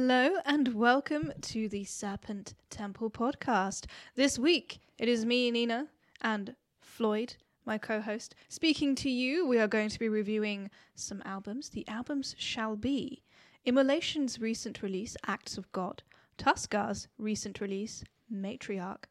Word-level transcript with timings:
Hello 0.00 0.36
and 0.44 0.74
welcome 0.74 1.32
to 1.40 1.68
the 1.68 1.82
Serpent 1.82 2.54
Temple 2.70 3.10
podcast. 3.10 3.86
This 4.14 4.38
week 4.38 4.78
it 4.96 5.08
is 5.08 5.26
me, 5.26 5.50
Nina, 5.50 5.88
and 6.20 6.54
Floyd, 6.80 7.34
my 7.66 7.78
co 7.78 8.00
host, 8.00 8.36
speaking 8.48 8.94
to 8.94 9.10
you. 9.10 9.44
We 9.44 9.58
are 9.58 9.66
going 9.66 9.88
to 9.88 9.98
be 9.98 10.08
reviewing 10.08 10.70
some 10.94 11.20
albums. 11.24 11.70
The 11.70 11.84
albums 11.88 12.36
shall 12.38 12.76
be 12.76 13.24
Immolation's 13.64 14.40
recent 14.40 14.84
release, 14.84 15.16
Acts 15.26 15.58
of 15.58 15.70
God, 15.72 16.04
Tuskar's 16.38 17.08
recent 17.18 17.60
release, 17.60 18.04
Matriarch, 18.32 19.02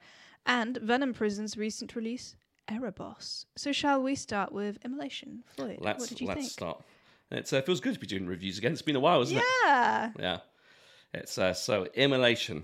and 0.45 0.77
Venom 0.77 1.13
Prison's 1.13 1.57
recent 1.57 1.97
release, 1.97 2.37
Erebos. 2.69 3.43
So, 3.57 3.73
shall 3.73 4.01
we 4.01 4.15
start 4.15 4.53
with 4.53 4.77
Immolation? 4.85 5.43
Floyd, 5.53 5.79
Let's 5.81 5.99
what 5.99 6.07
did 6.07 6.21
you 6.21 6.27
let's 6.27 6.39
think? 6.39 6.51
start. 6.51 6.81
It's, 7.29 7.51
uh, 7.51 7.57
it 7.57 7.65
feels 7.65 7.81
good 7.81 7.93
to 7.95 7.99
be 7.99 8.07
doing 8.07 8.25
reviews 8.25 8.57
again. 8.57 8.71
It's 8.71 8.81
been 8.81 8.95
a 8.95 9.01
while, 9.01 9.21
isn't 9.23 9.35
Yeah. 9.35 9.41
it? 9.41 9.51
Yeah. 9.65 10.11
Yeah. 10.17 10.37
It's 11.13 11.37
uh, 11.37 11.53
so 11.53 11.87
Immolation, 11.93 12.63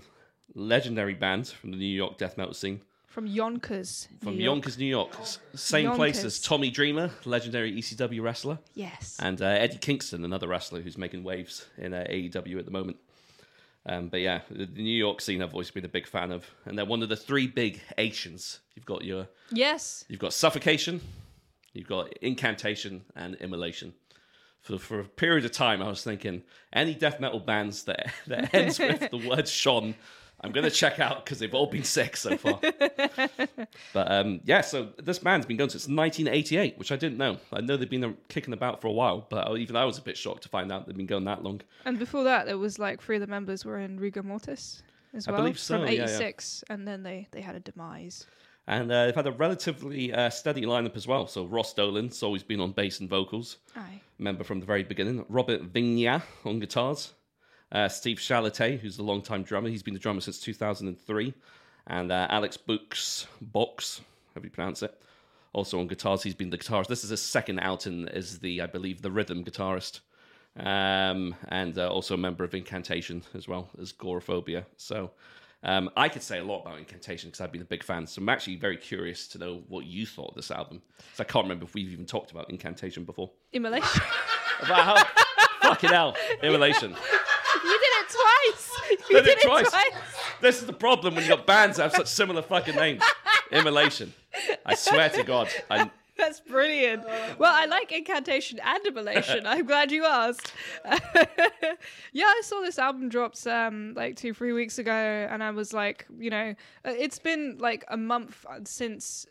legendary 0.54 1.14
band 1.14 1.48
from 1.48 1.70
the 1.72 1.76
New 1.76 1.86
York 1.86 2.18
death 2.18 2.36
metal 2.36 2.54
scene, 2.54 2.80
From 3.06 3.26
Yonkers. 3.26 4.08
from 4.22 4.36
New. 4.36 4.44
Yonkers, 4.44 4.78
New 4.78 4.84
York. 4.86 5.16
S- 5.20 5.38
Same 5.54 5.92
place 5.92 6.16
Yonkers. 6.16 6.38
as 6.38 6.40
Tommy 6.40 6.70
Dreamer, 6.70 7.10
legendary 7.24 7.72
ECW 7.72 8.22
wrestler, 8.22 8.58
Yes. 8.74 9.16
and 9.20 9.40
uh, 9.40 9.46
Eddie 9.46 9.78
Kingston, 9.78 10.24
another 10.24 10.46
wrestler 10.48 10.80
who's 10.80 10.98
making 10.98 11.24
waves 11.24 11.66
in 11.78 11.94
uh, 11.94 12.06
AEW 12.08 12.58
at 12.58 12.64
the 12.64 12.70
moment. 12.70 12.96
Um, 13.86 14.08
but 14.08 14.20
yeah, 14.20 14.40
the, 14.50 14.64
the 14.66 14.82
New 14.82 14.96
York 14.96 15.20
scene 15.20 15.42
I've 15.42 15.52
always 15.52 15.70
been 15.70 15.84
a 15.84 15.88
big 15.88 16.06
fan 16.06 16.30
of, 16.32 16.44
and 16.64 16.76
they're 16.78 16.86
one 16.86 17.02
of 17.02 17.08
the 17.08 17.16
three 17.16 17.46
big 17.46 17.80
Asians. 17.98 18.60
You've 18.74 18.86
got 18.86 19.04
your, 19.04 19.28
yes. 19.50 20.04
you've 20.08 20.20
got 20.20 20.32
suffocation, 20.32 21.00
you've 21.74 21.88
got 21.88 22.12
incantation, 22.22 23.02
and 23.16 23.34
immolation. 23.36 23.92
For, 24.64 24.78
for 24.78 25.00
a 25.00 25.04
period 25.04 25.44
of 25.44 25.52
time, 25.52 25.82
I 25.82 25.88
was 25.88 26.02
thinking 26.02 26.42
any 26.72 26.94
death 26.94 27.20
metal 27.20 27.38
bands 27.38 27.84
that 27.84 28.12
that 28.26 28.52
ends 28.54 28.78
with 28.78 29.10
the 29.10 29.18
word 29.18 29.46
"Sean," 29.46 29.94
I'm 30.40 30.52
going 30.52 30.64
to 30.64 30.70
check 30.70 31.00
out 31.00 31.24
because 31.24 31.38
they've 31.38 31.54
all 31.54 31.66
been 31.66 31.84
sick 31.84 32.16
so 32.16 32.36
far. 32.36 32.60
but 33.92 34.10
um, 34.10 34.40
yeah, 34.44 34.60
so 34.60 34.88
this 35.02 35.18
band's 35.18 35.46
been 35.46 35.56
going 35.56 35.70
since 35.70 35.84
1988, 35.84 36.78
which 36.78 36.92
I 36.92 36.96
didn't 36.96 37.18
know. 37.18 37.38
I 37.52 37.60
know 37.60 37.76
they've 37.76 37.88
been 37.88 38.16
kicking 38.28 38.52
about 38.52 38.80
for 38.80 38.88
a 38.88 38.92
while, 38.92 39.26
but 39.30 39.56
even 39.56 39.76
I 39.76 39.84
was 39.84 39.96
a 39.96 40.02
bit 40.02 40.16
shocked 40.16 40.42
to 40.42 40.48
find 40.48 40.72
out 40.72 40.86
they've 40.86 40.96
been 40.96 41.06
going 41.06 41.24
that 41.24 41.42
long. 41.42 41.60
And 41.84 41.98
before 41.98 42.24
that, 42.24 42.46
there 42.46 42.58
was 42.58 42.78
like 42.78 43.00
three 43.00 43.16
of 43.16 43.20
the 43.20 43.26
members 43.26 43.64
were 43.64 43.78
in 43.78 43.98
Rigor 44.00 44.22
Mortis 44.22 44.82
as 45.14 45.28
I 45.28 45.30
well 45.30 45.42
believe 45.42 45.58
so, 45.58 45.78
from 45.78 45.86
yeah, 45.86 45.92
yeah. 45.92 46.04
'86, 46.04 46.64
and 46.68 46.86
then 46.86 47.02
they 47.02 47.28
they 47.30 47.40
had 47.40 47.54
a 47.54 47.60
demise. 47.60 48.26
And 48.66 48.90
uh, 48.90 49.06
they've 49.06 49.14
had 49.14 49.26
a 49.26 49.32
relatively 49.32 50.12
uh, 50.12 50.30
steady 50.30 50.62
lineup 50.62 50.96
as 50.96 51.06
well. 51.06 51.26
So 51.26 51.44
Ross 51.44 51.74
Dolan's 51.74 52.22
always 52.22 52.42
been 52.42 52.60
on 52.60 52.72
bass 52.72 53.00
and 53.00 53.10
vocals. 53.10 53.58
Aye. 53.76 54.00
member 54.18 54.42
from 54.44 54.60
the 54.60 54.66
very 54.66 54.82
beginning. 54.82 55.24
Robert 55.28 55.72
Vigna 55.72 56.22
on 56.44 56.60
guitars. 56.60 57.12
Uh, 57.70 57.88
Steve 57.88 58.18
Shalaty, 58.18 58.78
who's 58.78 58.96
the 58.96 59.02
longtime 59.02 59.42
drummer. 59.42 59.68
He's 59.68 59.82
been 59.82 59.94
the 59.94 60.00
drummer 60.00 60.20
since 60.20 60.38
2003. 60.40 61.34
And 61.88 62.10
uh, 62.10 62.26
Alex 62.30 62.56
Books, 62.56 63.26
Box, 63.42 64.00
however 64.32 64.46
you 64.46 64.50
pronounce 64.50 64.82
it, 64.82 64.98
also 65.52 65.78
on 65.78 65.86
guitars. 65.86 66.22
He's 66.22 66.34
been 66.34 66.50
the 66.50 66.58
guitarist. 66.58 66.86
This 66.86 67.04
is 67.04 67.10
his 67.10 67.20
second 67.20 67.58
outing 67.60 68.08
as 68.08 68.38
the, 68.38 68.62
I 68.62 68.66
believe, 68.66 69.02
the 69.02 69.10
rhythm 69.10 69.44
guitarist. 69.44 70.00
Um, 70.56 71.34
and 71.48 71.76
uh, 71.78 71.90
also 71.90 72.14
a 72.14 72.18
member 72.18 72.44
of 72.44 72.54
Incantation 72.54 73.24
as 73.34 73.48
well 73.48 73.68
as 73.80 73.92
Goreaphobia. 73.92 74.64
So 74.76 75.10
um, 75.64 75.90
I 75.96 76.08
could 76.08 76.22
say 76.22 76.38
a 76.38 76.44
lot 76.44 76.60
about 76.62 76.78
Incantation 76.78 77.30
because 77.30 77.40
I've 77.40 77.50
been 77.52 77.62
a 77.62 77.66
big 77.66 77.82
fan. 77.82 78.06
So 78.06 78.20
I'm 78.22 78.28
actually 78.28 78.56
very 78.56 78.76
curious 78.76 79.26
to 79.28 79.38
know 79.38 79.62
what 79.68 79.86
you 79.86 80.06
thought 80.06 80.30
of 80.30 80.34
this 80.36 80.50
album. 80.50 80.82
'Cause 80.98 81.20
I 81.20 81.24
can't 81.24 81.44
remember 81.44 81.64
if 81.64 81.74
we've 81.74 81.88
even 81.90 82.06
talked 82.06 82.30
about 82.30 82.50
Incantation 82.50 83.04
before. 83.04 83.30
Immolation. 83.52 84.02
About 84.60 84.84
how 84.84 85.68
fucking 85.68 85.90
hell, 85.90 86.14
immolation. 86.42 86.90
you 86.90 87.78
did 87.80 87.92
it 87.92 88.08
twice. 88.08 88.70
You 89.10 89.16
Did 89.16 89.24
did, 89.24 89.38
it 89.38 89.42
twice. 89.42 89.70
This 90.40 90.60
is 90.60 90.66
the 90.66 90.72
problem 90.72 91.14
when 91.16 91.24
you 91.24 91.28
got 91.30 91.44
bands 91.44 91.78
that 91.78 91.84
have 91.84 91.92
such 91.92 92.06
similar 92.06 92.40
fucking 92.40 92.76
names. 92.76 93.02
Immolation. 93.50 94.12
I 94.64 94.74
swear 94.76 95.08
to 95.10 95.22
God. 95.24 95.48
I, 95.68 95.90
That's 96.18 96.40
brilliant. 96.40 97.04
Well, 97.38 97.52
I 97.52 97.66
like 97.66 97.90
incantation 97.92 98.60
and 98.64 98.86
immolation. 98.86 99.46
I'm 99.46 99.66
glad 99.66 99.90
you 99.90 100.04
asked. 100.04 100.52
yeah, 102.12 102.24
I 102.26 102.40
saw 102.44 102.60
this 102.60 102.78
album 102.78 103.08
drops 103.08 103.46
um 103.46 103.94
like 103.96 104.16
two, 104.16 104.32
three 104.34 104.52
weeks 104.52 104.78
ago, 104.78 104.92
and 104.92 105.42
I 105.42 105.50
was 105.50 105.72
like, 105.72 106.06
you 106.18 106.30
know, 106.30 106.54
uh, 106.84 106.92
it's 106.96 107.18
been 107.18 107.56
like 107.58 107.84
a 107.88 107.96
month 107.96 108.44
since. 108.64 109.26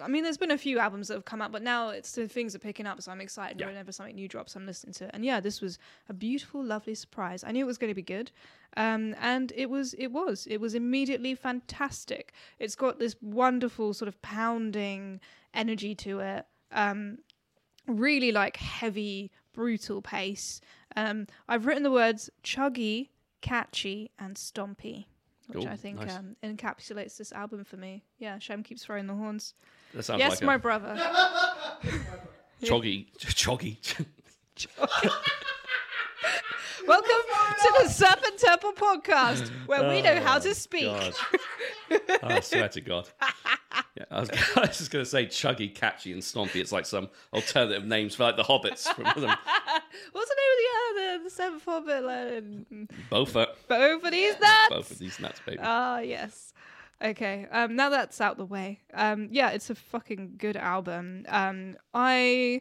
I 0.00 0.08
mean, 0.08 0.24
there's 0.24 0.38
been 0.38 0.50
a 0.50 0.58
few 0.58 0.78
albums 0.78 1.08
that 1.08 1.14
have 1.14 1.26
come 1.26 1.42
out, 1.42 1.52
but 1.52 1.62
now 1.62 1.90
it's 1.90 2.12
the 2.12 2.26
things 2.26 2.54
are 2.54 2.58
picking 2.58 2.86
up, 2.86 3.00
so 3.02 3.12
I'm 3.12 3.20
excited 3.20 3.60
Yeah. 3.60 3.66
whenever 3.66 3.92
something 3.92 4.14
new 4.16 4.26
drops. 4.26 4.56
I'm 4.56 4.66
listening 4.66 4.94
to 4.94 5.04
it, 5.04 5.10
and 5.12 5.24
yeah, 5.24 5.38
this 5.38 5.60
was 5.60 5.78
a 6.08 6.14
beautiful, 6.14 6.64
lovely 6.64 6.94
surprise. 6.94 7.44
I 7.44 7.52
knew 7.52 7.64
it 7.64 7.66
was 7.68 7.78
going 7.78 7.90
to 7.90 7.94
be 7.94 8.02
good, 8.02 8.32
um, 8.76 9.14
and 9.20 9.52
it 9.54 9.68
was. 9.68 9.94
It 9.94 10.08
was. 10.08 10.46
It 10.50 10.58
was 10.60 10.74
immediately 10.74 11.34
fantastic. 11.34 12.32
It's 12.58 12.74
got 12.74 12.98
this 12.98 13.16
wonderful 13.20 13.92
sort 13.92 14.08
of 14.08 14.20
pounding 14.22 15.20
energy 15.54 15.94
to 15.96 16.20
it. 16.20 16.46
Um, 16.72 17.18
really 17.86 18.32
like 18.32 18.56
heavy, 18.56 19.30
brutal 19.52 20.02
pace. 20.02 20.60
Um, 20.96 21.26
I've 21.48 21.66
written 21.66 21.82
the 21.82 21.90
words 21.90 22.30
chuggy, 22.44 23.08
catchy, 23.40 24.10
and 24.18 24.36
stompy, 24.36 25.06
which 25.48 25.64
Ooh, 25.64 25.68
I 25.68 25.76
think 25.76 25.98
nice. 25.98 26.16
um, 26.16 26.36
encapsulates 26.42 27.16
this 27.16 27.32
album 27.32 27.64
for 27.64 27.76
me. 27.76 28.04
Yeah, 28.18 28.38
Shem 28.38 28.62
keeps 28.62 28.84
throwing 28.84 29.06
the 29.06 29.14
horns. 29.14 29.54
that 29.94 30.04
sounds 30.04 30.20
yes, 30.20 30.30
like 30.30 30.42
my 30.42 30.54
a 30.54 30.58
brother. 30.58 30.94
Chuggy, 32.62 33.06
chuggy. 33.18 33.76
Welcome 36.86 37.08
to 37.08 37.72
the 37.82 37.88
Serpent 37.88 38.38
Temple 38.38 38.72
podcast, 38.72 39.50
where 39.66 39.88
we 39.88 40.02
know 40.02 40.20
how 40.20 40.38
to 40.38 40.54
speak. 40.54 40.92
Oh, 41.90 42.28
I 42.28 42.40
swear 42.40 42.68
to 42.70 42.80
God. 42.80 43.08
Yeah, 44.10 44.16
I, 44.16 44.20
was, 44.20 44.30
I 44.56 44.60
was 44.60 44.78
just 44.78 44.90
going 44.90 45.04
to 45.04 45.10
say 45.10 45.26
chuggy, 45.26 45.74
catchy, 45.74 46.12
and 46.12 46.22
stompy. 46.22 46.56
It's 46.56 46.72
like 46.72 46.86
some 46.86 47.08
alternative 47.32 47.84
names 47.84 48.14
for 48.14 48.24
like 48.24 48.36
the 48.36 48.42
hobbits 48.42 48.92
from 48.94 49.04
them. 49.04 49.36
What's 50.12 50.30
the 50.30 50.36
name 50.36 50.50
of 50.52 50.96
the 50.96 51.20
uh, 51.20 51.24
the, 51.24 51.30
seventh 51.30 51.64
hobbit? 51.64 52.04
Like, 52.04 52.88
Both 53.10 53.36
are, 53.36 53.48
both 53.68 54.04
of 54.04 54.10
these 54.10 54.34
nuts. 54.40 54.88
these 54.90 55.20
nuts, 55.20 55.40
baby. 55.44 55.58
Ah, 55.62 55.98
yes. 56.00 56.52
Okay. 57.02 57.46
Um, 57.50 57.76
now 57.76 57.88
that's 57.90 58.20
out 58.20 58.36
the 58.36 58.44
way. 58.46 58.80
Um, 58.94 59.28
yeah, 59.30 59.50
it's 59.50 59.70
a 59.70 59.74
fucking 59.74 60.34
good 60.38 60.56
album. 60.56 61.24
Um, 61.28 61.76
I, 61.94 62.60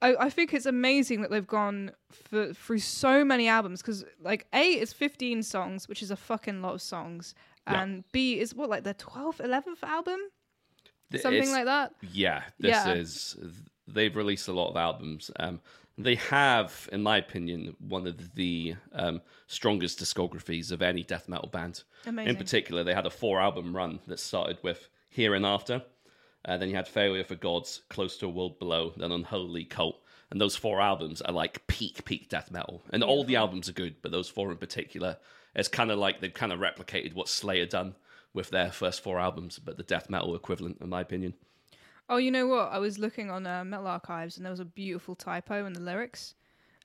I, 0.00 0.14
I 0.16 0.30
think 0.30 0.54
it's 0.54 0.66
amazing 0.66 1.20
that 1.22 1.30
they've 1.30 1.46
gone 1.46 1.92
for, 2.10 2.52
through 2.54 2.78
so 2.78 3.24
many 3.24 3.48
albums 3.48 3.82
because, 3.82 4.04
like, 4.20 4.46
A 4.52 4.62
is 4.78 4.92
15 4.92 5.42
songs, 5.42 5.88
which 5.88 6.02
is 6.02 6.10
a 6.10 6.16
fucking 6.16 6.62
lot 6.62 6.74
of 6.74 6.82
songs, 6.82 7.34
Yeah. 7.66 7.82
and 7.82 8.04
B 8.12 8.38
is 8.38 8.54
what 8.54 8.70
like 8.70 8.84
their 8.84 8.94
12th, 8.94 9.38
11th 9.38 9.82
album, 9.82 10.18
something 11.20 11.50
like 11.50 11.66
that. 11.66 11.94
Yeah, 12.00 12.42
this 12.58 12.70
Yeah. 12.70 12.92
is. 12.94 13.36
They've 13.86 14.14
released 14.14 14.48
a 14.48 14.52
lot 14.52 14.70
of 14.70 14.76
albums. 14.76 15.30
Um, 15.38 15.60
they 15.98 16.14
have, 16.14 16.88
in 16.92 17.02
my 17.02 17.18
opinion, 17.18 17.76
one 17.78 18.06
of 18.06 18.34
the 18.34 18.76
um, 18.92 19.20
strongest 19.46 19.98
discographies 20.00 20.72
of 20.72 20.80
any 20.80 21.02
death 21.02 21.28
metal 21.28 21.48
band. 21.48 21.82
Amazing. 22.06 22.30
In 22.30 22.36
particular, 22.36 22.82
they 22.82 22.94
had 22.94 23.06
a 23.06 23.10
four-album 23.10 23.76
run 23.76 24.00
that 24.06 24.18
started 24.20 24.58
with 24.62 24.88
"Here 25.10 25.34
in 25.34 25.44
After," 25.44 25.82
uh, 26.46 26.56
then 26.56 26.70
you 26.70 26.76
had 26.76 26.88
"Failure 26.88 27.24
for 27.24 27.34
Gods," 27.34 27.82
"Close 27.90 28.16
to 28.18 28.26
a 28.26 28.30
World 28.30 28.58
Below," 28.58 28.94
then 28.96 29.12
"Unholy 29.12 29.64
Cult." 29.64 30.00
And 30.30 30.40
those 30.40 30.56
four 30.56 30.80
albums 30.80 31.20
are 31.20 31.32
like 31.32 31.66
peak, 31.66 32.06
peak 32.06 32.30
death 32.30 32.50
metal. 32.50 32.82
And 32.90 33.04
all 33.04 33.22
the 33.22 33.36
albums 33.36 33.68
are 33.68 33.72
good, 33.74 33.96
but 34.00 34.12
those 34.12 34.30
four 34.30 34.50
in 34.50 34.56
particular, 34.56 35.18
it's 35.54 35.68
kind 35.68 35.90
of 35.90 35.98
like 35.98 36.20
they've 36.20 36.32
kind 36.32 36.52
of 36.52 36.60
replicated 36.60 37.12
what 37.12 37.28
Slayer 37.28 37.66
done 37.66 37.96
with 38.34 38.50
their 38.50 38.72
first 38.72 39.02
four 39.02 39.20
albums, 39.20 39.58
but 39.58 39.76
the 39.76 39.82
death 39.82 40.08
metal 40.08 40.34
equivalent, 40.34 40.78
in 40.80 40.88
my 40.88 41.00
opinion. 41.00 41.34
Oh, 42.08 42.16
you 42.16 42.30
know 42.30 42.46
what? 42.46 42.72
I 42.72 42.78
was 42.78 42.98
looking 42.98 43.30
on 43.30 43.46
uh, 43.46 43.64
Metal 43.64 43.86
Archives 43.86 44.36
and 44.36 44.44
there 44.44 44.50
was 44.50 44.60
a 44.60 44.64
beautiful 44.64 45.14
typo 45.14 45.66
in 45.66 45.72
the 45.72 45.80
lyrics. 45.80 46.34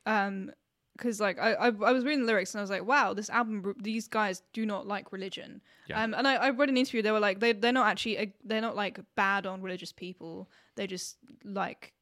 Um, 0.05 0.51
because 0.97 1.19
like 1.21 1.37
I, 1.39 1.53
I 1.53 1.67
I 1.67 1.91
was 1.91 2.03
reading 2.03 2.21
the 2.21 2.25
lyrics 2.25 2.53
and 2.53 2.59
I 2.59 2.63
was 2.63 2.71
like, 2.71 2.85
wow, 2.85 3.13
this 3.13 3.29
album, 3.29 3.75
these 3.79 4.07
guys 4.07 4.41
do 4.51 4.65
not 4.65 4.87
like 4.87 5.11
religion. 5.11 5.61
Yeah. 5.87 6.01
Um, 6.01 6.13
and 6.15 6.27
I, 6.27 6.35
I 6.35 6.49
read 6.49 6.69
an 6.69 6.77
interview. 6.77 7.01
They 7.01 7.11
were 7.11 7.19
like, 7.19 7.39
they 7.39 7.53
they're 7.53 7.71
not 7.71 7.87
actually 7.87 8.33
they're 8.43 8.61
not 8.61 8.75
like 8.75 8.99
bad 9.15 9.45
on 9.45 9.61
religious 9.61 9.91
people. 9.91 10.49
They 10.75 10.87
just 10.87 11.17
like 11.43 11.93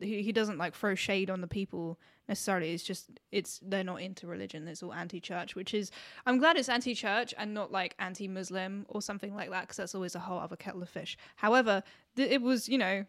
he, 0.00 0.22
he 0.22 0.32
doesn't 0.32 0.58
like 0.58 0.74
throw 0.74 0.94
shade 0.94 1.30
on 1.30 1.40
the 1.40 1.46
people 1.46 2.00
necessarily. 2.30 2.72
It's 2.72 2.82
just 2.82 3.10
it's 3.30 3.60
they're 3.62 3.84
not 3.84 4.00
into 4.00 4.26
religion. 4.26 4.66
It's 4.68 4.82
all 4.82 4.94
anti-church, 4.94 5.54
which 5.54 5.74
is 5.74 5.90
I'm 6.24 6.38
glad 6.38 6.56
it's 6.56 6.70
anti-church 6.70 7.34
and 7.36 7.52
not 7.52 7.70
like 7.70 7.94
anti-Muslim 7.98 8.86
or 8.88 9.02
something 9.02 9.34
like 9.34 9.50
that 9.50 9.62
because 9.62 9.76
that's 9.76 9.94
always 9.94 10.14
a 10.14 10.20
whole 10.20 10.38
other 10.38 10.56
kettle 10.56 10.82
of 10.82 10.88
fish. 10.88 11.18
However, 11.36 11.82
th- 12.16 12.30
it 12.30 12.40
was 12.40 12.68
you 12.68 12.78
know 12.78 13.04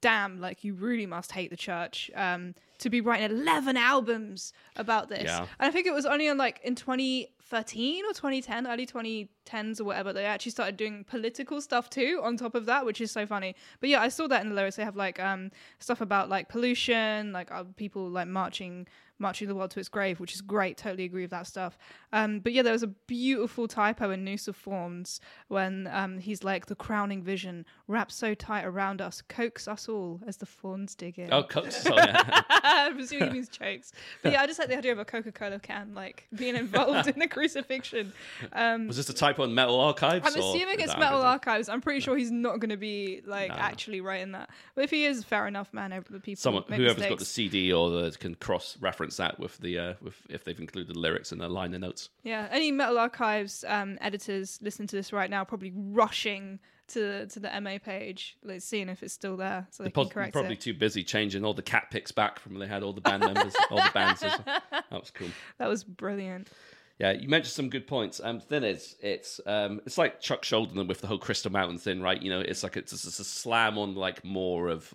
damn, 0.00 0.38
like 0.38 0.62
you 0.64 0.74
really 0.74 1.06
must 1.06 1.32
hate 1.32 1.48
the 1.48 1.56
church 1.56 2.10
um, 2.14 2.54
to 2.76 2.90
be 2.90 3.00
writing 3.00 3.38
11 3.38 3.78
albums 3.78 4.52
about 4.76 5.08
this. 5.08 5.24
Yeah. 5.24 5.46
And 5.58 5.66
I 5.66 5.70
think 5.70 5.86
it 5.86 5.94
was 5.94 6.04
only 6.04 6.28
on 6.28 6.36
like 6.36 6.60
in 6.62 6.74
2013 7.50 8.04
or 8.04 8.12
2010, 8.12 8.66
early 8.66 8.86
2010s 8.86 9.80
or 9.80 9.84
whatever. 9.84 10.12
They 10.12 10.24
actually 10.24 10.52
started 10.52 10.76
doing 10.76 11.04
political 11.04 11.60
stuff 11.60 11.90
too 11.90 12.20
on 12.22 12.36
top 12.36 12.54
of 12.54 12.66
that, 12.66 12.86
which 12.86 13.00
is 13.00 13.10
so 13.10 13.26
funny. 13.26 13.54
But 13.80 13.90
yeah, 13.90 14.00
I 14.00 14.08
saw 14.08 14.26
that 14.28 14.42
in 14.42 14.48
the 14.48 14.54
lyrics. 14.54 14.76
They 14.76 14.84
have 14.84 14.96
like 14.96 15.20
um 15.20 15.50
stuff 15.78 16.00
about 16.00 16.28
like 16.28 16.48
pollution, 16.48 17.32
like 17.32 17.50
uh, 17.50 17.64
people 17.76 18.08
like 18.08 18.28
marching 18.28 18.86
marching 19.18 19.48
the 19.48 19.54
world 19.54 19.70
to 19.70 19.80
its 19.80 19.88
grave, 19.88 20.18
which 20.20 20.34
is 20.34 20.40
great. 20.40 20.76
Totally 20.76 21.04
agree 21.04 21.22
with 21.22 21.30
that 21.30 21.46
stuff. 21.46 21.78
Um, 22.12 22.40
but 22.40 22.52
yeah, 22.52 22.62
there 22.62 22.72
was 22.72 22.82
a 22.82 22.88
beautiful 22.88 23.68
typo 23.68 24.10
in 24.10 24.24
Noose 24.24 24.48
of 24.48 24.56
Thorns 24.56 25.20
when 25.48 25.88
um, 25.92 26.18
he's 26.18 26.42
like, 26.42 26.66
the 26.66 26.74
crowning 26.74 27.22
vision 27.22 27.64
wrapped 27.86 28.12
so 28.12 28.34
tight 28.34 28.64
around 28.64 29.00
us, 29.00 29.22
coax 29.22 29.68
us 29.68 29.88
all 29.88 30.20
as 30.26 30.36
the 30.38 30.46
fawns 30.46 30.94
dig 30.94 31.18
in. 31.18 31.32
Oh, 31.32 31.42
Coates. 31.42 31.86
Oh, 31.86 31.94
yeah. 31.96 32.42
I'm 32.50 32.98
assuming 32.98 33.28
he 33.28 33.34
means 33.34 33.48
chokes. 33.48 33.92
But 34.22 34.32
yeah, 34.32 34.42
I 34.42 34.46
just 34.46 34.58
like 34.58 34.68
the 34.68 34.78
idea 34.78 34.92
of 34.92 34.98
a 34.98 35.04
Coca 35.04 35.32
Cola 35.32 35.58
can 35.58 35.94
like 35.94 36.26
being 36.34 36.56
involved 36.56 37.08
in 37.14 37.18
the 37.18 37.28
crucifixion. 37.34 38.12
Um, 38.52 38.86
Was 38.86 38.96
this 38.96 39.08
a 39.08 39.14
typo 39.14 39.42
in 39.44 39.54
Metal 39.54 39.78
Archives? 39.80 40.26
I'm 40.26 40.38
assuming 40.38 40.78
it's 40.80 40.96
Metal? 40.96 41.22
Archives. 41.22 41.68
I'm 41.68 41.80
pretty 41.80 42.00
sure 42.00 42.16
he's 42.16 42.30
not 42.30 42.60
going 42.60 42.70
to 42.70 42.76
be 42.76 43.22
like 43.26 43.50
actually 43.50 44.00
writing 44.00 44.32
that. 44.32 44.50
But 44.74 44.84
if 44.84 44.90
he 44.90 45.06
is, 45.06 45.24
fair 45.24 45.46
enough, 45.46 45.72
man. 45.72 45.92
Every 45.92 46.20
people, 46.20 46.40
Someone, 46.40 46.64
whoever's 46.68 47.06
got 47.06 47.18
the. 47.18 47.24
CD 47.24 47.72
or 47.72 47.90
the 47.90 48.10
can 48.12 48.34
cross 48.36 48.76
reference 48.80 49.16
that 49.16 49.38
with 49.40 49.58
the 49.58 49.78
uh, 49.78 49.94
with 50.02 50.14
if 50.28 50.44
they've 50.44 50.58
included 50.58 50.94
the 50.94 50.98
lyrics 50.98 51.32
in 51.32 51.38
the 51.38 51.48
liner 51.48 51.78
notes. 51.78 52.10
Yeah, 52.22 52.46
any 52.50 52.70
Metal 52.70 52.98
Archives 52.98 53.64
um, 53.66 53.98
editors 54.00 54.58
listening 54.62 54.88
to 54.88 54.96
this 54.96 55.12
right 55.12 55.30
now 55.30 55.44
probably 55.44 55.72
rushing 55.74 56.60
to 56.88 57.26
to 57.26 57.40
the 57.40 57.60
MA 57.60 57.78
page, 57.82 58.36
like 58.44 58.60
seeing 58.60 58.88
if 58.88 59.02
it's 59.02 59.14
still 59.14 59.36
there, 59.36 59.66
so 59.70 59.82
they 59.82 59.90
They're 59.90 60.04
can 60.04 60.12
pos- 60.12 60.30
probably 60.32 60.52
it. 60.54 60.60
too 60.60 60.74
busy 60.74 61.02
changing 61.02 61.44
all 61.44 61.54
the 61.54 61.62
cat 61.62 61.86
pics 61.90 62.12
back 62.12 62.38
from 62.38 62.52
when 62.52 62.60
they 62.60 62.66
had 62.72 62.82
all 62.82 62.92
the 62.92 63.00
band 63.00 63.20
members, 63.20 63.54
all 63.70 63.78
the 63.78 63.90
bands. 63.94 64.22
That 64.90 65.00
was 65.00 65.10
cool. 65.10 65.28
That 65.58 65.68
was 65.68 65.82
brilliant. 65.82 66.48
Yeah, 66.98 67.12
you 67.12 67.28
mentioned 67.28 67.52
some 67.52 67.70
good 67.70 67.86
points. 67.88 68.20
Um, 68.22 68.38
thing 68.40 68.62
is, 68.62 68.94
it's 69.00 69.40
um, 69.46 69.80
it's 69.84 69.98
like 69.98 70.20
Chuck 70.20 70.42
Schuldiner 70.42 70.86
with 70.86 71.00
the 71.00 71.06
whole 71.08 71.18
Crystal 71.18 71.50
Mountain 71.50 71.78
thing, 71.78 72.00
right? 72.00 72.20
You 72.22 72.30
know, 72.30 72.40
it's 72.40 72.62
like 72.62 72.76
it's, 72.76 72.92
it's 72.92 73.18
a 73.18 73.24
slam 73.24 73.78
on 73.78 73.94
like 73.96 74.24
more 74.24 74.68
of 74.68 74.94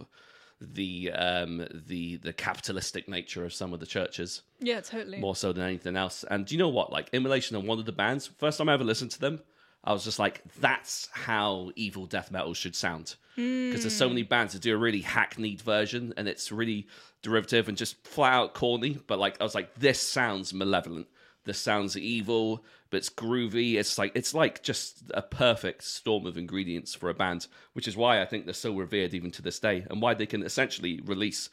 the 0.62 1.12
um, 1.12 1.68
the 1.88 2.18
the 2.18 2.34
capitalistic 2.34 3.08
nature 3.10 3.44
of 3.46 3.54
some 3.54 3.74
of 3.74 3.80
the 3.80 3.86
churches, 3.86 4.44
Yeah, 4.60 4.80
totally. 4.82 5.20
more 5.20 5.36
so 5.36 5.52
than 5.52 5.64
anything 5.66 5.96
else. 5.98 6.24
And 6.30 6.46
do 6.46 6.56
you 6.56 6.60
know 6.60 6.70
what? 6.70 6.92
Like 6.92 7.10
Immolation 7.12 7.56
and 7.58 7.68
one 7.68 7.80
of 7.80 7.86
the 7.86 7.92
bands, 7.92 8.28
first 8.28 8.58
time 8.58 8.70
I 8.70 8.74
ever 8.74 8.84
listened 8.84 9.12
to 9.12 9.20
them, 9.20 9.42
I 9.84 9.94
was 9.94 10.04
just 10.04 10.20
like, 10.20 10.42
that's 10.60 11.08
how 11.14 11.72
evil 11.76 12.06
death 12.06 12.32
metal 12.32 12.54
should 12.54 12.76
sound. 12.76 13.16
Because 13.36 13.84
there's 13.84 13.96
so 13.96 14.10
many 14.10 14.24
bands 14.24 14.52
that 14.52 14.62
do 14.62 14.74
a 14.74 14.78
really 14.78 15.00
hackneyed 15.02 15.62
version, 15.62 16.14
and 16.18 16.28
it's 16.28 16.52
really 16.52 16.88
derivative 17.22 17.70
and 17.70 17.78
just 17.78 18.06
flat 18.06 18.34
out 18.34 18.54
corny. 18.54 19.00
But 19.08 19.18
like, 19.20 19.40
I 19.40 19.46
was 19.46 19.56
like, 19.56 19.76
this 19.76 20.02
sounds 20.02 20.54
malevolent. 20.54 21.08
This 21.46 21.60
sounds 21.60 21.98
evil, 21.98 22.64
but 22.90 22.98
it's 22.98 23.10
groovy. 23.10 23.76
It's 23.76 23.98
like 23.98 24.12
it's 24.16 24.34
like 24.34 24.62
just 24.62 25.04
a 25.14 25.22
perfect 25.22 25.84
storm 25.84 26.26
of 26.26 26.38
ingredients 26.38 26.94
for 26.94 27.10
a 27.10 27.14
band, 27.14 27.48
which 27.74 27.88
is 27.88 27.98
why 27.98 28.22
I 28.22 28.26
think 28.26 28.46
they're 28.46 28.54
so 28.54 28.76
revered 28.76 29.14
even 29.14 29.32
to 29.32 29.42
this 29.42 29.60
day, 29.60 29.86
and 29.90 30.02
why 30.02 30.14
they 30.14 30.26
can 30.26 30.44
essentially 30.44 31.00
release 31.04 31.50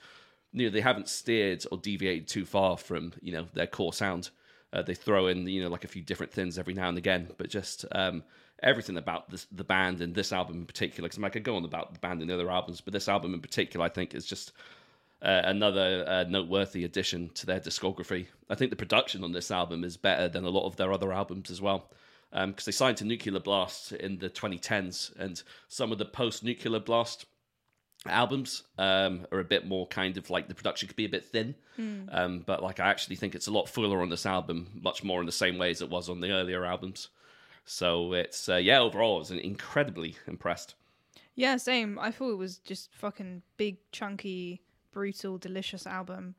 you 0.52 0.66
know 0.66 0.70
they 0.70 0.80
haven't 0.80 1.08
steered 1.08 1.64
or 1.70 1.78
deviated 1.78 2.26
too 2.26 2.44
far 2.44 2.76
from 2.76 3.12
you 3.20 3.32
know 3.32 3.46
their 3.54 3.66
core 3.66 3.92
sound. 3.92 4.30
Uh, 4.72 4.82
they 4.82 4.94
throw 4.94 5.28
in 5.28 5.46
you 5.46 5.62
know 5.62 5.68
like 5.68 5.84
a 5.84 5.88
few 5.88 6.02
different 6.02 6.32
things 6.32 6.58
every 6.58 6.74
now 6.74 6.88
and 6.88 6.98
again, 6.98 7.28
but 7.38 7.48
just 7.48 7.84
um, 7.92 8.22
everything 8.62 8.96
about 8.96 9.30
this, 9.30 9.46
the 9.52 9.64
band 9.64 10.00
and 10.00 10.14
this 10.14 10.32
album 10.32 10.56
in 10.56 10.66
particular. 10.66 11.08
Because 11.08 11.22
I 11.22 11.28
could 11.28 11.44
go 11.44 11.56
on 11.56 11.64
about 11.64 11.92
the 11.92 12.00
band 12.00 12.20
and 12.20 12.30
the 12.30 12.34
other 12.34 12.50
albums, 12.50 12.80
but 12.80 12.92
this 12.92 13.08
album 13.08 13.34
in 13.34 13.40
particular, 13.40 13.84
I 13.84 13.90
think, 13.90 14.14
is 14.14 14.26
just 14.26 14.52
uh, 15.22 15.42
another 15.44 16.04
uh, 16.06 16.24
noteworthy 16.28 16.84
addition 16.84 17.30
to 17.34 17.46
their 17.46 17.60
discography. 17.60 18.26
I 18.50 18.54
think 18.54 18.70
the 18.70 18.76
production 18.76 19.24
on 19.24 19.32
this 19.32 19.50
album 19.50 19.84
is 19.84 19.96
better 19.96 20.28
than 20.28 20.44
a 20.44 20.50
lot 20.50 20.66
of 20.66 20.76
their 20.76 20.92
other 20.92 21.12
albums 21.12 21.50
as 21.50 21.60
well. 21.60 21.90
Because 22.32 22.66
they 22.66 22.72
signed 22.72 22.98
to 22.98 23.04
Nuclear 23.04 23.40
Blast 23.40 23.92
in 23.92 24.18
the 24.18 24.28
2010s, 24.28 25.16
and 25.16 25.42
some 25.68 25.90
of 25.90 25.96
the 25.96 26.04
post 26.04 26.44
Nuclear 26.44 26.80
Blast 26.80 27.24
albums 28.08 28.64
um, 28.78 29.26
are 29.32 29.40
a 29.40 29.44
bit 29.44 29.66
more 29.66 29.86
kind 29.86 30.16
of 30.16 30.28
like 30.28 30.48
the 30.48 30.54
production 30.54 30.88
could 30.88 30.96
be 30.96 31.06
a 31.06 31.08
bit 31.10 31.24
thin. 31.24 31.54
Um, 32.10 32.42
but 32.44 32.62
like 32.62 32.80
I 32.80 32.88
actually 32.88 33.16
think 33.16 33.34
it's 33.34 33.46
a 33.46 33.52
lot 33.52 33.68
fuller 33.68 34.02
on 34.02 34.08
this 34.08 34.26
album, 34.26 34.68
much 34.80 35.02
more 35.04 35.20
in 35.20 35.26
the 35.26 35.32
same 35.32 35.58
way 35.58 35.70
as 35.70 35.80
it 35.80 35.90
was 35.90 36.08
on 36.08 36.20
the 36.20 36.32
earlier 36.32 36.64
albums. 36.64 37.08
So 37.64 38.12
it's 38.12 38.48
uh, 38.48 38.56
yeah, 38.56 38.80
overall, 38.80 39.16
I 39.16 39.18
was 39.18 39.30
incredibly 39.30 40.16
impressed. 40.26 40.74
Yeah, 41.34 41.56
same. 41.56 41.98
I 41.98 42.10
thought 42.10 42.30
it 42.32 42.38
was 42.38 42.58
just 42.58 42.94
fucking 42.94 43.42
big, 43.56 43.76
chunky, 43.92 44.62
brutal, 44.96 45.36
delicious 45.36 45.86
album. 45.86 46.34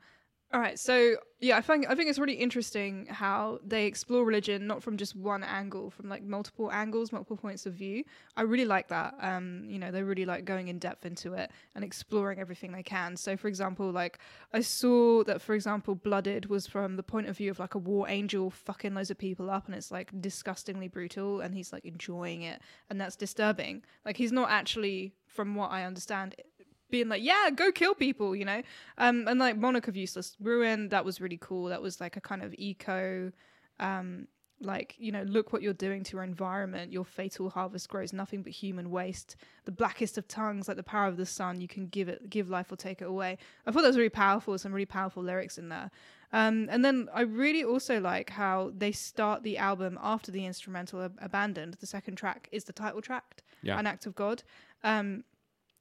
All 0.52 0.60
right, 0.60 0.78
so 0.78 1.16
yeah, 1.40 1.58
I 1.58 1.60
think 1.60 1.88
I 1.90 1.94
think 1.94 2.08
it's 2.08 2.18
really 2.18 2.40
interesting 2.46 3.06
how 3.10 3.60
they 3.62 3.84
explore 3.84 4.24
religion 4.24 4.66
not 4.66 4.82
from 4.82 4.96
just 4.96 5.14
one 5.14 5.44
angle, 5.44 5.90
from 5.90 6.08
like 6.08 6.24
multiple 6.24 6.72
angles, 6.72 7.12
multiple 7.12 7.36
points 7.36 7.66
of 7.66 7.74
view. 7.74 8.02
I 8.34 8.42
really 8.42 8.64
like 8.64 8.88
that. 8.88 9.14
Um, 9.20 9.64
you 9.68 9.78
know, 9.78 9.90
they 9.92 10.02
really 10.02 10.24
like 10.24 10.46
going 10.46 10.68
in 10.68 10.78
depth 10.78 11.04
into 11.04 11.34
it 11.34 11.50
and 11.74 11.84
exploring 11.84 12.40
everything 12.40 12.72
they 12.72 12.82
can. 12.82 13.14
So, 13.14 13.36
for 13.36 13.46
example, 13.46 13.92
like 13.92 14.18
I 14.54 14.62
saw 14.62 15.22
that, 15.24 15.42
for 15.42 15.54
example, 15.54 15.94
Blooded 15.94 16.46
was 16.46 16.66
from 16.66 16.96
the 16.96 17.02
point 17.02 17.28
of 17.28 17.36
view 17.36 17.50
of 17.50 17.58
like 17.58 17.74
a 17.74 17.78
war 17.78 18.08
angel 18.08 18.50
fucking 18.50 18.94
loads 18.94 19.10
of 19.10 19.18
people 19.18 19.50
up, 19.50 19.66
and 19.66 19.74
it's 19.74 19.92
like 19.92 20.10
disgustingly 20.20 20.88
brutal, 20.88 21.42
and 21.42 21.54
he's 21.54 21.74
like 21.74 21.84
enjoying 21.84 22.42
it, 22.42 22.60
and 22.88 22.98
that's 22.98 23.16
disturbing. 23.16 23.82
Like 24.06 24.16
he's 24.16 24.32
not 24.32 24.50
actually, 24.50 25.12
from 25.26 25.54
what 25.54 25.70
I 25.70 25.84
understand, 25.84 26.34
being 26.90 27.08
like, 27.08 27.22
yeah, 27.22 27.50
go 27.54 27.70
kill 27.72 27.94
people, 27.94 28.34
you 28.34 28.44
know? 28.44 28.62
Um, 28.96 29.26
and 29.28 29.38
like 29.38 29.56
Monarch 29.56 29.88
of 29.88 29.96
Useless 29.96 30.36
Ruin, 30.40 30.88
that 30.88 31.04
was 31.04 31.20
really 31.20 31.38
cool. 31.40 31.66
That 31.66 31.82
was 31.82 32.00
like 32.00 32.16
a 32.16 32.20
kind 32.20 32.42
of 32.42 32.54
eco, 32.58 33.32
um, 33.80 34.26
like, 34.60 34.96
you 34.98 35.12
know, 35.12 35.22
look 35.22 35.52
what 35.52 35.62
you're 35.62 35.72
doing 35.72 36.02
to 36.02 36.16
your 36.16 36.24
environment. 36.24 36.92
Your 36.92 37.04
fatal 37.04 37.48
harvest 37.48 37.88
grows 37.88 38.12
nothing 38.12 38.42
but 38.42 38.52
human 38.52 38.90
waste. 38.90 39.36
The 39.66 39.72
blackest 39.72 40.18
of 40.18 40.26
tongues, 40.26 40.66
like 40.66 40.76
the 40.76 40.82
power 40.82 41.06
of 41.06 41.16
the 41.16 41.26
sun, 41.26 41.60
you 41.60 41.68
can 41.68 41.86
give 41.86 42.08
it, 42.08 42.28
give 42.28 42.48
life 42.48 42.72
or 42.72 42.76
take 42.76 43.00
it 43.00 43.06
away. 43.06 43.38
I 43.66 43.70
thought 43.70 43.82
that 43.82 43.88
was 43.88 43.96
really 43.96 44.08
powerful. 44.08 44.58
Some 44.58 44.72
really 44.72 44.86
powerful 44.86 45.22
lyrics 45.22 45.58
in 45.58 45.68
there. 45.68 45.90
Um, 46.32 46.68
and 46.70 46.84
then 46.84 47.08
I 47.14 47.22
really 47.22 47.64
also 47.64 48.00
like 48.00 48.30
how 48.30 48.72
they 48.76 48.92
start 48.92 49.44
the 49.44 49.58
album 49.58 49.98
after 50.02 50.30
the 50.30 50.44
instrumental 50.44 51.02
Ab- 51.02 51.18
abandoned. 51.22 51.74
The 51.80 51.86
second 51.86 52.16
track 52.16 52.48
is 52.52 52.64
the 52.64 52.72
title 52.72 53.00
track, 53.00 53.42
Yeah. 53.62 53.78
An 53.78 53.86
Act 53.86 54.06
of 54.06 54.14
God. 54.14 54.42
Um, 54.84 55.24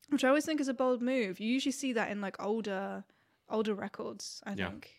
which 0.09 0.23
I 0.23 0.27
always 0.29 0.45
think 0.45 0.59
is 0.61 0.67
a 0.67 0.73
bold 0.73 1.01
move. 1.01 1.39
You 1.39 1.47
usually 1.51 1.71
see 1.71 1.93
that 1.93 2.11
in 2.11 2.21
like 2.21 2.41
older 2.43 3.03
older 3.49 3.73
records, 3.73 4.41
I 4.45 4.53
Yeah. 4.53 4.69
think. 4.69 4.93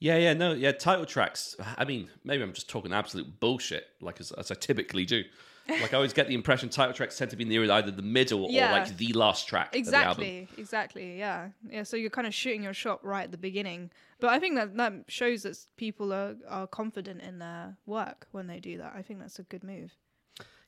Yeah, 0.00 0.16
yeah, 0.18 0.34
no, 0.34 0.52
yeah. 0.52 0.72
Title 0.72 1.06
tracks. 1.06 1.56
I 1.78 1.84
mean, 1.84 2.10
maybe 2.24 2.42
I'm 2.42 2.52
just 2.52 2.68
talking 2.68 2.92
absolute 2.92 3.38
bullshit, 3.40 3.86
like 4.00 4.20
as, 4.20 4.32
as 4.32 4.50
I 4.50 4.54
typically 4.54 5.04
do. 5.06 5.22
Like 5.66 5.94
I 5.94 5.96
always 5.96 6.12
get 6.12 6.28
the 6.28 6.34
impression 6.34 6.68
title 6.68 6.92
tracks 6.92 7.16
tend 7.16 7.30
to 7.30 7.36
be 7.38 7.44
near 7.46 7.70
either 7.72 7.90
the 7.90 8.02
middle 8.02 8.48
Yeah. 8.50 8.68
or 8.68 8.72
like 8.80 8.96
the 8.98 9.12
last 9.14 9.48
track. 9.48 9.74
Of 9.74 9.86
the 9.86 9.96
album. 9.96 10.24
Exactly, 10.24 10.48
exactly, 10.58 11.18
yeah. 11.18 11.48
Yeah, 11.70 11.84
so 11.84 11.96
you're 11.96 12.10
kind 12.10 12.26
of 12.26 12.34
shooting 12.34 12.62
your 12.64 12.74
shot 12.74 13.02
right 13.02 13.22
at 13.24 13.30
the 13.30 13.38
beginning. 13.38 13.90
But 14.20 14.28
I 14.30 14.38
think 14.40 14.56
that 14.56 14.76
that 14.76 14.92
shows 15.08 15.44
that 15.44 15.56
people 15.78 16.12
are, 16.12 16.34
are 16.48 16.66
confident 16.66 17.22
in 17.22 17.38
their 17.38 17.78
work 17.86 18.26
when 18.32 18.46
they 18.46 18.60
do 18.60 18.76
that. 18.78 18.92
I 18.94 19.00
think 19.00 19.20
that's 19.20 19.38
a 19.38 19.44
good 19.44 19.64
move. 19.64 19.94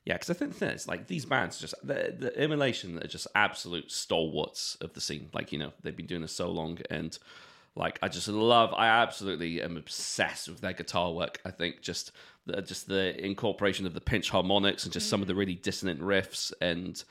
Yeah, 0.07 0.13
because 0.13 0.29
I 0.29 0.35
think 0.35 0.57
the 0.57 0.73
is, 0.73 0.87
like 0.87 1.07
these 1.07 1.25
bands, 1.25 1.59
just 1.59 1.75
the, 1.83 2.15
the 2.17 2.41
Immolation 2.41 2.97
are 3.03 3.07
just 3.07 3.27
absolute 3.35 3.91
stalwarts 3.91 4.77
of 4.79 4.93
the 4.93 5.01
scene. 5.01 5.27
Like 5.33 5.51
you 5.51 5.59
know, 5.59 5.73
they've 5.83 5.97
been 5.97 6.05
doing 6.05 6.21
this 6.21 6.31
so 6.31 6.49
long, 6.49 6.79
and 6.89 7.17
like 7.75 7.99
I 8.01 8.07
just 8.07 8.29
love. 8.29 8.73
I 8.73 8.87
absolutely 8.87 9.61
am 9.61 9.75
obsessed 9.75 10.47
with 10.47 10.61
their 10.61 10.71
guitar 10.71 11.11
work. 11.11 11.41
I 11.43 11.51
think 11.51 11.81
just 11.81 12.13
the 12.45 12.61
just 12.61 12.87
the 12.87 13.21
incorporation 13.21 13.85
of 13.85 13.93
the 13.93 13.99
pinch 13.99 14.29
harmonics 14.29 14.85
and 14.85 14.93
just 14.93 15.09
some 15.09 15.21
of 15.21 15.27
the 15.27 15.33
mm. 15.33 15.39
really 15.39 15.55
dissonant 15.55 15.99
riffs 15.99 16.53
and 16.61 17.03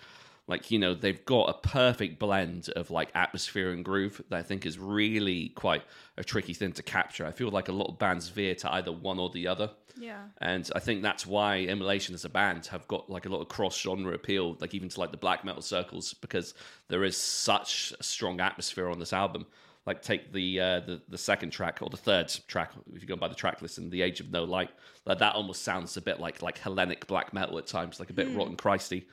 like 0.48 0.70
you 0.70 0.78
know 0.78 0.94
they've 0.94 1.24
got 1.24 1.48
a 1.48 1.54
perfect 1.54 2.18
blend 2.18 2.68
of 2.76 2.90
like 2.90 3.10
atmosphere 3.14 3.70
and 3.70 3.84
groove 3.84 4.22
that 4.28 4.36
I 4.36 4.42
think 4.42 4.64
is 4.64 4.78
really 4.78 5.48
quite 5.50 5.82
a 6.16 6.24
tricky 6.24 6.54
thing 6.54 6.72
to 6.72 6.82
capture. 6.82 7.26
I 7.26 7.32
feel 7.32 7.50
like 7.50 7.68
a 7.68 7.72
lot 7.72 7.88
of 7.88 7.98
bands 7.98 8.28
veer 8.28 8.54
to 8.56 8.72
either 8.74 8.92
one 8.92 9.18
or 9.18 9.28
the 9.30 9.48
other. 9.48 9.70
Yeah. 9.98 10.24
And 10.38 10.70
I 10.74 10.78
think 10.78 11.02
that's 11.02 11.26
why 11.26 11.58
Immolation 11.58 12.14
as 12.14 12.24
a 12.24 12.28
band 12.28 12.66
have 12.66 12.86
got 12.86 13.10
like 13.10 13.26
a 13.26 13.28
lot 13.28 13.40
of 13.40 13.48
cross 13.48 13.78
genre 13.78 14.14
appeal, 14.14 14.56
like 14.60 14.74
even 14.74 14.88
to 14.88 15.00
like 15.00 15.10
the 15.10 15.16
black 15.16 15.44
metal 15.44 15.62
circles, 15.62 16.14
because 16.14 16.54
there 16.88 17.02
is 17.02 17.16
such 17.16 17.92
a 17.98 18.02
strong 18.02 18.40
atmosphere 18.40 18.88
on 18.88 18.98
this 18.98 19.12
album. 19.12 19.46
Like 19.84 20.02
take 20.02 20.32
the 20.32 20.60
uh, 20.60 20.80
the 20.80 21.00
the 21.08 21.18
second 21.18 21.50
track 21.50 21.78
or 21.80 21.88
the 21.88 21.96
third 21.96 22.28
track, 22.48 22.72
if 22.92 23.02
you 23.02 23.08
go 23.08 23.14
by 23.14 23.28
the 23.28 23.36
track 23.36 23.62
list, 23.62 23.78
in 23.78 23.88
the 23.88 24.02
Age 24.02 24.18
of 24.18 24.30
No 24.32 24.42
Light, 24.42 24.70
like 25.04 25.18
that 25.18 25.36
almost 25.36 25.62
sounds 25.62 25.96
a 25.96 26.00
bit 26.00 26.18
like 26.18 26.42
like 26.42 26.58
Hellenic 26.58 27.06
black 27.06 27.32
metal 27.32 27.56
at 27.58 27.68
times, 27.68 28.00
like 28.00 28.10
a 28.10 28.12
bit 28.12 28.28
rotten 28.36 28.56
Christy. 28.56 29.06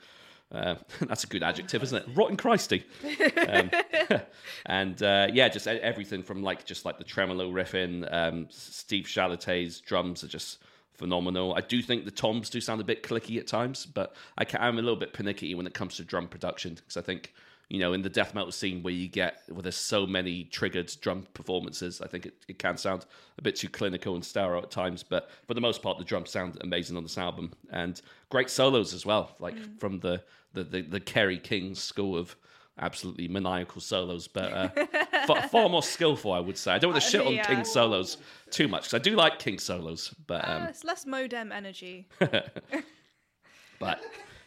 Uh, 0.52 0.76
that's 1.02 1.24
a 1.24 1.26
good 1.26 1.42
adjective, 1.42 1.82
isn't 1.82 1.98
it? 1.98 2.16
Rotten 2.16 2.36
Christy. 2.36 2.84
Um, 3.48 3.70
and 4.66 5.02
uh, 5.02 5.28
yeah, 5.32 5.48
just 5.48 5.66
everything 5.66 6.22
from 6.22 6.42
like 6.42 6.64
just 6.64 6.84
like 6.84 6.98
the 6.98 7.04
tremolo 7.04 7.50
riffing. 7.50 8.12
Um, 8.12 8.46
Steve 8.50 9.04
Shalaty's 9.04 9.80
drums 9.80 10.22
are 10.24 10.28
just 10.28 10.58
phenomenal. 10.92 11.54
I 11.54 11.60
do 11.60 11.82
think 11.82 12.04
the 12.04 12.10
toms 12.10 12.50
do 12.50 12.60
sound 12.60 12.80
a 12.80 12.84
bit 12.84 13.02
clicky 13.02 13.38
at 13.38 13.46
times, 13.46 13.86
but 13.86 14.14
I 14.38 14.46
I'm 14.58 14.78
a 14.78 14.82
little 14.82 14.98
bit 14.98 15.12
pernickety 15.12 15.54
when 15.54 15.66
it 15.66 15.74
comes 15.74 15.96
to 15.96 16.04
drum 16.04 16.28
production 16.28 16.74
because 16.74 16.96
I 16.96 17.02
think 17.02 17.32
you 17.74 17.80
know, 17.80 17.92
in 17.92 18.02
the 18.02 18.08
death 18.08 18.34
metal 18.34 18.52
scene 18.52 18.82
where 18.82 18.94
you 18.94 19.08
get 19.08 19.42
where 19.48 19.62
there's 19.62 19.76
so 19.76 20.06
many 20.06 20.44
triggered 20.44 20.90
drum 21.00 21.26
performances, 21.34 22.00
I 22.00 22.06
think 22.06 22.26
it, 22.26 22.34
it 22.48 22.58
can 22.58 22.76
sound 22.76 23.04
a 23.36 23.42
bit 23.42 23.56
too 23.56 23.68
clinical 23.68 24.14
and 24.14 24.24
sterile 24.24 24.62
at 24.62 24.70
times. 24.70 25.02
But 25.02 25.30
for 25.46 25.54
the 25.54 25.60
most 25.60 25.82
part, 25.82 25.98
the 25.98 26.04
drums 26.04 26.30
sound 26.30 26.58
amazing 26.62 26.96
on 26.96 27.02
this 27.02 27.18
album 27.18 27.52
and 27.70 28.00
great 28.30 28.48
solos 28.48 28.94
as 28.94 29.04
well, 29.04 29.34
like 29.40 29.56
from 29.78 30.00
the 30.00 30.22
the 30.52 30.64
the, 30.64 30.82
the 30.82 31.00
Kerry 31.00 31.38
King 31.38 31.74
school 31.74 32.16
of 32.16 32.36
absolutely 32.78 33.28
maniacal 33.28 33.80
solos, 33.80 34.26
but 34.28 34.52
uh, 34.52 34.68
far, 35.26 35.48
far 35.48 35.68
more 35.68 35.82
skillful, 35.82 36.32
I 36.32 36.40
would 36.40 36.58
say. 36.58 36.72
I 36.72 36.78
don't 36.78 36.92
want 36.92 37.02
to 37.02 37.08
shit 37.08 37.24
on 37.24 37.34
yeah. 37.34 37.44
King 37.44 37.64
solos 37.64 38.16
too 38.50 38.68
much 38.68 38.84
because 38.84 38.94
I 38.94 38.98
do 38.98 39.14
like 39.16 39.38
King 39.38 39.58
solos, 39.58 40.14
but 40.26 40.46
um, 40.48 40.62
Uh, 40.62 40.66
it's 40.66 40.84
less 40.84 41.06
modem 41.06 41.52
energy. 41.52 42.08
but 43.78 44.00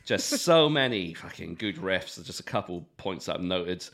just 0.08 0.30
so 0.30 0.70
many 0.70 1.14
fucking 1.14 1.56
good 1.56 1.76
riffs. 1.76 2.16
There's 2.16 2.28
just 2.28 2.40
a 2.40 2.44
couple 2.44 2.88
points 2.98 3.26
that 3.26 3.36
I've 3.36 3.42
noted. 3.42 3.88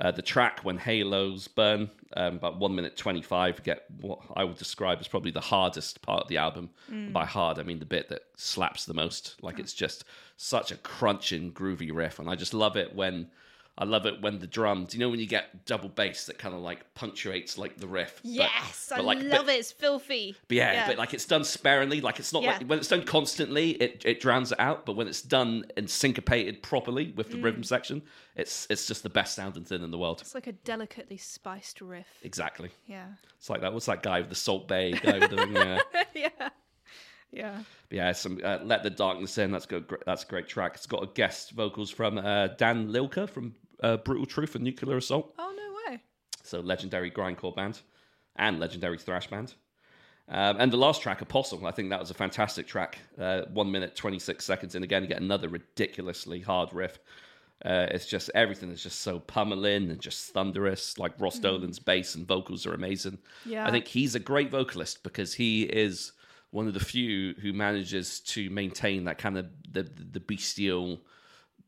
Uh, 0.00 0.12
the 0.12 0.22
track 0.22 0.60
when 0.62 0.78
halos 0.78 1.48
burn, 1.48 1.90
um, 2.16 2.36
about 2.36 2.58
one 2.58 2.74
minute 2.74 2.96
twenty 2.96 3.22
five, 3.22 3.62
get 3.64 3.84
what 4.00 4.20
I 4.34 4.44
would 4.44 4.56
describe 4.56 4.98
as 5.00 5.08
probably 5.08 5.32
the 5.32 5.40
hardest 5.40 6.00
part 6.02 6.22
of 6.22 6.28
the 6.28 6.38
album. 6.38 6.70
By 7.12 7.24
hard, 7.24 7.58
I 7.58 7.64
mean 7.64 7.80
the 7.80 7.84
bit 7.84 8.08
that 8.08 8.22
slaps 8.36 8.86
the 8.86 8.94
most. 8.94 9.36
Like 9.42 9.58
it's 9.58 9.74
just 9.74 10.04
such 10.36 10.70
a 10.72 10.76
crunching, 10.76 11.52
groovy 11.52 11.94
riff, 11.94 12.18
and 12.18 12.30
I 12.30 12.34
just 12.34 12.54
love 12.54 12.76
it 12.76 12.94
when. 12.94 13.28
I 13.80 13.84
love 13.84 14.06
it 14.06 14.20
when 14.20 14.40
the 14.40 14.46
drums, 14.48 14.90
Do 14.90 14.96
you 14.98 15.00
know, 15.04 15.08
when 15.08 15.20
you 15.20 15.26
get 15.26 15.64
double 15.64 15.88
bass 15.88 16.26
that 16.26 16.36
kind 16.36 16.52
of 16.52 16.60
like 16.60 16.92
punctuates 16.94 17.56
like 17.56 17.76
the 17.76 17.86
riff. 17.86 18.20
Yes, 18.24 18.88
but 18.90 18.98
I 18.98 19.02
like, 19.02 19.18
but- 19.20 19.28
love 19.28 19.48
it. 19.48 19.52
It's 19.52 19.70
filthy. 19.70 20.34
but 20.48 20.56
yeah, 20.56 20.86
but 20.88 20.98
like 20.98 21.14
it's 21.14 21.26
done 21.26 21.44
sparingly. 21.44 22.00
Like 22.00 22.18
it's 22.18 22.32
not 22.32 22.42
Yeah. 22.42 22.56
like 22.58 22.66
when 22.66 22.80
it's 22.80 22.88
done 22.88 23.04
constantly, 23.04 23.70
it, 23.80 24.02
it 24.04 24.20
drowns 24.20 24.50
it 24.50 24.58
out. 24.58 24.84
But 24.84 24.96
when 24.96 25.06
it's 25.06 25.22
done 25.22 25.64
and 25.76 25.88
syncopated 25.88 26.60
properly 26.60 27.12
with 27.16 27.30
the 27.30 27.36
Mm. 27.36 27.44
rhythm 27.44 27.62
section, 27.62 28.02
it's 28.34 28.66
it's 28.68 28.86
just 28.88 29.04
the 29.04 29.10
best 29.10 29.36
sounding 29.36 29.64
thing 29.64 29.84
in 29.84 29.92
the 29.92 29.98
world. 29.98 30.20
It's 30.22 30.34
like 30.34 30.48
a 30.48 30.52
delicately 30.52 31.16
spiced 31.16 31.80
riff. 31.80 32.08
Exactly. 32.24 32.70
Yeah. 32.88 33.06
It's 33.38 33.48
like 33.48 33.60
that. 33.60 33.72
What's 33.72 33.86
that 33.86 34.02
guy 34.02 34.18
with 34.20 34.30
the 34.30 34.34
Salt 34.34 34.66
Bae 34.66 34.90
guy 35.02 35.20
with 35.20 35.30
the 35.30 35.80
yeah. 35.94 36.04
yeah. 36.40 36.48
Yeah. 37.30 37.58
Yeah, 37.90 38.12
some 38.12 38.40
uh, 38.42 38.58
let 38.64 38.82
the 38.82 38.90
darkness 38.90 39.36
in. 39.38 39.50
That's 39.52 39.66
good. 39.66 39.84
That's 40.06 40.24
a 40.24 40.26
great 40.26 40.48
track. 40.48 40.72
It's 40.74 40.86
got 40.86 41.02
a 41.02 41.06
guest 41.06 41.52
vocals 41.52 41.90
from 41.90 42.18
uh, 42.18 42.48
Dan 42.48 42.88
Lilker 42.88 43.28
from 43.28 43.54
uh, 43.82 43.96
Brutal 43.98 44.26
Truth 44.26 44.54
and 44.54 44.64
Nuclear 44.64 44.96
Assault. 44.96 45.34
Oh 45.38 45.54
no 45.56 45.92
way. 45.92 46.00
so 46.42 46.60
legendary 46.60 47.10
grindcore 47.10 47.54
band 47.54 47.80
and 48.36 48.58
legendary 48.60 48.98
thrash 48.98 49.28
band. 49.28 49.54
Um, 50.30 50.56
and 50.60 50.70
the 50.70 50.76
last 50.76 51.00
track, 51.00 51.22
Apostle, 51.22 51.66
I 51.66 51.70
think 51.70 51.88
that 51.90 52.00
was 52.00 52.10
a 52.10 52.14
fantastic 52.14 52.66
track. 52.66 52.98
Uh, 53.18 53.42
one 53.52 53.70
minute, 53.70 53.96
26 53.96 54.44
seconds. 54.44 54.74
And 54.74 54.84
again, 54.84 55.02
you 55.02 55.08
get 55.08 55.22
another 55.22 55.48
ridiculously 55.48 56.40
hard 56.40 56.72
riff. 56.74 56.98
Uh, 57.64 57.86
it's 57.90 58.06
just 58.06 58.30
everything 58.34 58.70
is 58.70 58.82
just 58.82 59.00
so 59.00 59.18
pummeling 59.18 59.90
and 59.90 59.98
just 60.00 60.30
thunderous. 60.32 60.98
Like 60.98 61.18
Ross 61.18 61.38
Dolan's 61.38 61.78
bass 61.78 62.14
and 62.14 62.26
vocals 62.26 62.66
are 62.66 62.74
amazing. 62.74 63.18
Yeah. 63.46 63.66
I 63.66 63.70
think 63.70 63.88
he's 63.88 64.14
a 64.14 64.20
great 64.20 64.50
vocalist 64.50 65.02
because 65.02 65.34
he 65.34 65.62
is 65.62 66.12
one 66.50 66.68
of 66.68 66.74
the 66.74 66.80
few 66.80 67.34
who 67.40 67.52
manages 67.52 68.20
to 68.20 68.48
maintain 68.50 69.04
that 69.04 69.18
kind 69.18 69.38
of 69.38 69.46
the, 69.70 69.82
the 69.82 70.20
bestial, 70.20 71.00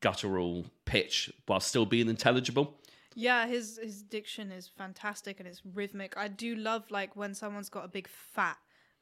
guttural 0.01 0.67
pitch 0.85 1.31
while 1.47 1.61
still 1.61 1.87
being 1.87 2.09
intelligible. 2.09 2.77
Yeah, 3.15 3.47
his 3.47 3.79
his 3.83 4.03
diction 4.03 4.53
is 4.53 4.69
fantastic 4.69 5.41
and 5.41 5.49
it's 5.49 5.63
rhythmic. 5.75 6.17
I 6.17 6.29
do 6.29 6.55
love 6.55 6.91
like 6.91 7.17
when 7.17 7.35
someone's 7.35 7.69
got 7.69 7.85
a 7.85 7.89
big 7.89 8.09
fat 8.09 8.57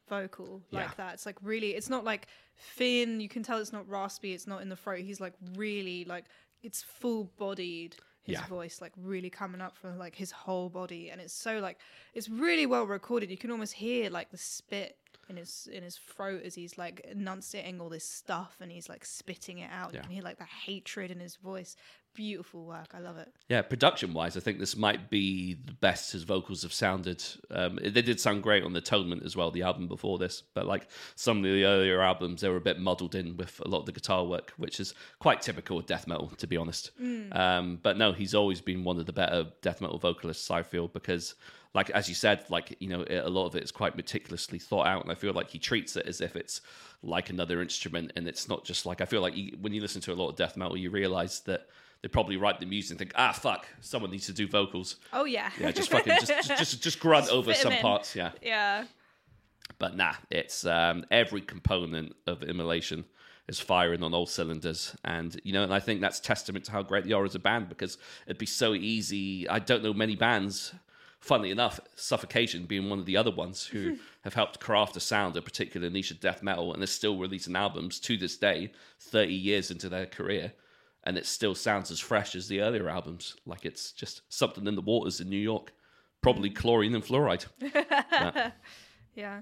vocal 0.07 0.61
like 0.71 0.87
Yeah. 0.87 0.93
that. 0.97 1.13
It's 1.13 1.25
like 1.25 1.37
really 1.41 1.75
it's 1.75 1.89
not 1.89 2.03
like 2.03 2.27
thin, 2.57 3.19
you 3.21 3.29
can 3.29 3.43
tell 3.43 3.59
it's 3.59 3.71
not 3.71 3.87
raspy, 3.87 4.33
it's 4.33 4.47
not 4.47 4.61
in 4.61 4.69
the 4.69 4.75
throat. 4.75 5.01
He's 5.01 5.21
like 5.21 5.33
really 5.55 6.05
like 6.05 6.25
it's 6.63 6.81
full 6.81 7.25
bodied 7.37 7.95
his 8.23 8.33
Yeah. 8.39 8.45
voice 8.47 8.81
like 8.81 8.91
really 8.97 9.29
coming 9.29 9.61
up 9.61 9.75
from 9.75 9.97
like 9.97 10.15
his 10.15 10.31
whole 10.31 10.69
body 10.69 11.09
and 11.09 11.19
it's 11.21 11.33
so 11.33 11.59
like 11.59 11.77
it's 12.13 12.29
really 12.29 12.65
well 12.65 12.85
recorded. 12.85 13.29
You 13.31 13.37
can 13.37 13.51
almost 13.51 13.73
hear 13.73 14.09
like 14.09 14.29
the 14.31 14.37
spit 14.37 14.97
in 15.29 15.37
his 15.37 15.67
in 15.71 15.83
his 15.83 15.95
throat 15.95 16.41
as 16.43 16.55
he's 16.55 16.77
like 16.77 17.01
enunciating 17.09 17.79
all 17.79 17.89
this 17.89 18.03
stuff 18.05 18.57
and 18.59 18.71
he's 18.71 18.89
like 18.89 19.05
spitting 19.05 19.59
it 19.59 19.69
out. 19.71 19.93
You 19.93 19.99
can 20.01 20.09
hear 20.11 20.23
like 20.23 20.37
the 20.39 20.43
hatred 20.45 21.11
in 21.11 21.19
his 21.19 21.35
voice. 21.35 21.75
Beautiful 22.15 22.65
work. 22.65 22.89
I 22.93 22.99
love 22.99 23.17
it. 23.17 23.31
Yeah, 23.47 23.61
production 23.61 24.13
wise, 24.13 24.35
I 24.35 24.41
think 24.41 24.59
this 24.59 24.75
might 24.75 25.09
be 25.09 25.53
the 25.65 25.73
best 25.73 26.11
his 26.11 26.23
vocals 26.23 26.63
have 26.63 26.73
sounded. 26.73 27.23
Um, 27.49 27.79
they 27.81 28.01
did 28.01 28.19
sound 28.19 28.43
great 28.43 28.63
on 28.63 28.73
the 28.73 28.79
Atonement 28.79 29.23
as 29.23 29.35
well, 29.35 29.51
the 29.51 29.61
album 29.61 29.87
before 29.87 30.17
this, 30.17 30.43
but 30.53 30.65
like 30.65 30.87
some 31.15 31.37
of 31.37 31.43
the 31.43 31.63
earlier 31.63 32.01
albums, 32.01 32.41
they 32.41 32.49
were 32.49 32.57
a 32.57 32.61
bit 32.61 32.79
muddled 32.79 33.15
in 33.15 33.37
with 33.37 33.61
a 33.63 33.67
lot 33.67 33.79
of 33.79 33.85
the 33.85 33.91
guitar 33.91 34.25
work, 34.25 34.51
which 34.57 34.79
is 34.79 34.93
quite 35.19 35.41
typical 35.41 35.77
of 35.77 35.85
death 35.85 36.07
metal, 36.07 36.27
to 36.37 36.47
be 36.47 36.57
honest. 36.57 36.91
Um, 37.31 37.79
but 37.81 37.97
no, 37.97 38.11
he's 38.11 38.35
always 38.35 38.59
been 38.59 38.83
one 38.83 38.99
of 38.99 39.05
the 39.05 39.13
better 39.13 39.47
death 39.61 39.79
metal 39.79 39.97
vocalists, 39.97 40.51
I 40.51 40.63
feel, 40.63 40.87
because 40.87 41.35
like 41.73 41.89
as 41.91 42.09
you 42.09 42.15
said, 42.15 42.43
like 42.49 42.75
you 42.79 42.89
know, 42.89 43.05
a 43.09 43.29
lot 43.29 43.45
of 43.45 43.55
it 43.55 43.63
is 43.63 43.71
quite 43.71 43.95
meticulously 43.95 44.59
thought 44.59 44.87
out, 44.87 45.03
and 45.03 45.11
I 45.11 45.15
feel 45.15 45.33
like 45.33 45.49
he 45.49 45.59
treats 45.59 45.95
it 45.95 46.07
as 46.07 46.19
if 46.19 46.35
it's 46.35 46.61
like 47.03 47.29
another 47.29 47.61
instrument, 47.61 48.11
and 48.15 48.27
it's 48.27 48.49
not 48.49 48.65
just 48.65 48.85
like 48.85 49.01
I 49.01 49.05
feel 49.05 49.21
like 49.21 49.37
you, 49.37 49.57
when 49.61 49.73
you 49.73 49.81
listen 49.81 50.01
to 50.01 50.13
a 50.13 50.15
lot 50.15 50.29
of 50.29 50.35
death 50.35 50.57
metal, 50.57 50.75
you 50.75 50.89
realize 50.89 51.41
that 51.41 51.67
they 52.01 52.07
probably 52.07 52.37
write 52.37 52.59
the 52.59 52.65
music 52.65 52.91
and 52.91 52.99
think, 52.99 53.11
ah, 53.15 53.31
fuck, 53.31 53.67
someone 53.81 54.11
needs 54.11 54.25
to 54.27 54.33
do 54.33 54.47
vocals. 54.47 54.95
Oh 55.11 55.25
yeah. 55.25 55.49
Yeah, 55.59 55.71
just 55.71 55.91
fucking 55.91 56.13
just 56.19 56.27
just 56.27 56.47
just, 56.49 56.81
just 56.83 56.99
grunt 56.99 57.29
over 57.29 57.53
some 57.53 57.73
parts. 57.73 58.15
Yeah, 58.15 58.31
yeah. 58.41 58.85
but 59.77 59.95
nah, 59.95 60.13
it's 60.29 60.65
um, 60.65 61.05
every 61.11 61.41
component 61.41 62.15
of 62.25 62.43
Immolation 62.43 63.05
is 63.49 63.59
firing 63.59 64.03
on 64.03 64.13
all 64.13 64.25
cylinders, 64.25 64.95
and 65.03 65.39
you 65.43 65.51
know, 65.51 65.63
and 65.63 65.73
I 65.73 65.79
think 65.79 66.01
that's 66.01 66.19
testament 66.19 66.65
to 66.65 66.71
how 66.71 66.83
great 66.83 67.05
they 67.05 67.13
are 67.13 67.25
as 67.25 67.35
a 67.35 67.39
band 67.39 67.67
because 67.67 67.97
it'd 68.25 68.37
be 68.37 68.45
so 68.45 68.73
easy. 68.73 69.49
I 69.49 69.59
don't 69.59 69.83
know 69.83 69.93
many 69.93 70.15
bands. 70.15 70.73
Funnily 71.19 71.51
enough, 71.51 71.81
Suffocation 71.95 72.63
being 72.63 72.89
one 72.89 72.99
of 72.99 73.05
the 73.05 73.17
other 73.17 73.31
ones 73.31 73.65
who 73.65 73.97
have 74.23 74.35
helped 74.35 74.61
craft 74.61 74.95
a 74.95 75.01
sound, 75.01 75.35
a 75.35 75.41
particular 75.41 75.89
niche 75.89 76.11
of 76.11 76.21
death 76.21 76.41
metal, 76.41 76.71
and 76.71 76.81
they're 76.81 76.87
still 76.87 77.17
releasing 77.17 77.57
albums 77.57 77.99
to 77.99 78.15
this 78.15 78.37
day, 78.37 78.71
30 79.01 79.33
years 79.33 79.69
into 79.69 79.89
their 79.89 80.05
career, 80.05 80.53
and 81.03 81.17
it 81.17 81.25
still 81.25 81.55
sounds 81.55 81.91
as 81.91 81.99
fresh 81.99 82.35
as 82.35 82.47
the 82.47 82.61
earlier 82.61 82.89
albums. 82.89 83.35
Like 83.45 83.65
it's 83.65 83.91
just 83.91 84.21
something 84.29 84.67
in 84.67 84.75
the 84.75 84.81
waters 84.81 85.19
in 85.21 85.29
New 85.29 85.37
York, 85.37 85.73
probably 86.21 86.49
chlorine 86.49 86.95
and 86.95 87.03
fluoride. 87.03 87.45
Yeah. 89.15 89.41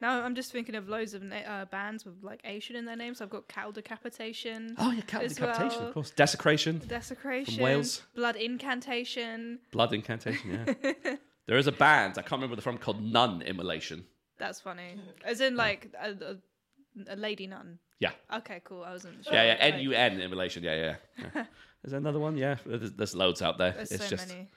Now 0.00 0.22
I'm 0.22 0.34
just 0.34 0.50
thinking 0.50 0.74
of 0.74 0.88
loads 0.88 1.14
of 1.14 1.22
na- 1.22 1.36
uh, 1.36 1.64
bands 1.66 2.04
with 2.04 2.14
like 2.22 2.40
Asian 2.44 2.74
in 2.76 2.84
their 2.84 2.96
names. 2.96 3.20
I've 3.20 3.30
got 3.30 3.46
Cow 3.48 3.70
Decapitation, 3.70 4.74
Oh 4.78 4.90
yeah, 4.90 5.02
cat 5.02 5.22
As 5.22 5.34
decapitation, 5.36 5.78
well. 5.80 5.88
of 5.88 5.94
course. 5.94 6.10
Desecration, 6.10 6.82
Desecration, 6.86 7.54
From 7.54 7.64
Wales. 7.64 8.02
Blood 8.14 8.36
Incantation. 8.36 9.60
blood 9.70 9.92
incantation. 9.92 10.74
Yeah, 10.82 10.94
there 11.46 11.56
is 11.58 11.66
a 11.68 11.72
band 11.72 12.18
I 12.18 12.22
can't 12.22 12.32
remember 12.32 12.56
the 12.56 12.62
from 12.62 12.78
called 12.78 13.02
Nun 13.02 13.42
Immolation. 13.42 14.04
That's 14.36 14.60
funny. 14.60 14.96
As 15.24 15.40
in 15.40 15.54
like 15.56 15.94
a, 16.02 16.10
a, 16.10 16.36
a 17.08 17.16
lady 17.16 17.46
nun. 17.46 17.78
Yeah, 18.00 18.10
Okay, 18.32 18.60
cool. 18.64 18.82
I 18.84 18.92
wasn't 18.92 19.24
sure. 19.24 19.32
yeah, 19.32 19.44
yeah. 19.56 19.64
Like, 19.64 19.74
N 19.74 19.80
U 19.80 19.92
N 19.92 20.20
Immolation. 20.20 20.62
Yeah, 20.62 20.74
yeah. 20.76 21.28
yeah. 21.34 21.44
Is 21.84 21.90
there 21.90 21.98
another 21.98 22.18
one? 22.18 22.36
Yeah, 22.36 22.56
there's, 22.66 22.92
there's 22.92 23.14
loads 23.14 23.40
out 23.42 23.58
there. 23.58 23.72
There's 23.72 23.92
it's 23.92 24.04
so 24.04 24.10
just 24.10 24.28
many. 24.28 24.48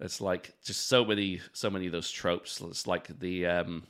it's 0.00 0.20
like 0.20 0.52
just 0.64 0.86
so 0.88 1.04
many 1.04 1.40
so 1.52 1.70
many 1.70 1.86
of 1.86 1.92
those 1.92 2.10
tropes. 2.10 2.60
It's 2.60 2.86
like 2.86 3.18
the 3.18 3.46
um 3.46 3.84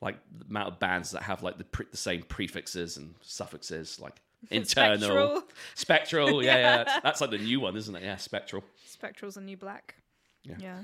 like 0.00 0.16
the 0.38 0.46
amount 0.46 0.68
of 0.68 0.78
bands 0.78 1.12
that 1.12 1.22
have 1.22 1.42
like 1.42 1.56
the 1.58 1.64
pre- 1.64 1.86
the 1.90 1.96
same 1.96 2.22
prefixes 2.22 2.96
and 2.96 3.14
suffixes 3.22 3.98
like 4.00 4.20
internal 4.50 4.98
Spectral. 4.98 5.42
spectral 5.74 6.42
yeah 6.44 6.56
yeah 6.56 6.76
that's, 6.84 7.02
that's 7.02 7.20
like 7.22 7.30
the 7.30 7.38
new 7.38 7.60
one 7.60 7.74
isn't 7.76 7.94
it 7.94 8.02
yeah 8.02 8.16
spectral 8.16 8.62
Spectral's 8.86 9.36
a 9.36 9.40
new 9.40 9.56
black. 9.56 9.94
Yeah. 10.42 10.56
Yeah. 10.58 10.78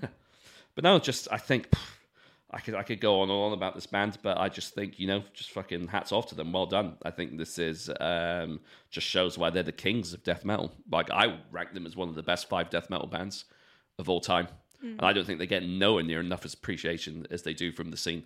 But 0.75 0.85
no, 0.85 0.99
just 0.99 1.29
I 1.31 1.37
think 1.39 1.71
pff, 1.71 1.79
I 2.53 2.61
could 2.61 2.75
I 2.75 2.83
could 2.83 3.01
go 3.01 3.21
on 3.21 3.31
and 3.31 3.39
on 3.39 3.53
about 3.53 3.75
this 3.75 3.87
band, 3.87 4.19
but 4.23 4.39
I 4.39 4.49
just 4.49 4.75
think 4.75 4.99
you 4.99 5.07
know 5.07 5.23
just 5.33 5.51
fucking 5.53 5.89
hats 5.89 6.11
off 6.11 6.27
to 6.29 6.35
them. 6.35 6.53
Well 6.53 6.67
done. 6.67 6.97
I 7.05 7.11
think 7.11 7.39
this 7.39 7.59
is 7.59 7.91
um, 8.01 8.61
just 8.91 9.07
shows 9.07 9.39
why 9.39 9.51
they're 9.51 9.63
the 9.63 9.73
kings 9.73 10.13
of 10.13 10.25
death 10.25 10.45
metal. 10.45 10.73
Like 10.91 11.11
I 11.11 11.39
rank 11.53 11.75
them 11.75 11.87
as 11.87 11.97
one 11.97 12.09
of 12.09 12.17
the 12.17 12.23
best 12.23 12.49
five 12.49 12.69
death 12.69 12.91
metal 12.91 13.07
bands 13.07 13.45
of 13.99 14.09
all 14.09 14.21
time, 14.21 14.49
and 14.83 15.03
I 15.03 15.13
don't 15.13 15.25
think 15.25 15.39
they 15.39 15.47
get 15.47 15.63
nowhere 15.63 16.03
near 16.03 16.21
enough 16.21 16.45
as 16.45 16.55
appreciation 16.55 17.27
as 17.31 17.43
they 17.43 17.55
do 17.55 17.71
from 17.71 17.91
the 17.91 17.97
scene. 17.97 18.25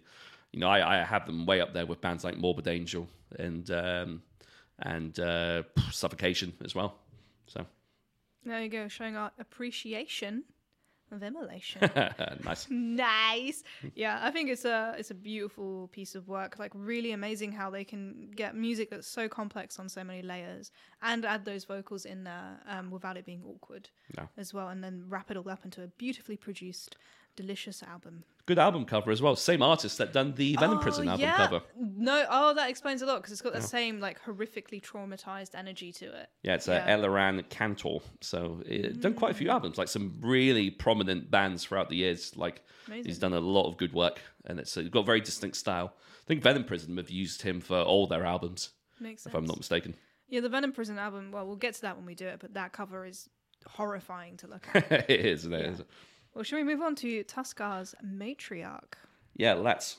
You 0.52 0.60
know, 0.60 0.68
I, 0.68 1.00
I 1.00 1.04
have 1.04 1.26
them 1.26 1.44
way 1.44 1.60
up 1.60 1.74
there 1.74 1.84
with 1.84 2.00
bands 2.00 2.24
like 2.24 2.38
Morbid 2.38 2.68
Angel 2.68 3.06
and 3.38 3.70
um, 3.70 4.22
and 4.78 5.18
uh, 5.18 5.64
Suffocation 5.90 6.54
as 6.64 6.74
well. 6.74 6.98
So 7.46 7.66
there 8.44 8.62
you 8.62 8.70
go, 8.70 8.88
showing 8.88 9.16
our 9.16 9.32
appreciation 9.38 10.44
of 11.12 11.22
immolation. 11.22 11.90
nice. 12.44 12.66
nice. 12.70 13.64
Yeah, 13.94 14.20
I 14.22 14.30
think 14.30 14.50
it's 14.50 14.64
a 14.64 14.94
it's 14.98 15.10
a 15.10 15.14
beautiful 15.14 15.88
piece 15.88 16.14
of 16.14 16.28
work. 16.28 16.58
Like 16.58 16.72
really 16.74 17.12
amazing 17.12 17.52
how 17.52 17.70
they 17.70 17.84
can 17.84 18.30
get 18.34 18.54
music 18.54 18.90
that's 18.90 19.06
so 19.06 19.28
complex 19.28 19.78
on 19.78 19.88
so 19.88 20.04
many 20.04 20.22
layers 20.22 20.70
and 21.02 21.24
add 21.24 21.44
those 21.44 21.64
vocals 21.64 22.04
in 22.04 22.24
there 22.24 22.60
um, 22.68 22.90
without 22.90 23.16
it 23.16 23.24
being 23.24 23.42
awkward 23.46 23.88
as 24.36 24.54
well, 24.54 24.68
and 24.68 24.82
then 24.82 25.04
wrap 25.08 25.30
it 25.30 25.36
all 25.36 25.48
up 25.48 25.64
into 25.64 25.82
a 25.82 25.86
beautifully 25.86 26.36
produced 26.36 26.96
delicious 27.36 27.82
album. 27.82 28.24
Good 28.46 28.58
album 28.58 28.84
cover 28.84 29.10
as 29.10 29.22
well. 29.22 29.36
Same 29.36 29.62
artist 29.62 29.96
that 29.98 30.12
done 30.12 30.34
the 30.34 30.54
Venom 30.56 30.78
Prison 30.80 31.08
Oh, 31.08 31.12
album 31.12 31.22
yeah. 31.26 31.36
cover. 31.36 31.62
No, 31.78 32.26
oh, 32.28 32.52
that 32.54 32.68
explains 32.68 33.00
a 33.00 33.06
lot 33.06 33.16
because 33.16 33.32
it's 33.32 33.40
got 33.40 33.54
that 33.54 33.62
same 33.62 34.00
like 34.00 34.22
horrifically 34.22 34.82
traumatized 34.82 35.54
energy 35.54 35.92
to 35.92 36.04
it. 36.06 36.28
Yeah, 36.42 36.56
it's 36.56 36.68
uh, 36.68 36.82
Yeah. 36.86 36.96
Eliran 36.98 37.42
Kantor. 37.48 38.02
So 38.20 38.62
it 38.66 39.00
done 39.00 39.14
quite 39.14 39.30
a 39.30 39.34
few 39.34 39.48
albums, 39.48 39.78
like 39.78 39.88
some 39.88 40.14
really 40.20 40.68
prominent 40.70 41.30
bands 41.30 41.64
throughout 41.64 41.88
the 41.88 41.96
years. 41.96 42.36
Like 42.36 42.62
Amazing. 42.86 43.06
he's 43.06 43.18
done 43.18 43.32
a 43.32 43.40
lot 43.40 43.66
of 43.66 43.78
good 43.78 43.94
work, 43.94 44.20
and 44.44 44.60
it's 44.60 44.76
uh, 44.76 44.82
got 44.82 45.00
a 45.00 45.04
very 45.04 45.20
distinct 45.22 45.56
style. 45.56 45.94
I 45.96 46.26
think 46.26 46.42
Venom 46.42 46.64
Prison 46.64 46.96
have 46.98 47.08
used 47.10 47.40
him 47.42 47.60
for 47.60 47.80
all 47.80 48.06
their 48.06 48.26
albums, 48.26 48.70
Makes 49.00 49.22
sense. 49.22 49.32
if 49.32 49.38
I'm 49.38 49.46
not 49.46 49.56
mistaken. 49.56 49.94
Yeah, 50.28 50.40
the 50.40 50.48
Venom 50.50 50.72
Prison 50.72 50.98
album. 50.98 51.32
Well, 51.32 51.46
we'll 51.46 51.56
get 51.56 51.74
to 51.76 51.80
that 51.82 51.96
when 51.96 52.04
we 52.04 52.14
do 52.14 52.26
it, 52.26 52.40
but 52.40 52.52
that 52.54 52.72
cover 52.72 53.06
is 53.06 53.28
horrifying 53.66 54.36
to 54.38 54.46
look 54.46 54.66
at. 54.74 55.08
it 55.10 55.20
is, 55.24 55.46
it 55.46 55.52
is. 55.54 55.82
Well, 56.34 56.42
should 56.42 56.56
we 56.56 56.64
move 56.64 56.82
on 56.82 56.96
to 56.96 57.22
Tuskar's 57.24 57.94
Matriarch? 58.04 58.94
Yeah, 59.36 59.54
let's. 59.54 59.98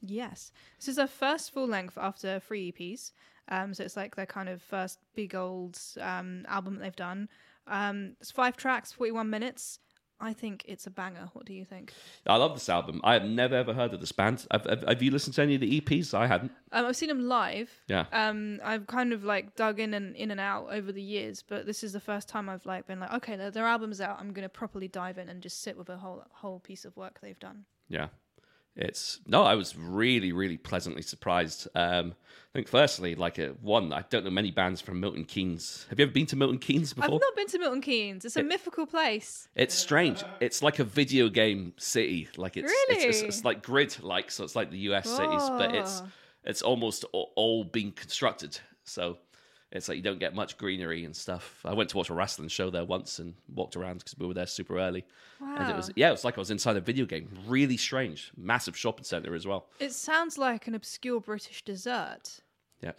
Yes, 0.00 0.52
this 0.78 0.88
is 0.88 0.96
their 0.96 1.08
first 1.08 1.52
full 1.52 1.66
length 1.66 1.98
after 1.98 2.38
three 2.40 2.72
EPs. 2.72 3.12
Um, 3.48 3.74
so 3.74 3.84
it's 3.84 3.96
like 3.96 4.14
their 4.14 4.26
kind 4.26 4.48
of 4.48 4.62
first 4.62 4.98
big 5.14 5.34
old 5.34 5.78
um, 6.00 6.44
album 6.48 6.74
that 6.74 6.80
they've 6.80 6.96
done. 6.96 7.28
Um, 7.66 8.16
it's 8.20 8.30
five 8.30 8.56
tracks, 8.56 8.92
forty-one 8.92 9.28
minutes. 9.28 9.80
I 10.20 10.32
think 10.32 10.64
it's 10.66 10.86
a 10.86 10.90
banger. 10.90 11.28
What 11.32 11.44
do 11.44 11.52
you 11.52 11.64
think? 11.64 11.92
I 12.26 12.36
love 12.36 12.54
this 12.54 12.68
album. 12.68 13.00
I 13.04 13.14
have 13.14 13.24
never 13.24 13.54
ever 13.54 13.74
heard 13.74 13.92
of 13.92 14.00
this 14.00 14.12
band. 14.12 14.46
Have, 14.50 14.64
have, 14.64 14.82
have 14.82 15.02
you 15.02 15.10
listened 15.10 15.34
to 15.34 15.42
any 15.42 15.56
of 15.56 15.60
the 15.60 15.80
EPs? 15.80 16.14
I 16.14 16.26
hadn't. 16.26 16.52
Um, 16.72 16.86
I've 16.86 16.96
seen 16.96 17.08
them 17.08 17.28
live. 17.28 17.70
Yeah. 17.88 18.06
Um, 18.12 18.60
I've 18.64 18.86
kind 18.86 19.12
of 19.12 19.24
like 19.24 19.56
dug 19.56 19.80
in 19.80 19.92
and 19.94 20.14
in 20.16 20.30
and 20.30 20.40
out 20.40 20.68
over 20.70 20.92
the 20.92 21.02
years, 21.02 21.42
but 21.46 21.66
this 21.66 21.82
is 21.82 21.92
the 21.92 22.00
first 22.00 22.28
time 22.28 22.48
I've 22.48 22.64
like 22.64 22.86
been 22.86 23.00
like, 23.00 23.12
okay, 23.14 23.36
their, 23.36 23.50
their 23.50 23.66
album's 23.66 24.00
out. 24.00 24.18
I'm 24.20 24.32
gonna 24.32 24.48
properly 24.48 24.88
dive 24.88 25.18
in 25.18 25.28
and 25.28 25.42
just 25.42 25.62
sit 25.62 25.76
with 25.76 25.88
a 25.88 25.96
whole 25.96 26.24
whole 26.30 26.60
piece 26.60 26.84
of 26.84 26.96
work 26.96 27.20
they've 27.20 27.38
done. 27.38 27.64
Yeah. 27.88 28.08
It's 28.76 29.20
no, 29.26 29.42
I 29.44 29.54
was 29.54 29.76
really, 29.76 30.32
really 30.32 30.56
pleasantly 30.56 31.02
surprised. 31.02 31.68
Um, 31.74 32.14
I 32.26 32.58
think, 32.58 32.68
firstly, 32.68 33.14
like 33.14 33.38
uh, 33.38 33.48
one, 33.62 33.92
I 33.92 34.04
don't 34.10 34.24
know 34.24 34.30
many 34.30 34.50
bands 34.50 34.80
from 34.80 35.00
Milton 35.00 35.24
Keynes. 35.24 35.86
Have 35.90 35.98
you 35.98 36.04
ever 36.04 36.12
been 36.12 36.26
to 36.26 36.36
Milton 36.36 36.58
Keynes 36.58 36.92
before? 36.92 37.14
I've 37.14 37.20
not 37.20 37.36
been 37.36 37.46
to 37.48 37.58
Milton 37.58 37.80
Keynes. 37.80 38.24
It's 38.24 38.36
a 38.36 38.42
mythical 38.42 38.86
place. 38.86 39.48
It's 39.54 39.74
strange. 39.74 40.22
It's 40.40 40.62
like 40.62 40.78
a 40.80 40.84
video 40.84 41.28
game 41.28 41.72
city. 41.76 42.28
Like 42.36 42.56
it's 42.56 42.72
it's, 42.88 43.04
it's, 43.04 43.16
Really? 43.18 43.28
it's 43.28 43.44
like 43.44 43.62
grid 43.62 43.96
like, 44.02 44.30
so 44.30 44.42
it's 44.44 44.56
like 44.56 44.70
the 44.70 44.78
US 44.90 45.08
cities, 45.08 45.42
but 45.50 45.74
it's 45.74 46.00
Oh. 46.04 46.08
it's 46.44 46.62
almost 46.62 47.04
a- 47.04 47.06
all 47.16 47.64
being 47.64 47.92
constructed. 47.92 48.58
So 48.84 49.18
it's 49.74 49.88
like 49.88 49.96
you 49.96 50.02
don't 50.02 50.18
get 50.20 50.34
much 50.34 50.56
greenery 50.56 51.04
and 51.04 51.14
stuff. 51.14 51.60
I 51.64 51.74
went 51.74 51.90
to 51.90 51.96
watch 51.98 52.08
a 52.08 52.14
wrestling 52.14 52.48
show 52.48 52.70
there 52.70 52.84
once 52.84 53.18
and 53.18 53.34
walked 53.54 53.76
around 53.76 53.98
because 53.98 54.16
we 54.18 54.26
were 54.26 54.32
there 54.34 54.46
super 54.46 54.78
early. 54.78 55.04
And 55.40 55.68
it 55.68 55.76
was 55.76 55.88
Wow. 55.88 55.92
yeah, 55.96 56.08
it 56.08 56.12
was 56.12 56.24
like 56.24 56.38
I 56.38 56.40
was 56.40 56.50
inside 56.50 56.76
a 56.76 56.80
video 56.80 57.04
game. 57.04 57.28
Really 57.46 57.76
strange. 57.76 58.32
Massive 58.36 58.76
shopping 58.76 59.04
center 59.04 59.34
as 59.34 59.46
well. 59.46 59.66
It 59.80 59.92
sounds 59.92 60.38
like 60.38 60.66
an 60.68 60.74
obscure 60.74 61.20
British 61.20 61.62
dessert. 61.64 62.40
Yeah. 62.80 62.92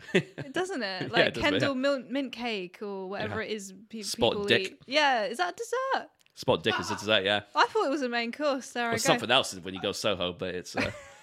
Doesn't 0.52 0.84
it? 0.84 1.02
Yeah, 1.04 1.08
Like 1.12 1.26
it 1.28 1.34
does, 1.36 1.44
but 1.44 1.50
Kendal 1.52 1.76
mint, 1.76 2.12
mint 2.12 2.32
cake 2.32 2.80
or 2.82 3.08
whatever 3.10 3.42
Yeah. 3.42 3.50
it 3.50 3.56
is 3.56 3.74
pe- 3.90 4.02
Spot 4.02 4.32
people 4.34 4.46
dick. 4.46 4.62
eat. 4.62 4.80
Yeah, 4.88 5.26
is 5.26 5.38
that 5.38 5.56
dessert? 5.58 6.10
Spot 6.38 6.62
Dick 6.62 6.78
is 6.80 6.92
a 6.92 6.96
dessert, 6.96 7.24
yeah. 7.24 7.42
I 7.56 7.66
thought 7.68 7.86
it 7.86 7.90
was 7.90 8.02
a 8.02 8.10
main 8.10 8.34
course. 8.34 8.72
There 8.72 8.90
I 8.90 8.94
go. 8.94 8.98
something 8.98 9.32
else 9.32 9.54
when 9.56 9.74
you 9.74 9.80
go 9.82 9.94
Soho, 9.94 10.34
but 10.34 10.54
it's 10.54 10.76
uh, 10.76 10.92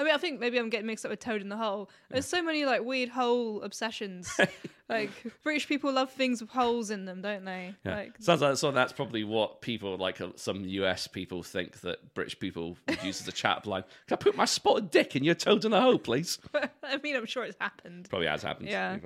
I 0.00 0.02
mean, 0.02 0.14
I 0.14 0.16
think 0.16 0.40
maybe 0.40 0.56
I'm 0.56 0.70
getting 0.70 0.86
mixed 0.86 1.04
up 1.04 1.10
with 1.10 1.20
Toad 1.20 1.42
in 1.42 1.50
the 1.50 1.58
Hole. 1.58 1.90
There's 2.08 2.24
so 2.24 2.42
many 2.42 2.64
like 2.64 2.82
weird 2.82 3.10
hole 3.10 3.60
obsessions. 3.60 4.34
like 4.88 5.10
British 5.42 5.68
people 5.68 5.92
love 5.92 6.10
things 6.10 6.40
with 6.40 6.48
holes 6.48 6.90
in 6.90 7.04
them, 7.04 7.20
don't 7.20 7.44
they? 7.44 7.74
yeah. 7.84 7.96
Like, 7.96 8.12
sounds 8.18 8.40
like 8.40 8.56
so. 8.56 8.70
That's 8.70 8.94
probably 8.94 9.24
what 9.24 9.60
people 9.60 9.98
like. 9.98 10.22
Uh, 10.22 10.28
some 10.36 10.64
US 10.64 11.06
people 11.06 11.42
think 11.42 11.82
that 11.82 12.14
British 12.14 12.38
people 12.38 12.78
would 12.88 13.02
use 13.02 13.20
as 13.20 13.28
a 13.28 13.32
chat 13.32 13.66
line. 13.66 13.84
Can 14.06 14.14
I 14.14 14.16
put 14.16 14.34
my 14.38 14.46
spotted 14.46 14.90
dick 14.90 15.16
in 15.16 15.22
your 15.22 15.34
toad 15.34 15.66
in 15.66 15.70
the 15.70 15.80
hole, 15.82 15.98
please? 15.98 16.38
I 16.82 16.96
mean, 17.02 17.14
I'm 17.14 17.26
sure 17.26 17.44
it's 17.44 17.58
happened. 17.60 18.08
Probably 18.08 18.26
has 18.26 18.42
happened. 18.42 18.70
Yeah. 18.70 18.96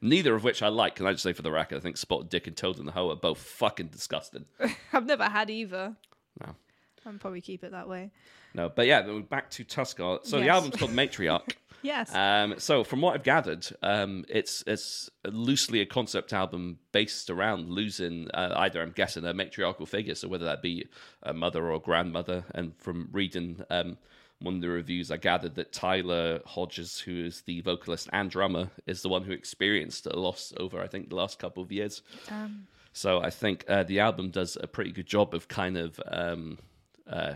Neither 0.00 0.34
of 0.34 0.42
which 0.42 0.62
I 0.62 0.68
like. 0.68 0.94
Can 0.94 1.04
I 1.04 1.12
just 1.12 1.22
say 1.22 1.34
for 1.34 1.42
the 1.42 1.52
record, 1.52 1.76
I 1.76 1.80
think 1.80 1.98
spotted 1.98 2.30
dick 2.30 2.46
and 2.46 2.56
toad 2.56 2.78
in 2.78 2.86
the 2.86 2.92
hole 2.92 3.12
are 3.12 3.16
both 3.16 3.38
fucking 3.38 3.88
disgusting. 3.88 4.46
I've 4.94 5.04
never 5.04 5.24
had 5.24 5.50
either. 5.50 5.96
No. 6.40 6.54
I'll 7.04 7.12
probably 7.18 7.42
keep 7.42 7.62
it 7.62 7.72
that 7.72 7.90
way. 7.90 8.10
No, 8.54 8.68
but 8.68 8.86
yeah, 8.86 9.02
back 9.28 9.50
to 9.50 9.64
Tuskar. 9.64 10.24
So 10.24 10.38
the 10.40 10.48
album's 10.48 10.76
called 10.76 10.92
Matriarch. 10.92 11.54
Yes. 11.84 12.14
Um, 12.14 12.54
so 12.56 12.82
from 12.82 13.02
what 13.02 13.14
I've 13.14 13.24
gathered, 13.24 13.66
um, 13.82 14.24
it's 14.30 14.64
it's 14.66 15.10
loosely 15.26 15.82
a 15.82 15.86
concept 15.86 16.32
album 16.32 16.78
based 16.92 17.28
around 17.28 17.68
losing 17.68 18.30
uh, 18.30 18.54
either 18.56 18.80
I'm 18.80 18.92
guessing 18.92 19.26
a 19.26 19.34
matriarchal 19.34 19.84
figure, 19.84 20.14
so 20.14 20.26
whether 20.26 20.46
that 20.46 20.62
be 20.62 20.88
a 21.22 21.34
mother 21.34 21.62
or 21.66 21.74
a 21.74 21.78
grandmother. 21.78 22.46
And 22.54 22.74
from 22.78 23.10
reading 23.12 23.62
um, 23.68 23.98
one 24.38 24.54
of 24.54 24.60
the 24.62 24.70
reviews, 24.70 25.10
I 25.10 25.18
gathered 25.18 25.56
that 25.56 25.74
Tyler 25.74 26.40
Hodges, 26.46 27.00
who 27.00 27.26
is 27.26 27.42
the 27.42 27.60
vocalist 27.60 28.08
and 28.14 28.30
drummer, 28.30 28.70
is 28.86 29.02
the 29.02 29.10
one 29.10 29.22
who 29.24 29.32
experienced 29.32 30.06
a 30.06 30.18
loss 30.18 30.54
over 30.56 30.80
I 30.80 30.86
think 30.86 31.10
the 31.10 31.16
last 31.16 31.38
couple 31.38 31.62
of 31.62 31.70
years. 31.70 32.00
Um, 32.30 32.66
So 32.94 33.20
I 33.20 33.28
think 33.28 33.66
uh, 33.68 33.82
the 33.82 34.00
album 34.00 34.30
does 34.30 34.56
a 34.58 34.66
pretty 34.66 34.90
good 34.92 35.06
job 35.06 35.34
of 35.34 35.48
kind 35.48 35.76
of 35.76 36.00
um, 36.10 36.58
uh, 37.06 37.34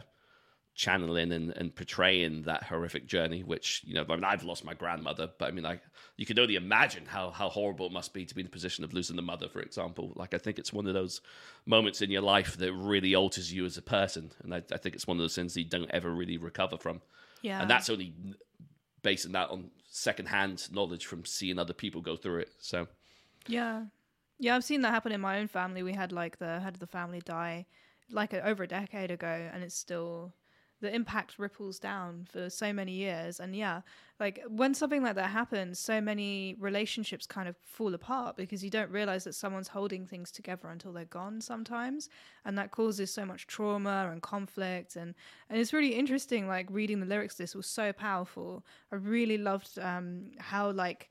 channeling 0.79 1.33
and, 1.33 1.51
and 1.57 1.75
portraying 1.75 2.43
that 2.43 2.63
horrific 2.63 3.05
journey. 3.09 3.43
Which 3.43 3.83
you 3.85 3.95
know, 3.95 4.05
I 4.09 4.15
mean, 4.15 4.23
I've 4.23 4.45
lost 4.45 4.65
my 4.65 4.75
grandmother, 4.75 5.29
but 5.37 5.49
I 5.49 5.51
mean, 5.51 5.65
like 5.65 5.83
you 6.17 6.25
can 6.25 6.39
only 6.39 6.55
imagine 6.55 7.05
how 7.05 7.31
how 7.31 7.49
horrible 7.49 7.87
it 7.87 7.93
must 7.93 8.15
be 8.15 8.25
to 8.25 8.35
be 8.35 8.43
in 8.43 8.47
the 8.47 8.51
position 8.51 8.85
of 8.85 8.95
losing 8.95 9.17
the 9.17 9.23
mother, 9.23 9.49
for 9.49 9.61
example. 9.61 10.13
Like 10.15 10.35
I 10.35 10.39
think 10.39 10.59
it's 10.59 10.73
one 10.73 10.87
of 10.87 10.95
those 10.95 11.21
moments 11.67 12.01
in 12.01 12.11
your 12.11 12.23
life 12.23 12.57
that 12.57 12.73
really 12.73 13.17
alters 13.17 13.53
you 13.53 13.67
as 13.67 13.77
a 13.77 13.83
person, 13.83 14.31
and 14.45 14.55
I, 14.55 14.63
I 14.73 14.79
think 14.79 14.95
it's 14.95 15.07
one 15.07 15.17
of 15.17 15.23
those 15.23 15.35
things 15.35 15.53
that 15.55 15.63
you 15.63 15.69
don't 15.69 15.91
ever 15.91 16.11
really 16.11 16.39
recover 16.39 16.79
from. 16.79 17.03
yeah. 17.43 17.61
And 17.61 17.69
that's 17.69 17.91
only 17.91 18.15
basing 19.03 19.33
that 19.33 19.51
on 19.51 19.71
secondhand 19.91 20.73
knowledge 20.73 21.07
from 21.07 21.25
seeing 21.25 21.59
other 21.59 21.75
people 21.75 22.01
go 22.01 22.17
through 22.17 22.41
it. 22.41 22.53
So. 22.61 22.87
Yeah, 23.49 23.85
yeah, 24.39 24.55
I've 24.55 24.65
seen 24.65 24.83
that 24.83 24.91
happen 24.91 25.11
in 25.11 25.21
my 25.21 25.41
own 25.41 25.49
family. 25.49 25.83
We 25.83 25.95
had 25.95 26.13
like 26.13 26.39
the 26.39 26.61
head 26.61 26.75
of 26.75 26.81
the 26.81 26.87
family 26.87 27.21
die 27.25 27.67
like 28.11 28.33
a, 28.33 28.47
over 28.47 28.63
a 28.63 28.69
decade 28.69 29.11
ago, 29.11 29.51
and 29.53 29.63
it's 29.65 29.75
still 29.75 30.33
the 30.81 30.95
impact 30.95 31.39
ripples 31.39 31.79
down 31.79 32.27
for 32.31 32.49
so 32.49 32.73
many 32.73 32.93
years. 32.93 33.41
And 33.41 33.55
yeah, 33.57 33.81
like 34.21 34.41
when 34.49 34.75
something 34.75 35.03
like 35.03 35.17
that 35.17 35.31
happens, 35.31 35.79
so 35.79 36.01
many 36.01 36.57
relationships 36.59 37.27
kind 37.27 37.49
of 37.49 37.57
fall 37.65 37.95
apart 37.95 38.37
because 38.37 38.63
you 38.63 38.71
don't 38.71 38.91
realize 38.91 39.25
that 39.25 39.35
someone's 39.35 39.69
holding 39.69 40.07
things 40.07 40.31
together 40.31 40.69
until 40.69 40.93
they're 40.93 41.05
gone 41.05 41.41
sometimes, 41.41 42.09
and 42.45 42.57
that 42.59 42.71
causes 42.71 43.13
so 43.13 43.25
much 43.25 43.47
trauma 43.47 44.09
and 44.13 44.23
conflict. 44.23 44.97
And 44.97 45.15
and 45.51 45.61
it's 45.61 45.73
really 45.73 45.95
interesting. 45.95 46.47
Like 46.47 46.67
reading 46.71 47.01
the 47.01 47.07
lyrics, 47.07 47.35
this 47.35 47.55
was 47.55 47.67
so 47.67 47.93
powerful. 47.93 48.65
I 48.93 48.97
really 48.97 49.39
loved 49.39 49.79
um, 49.79 50.31
how 50.39 50.71
like 50.71 51.11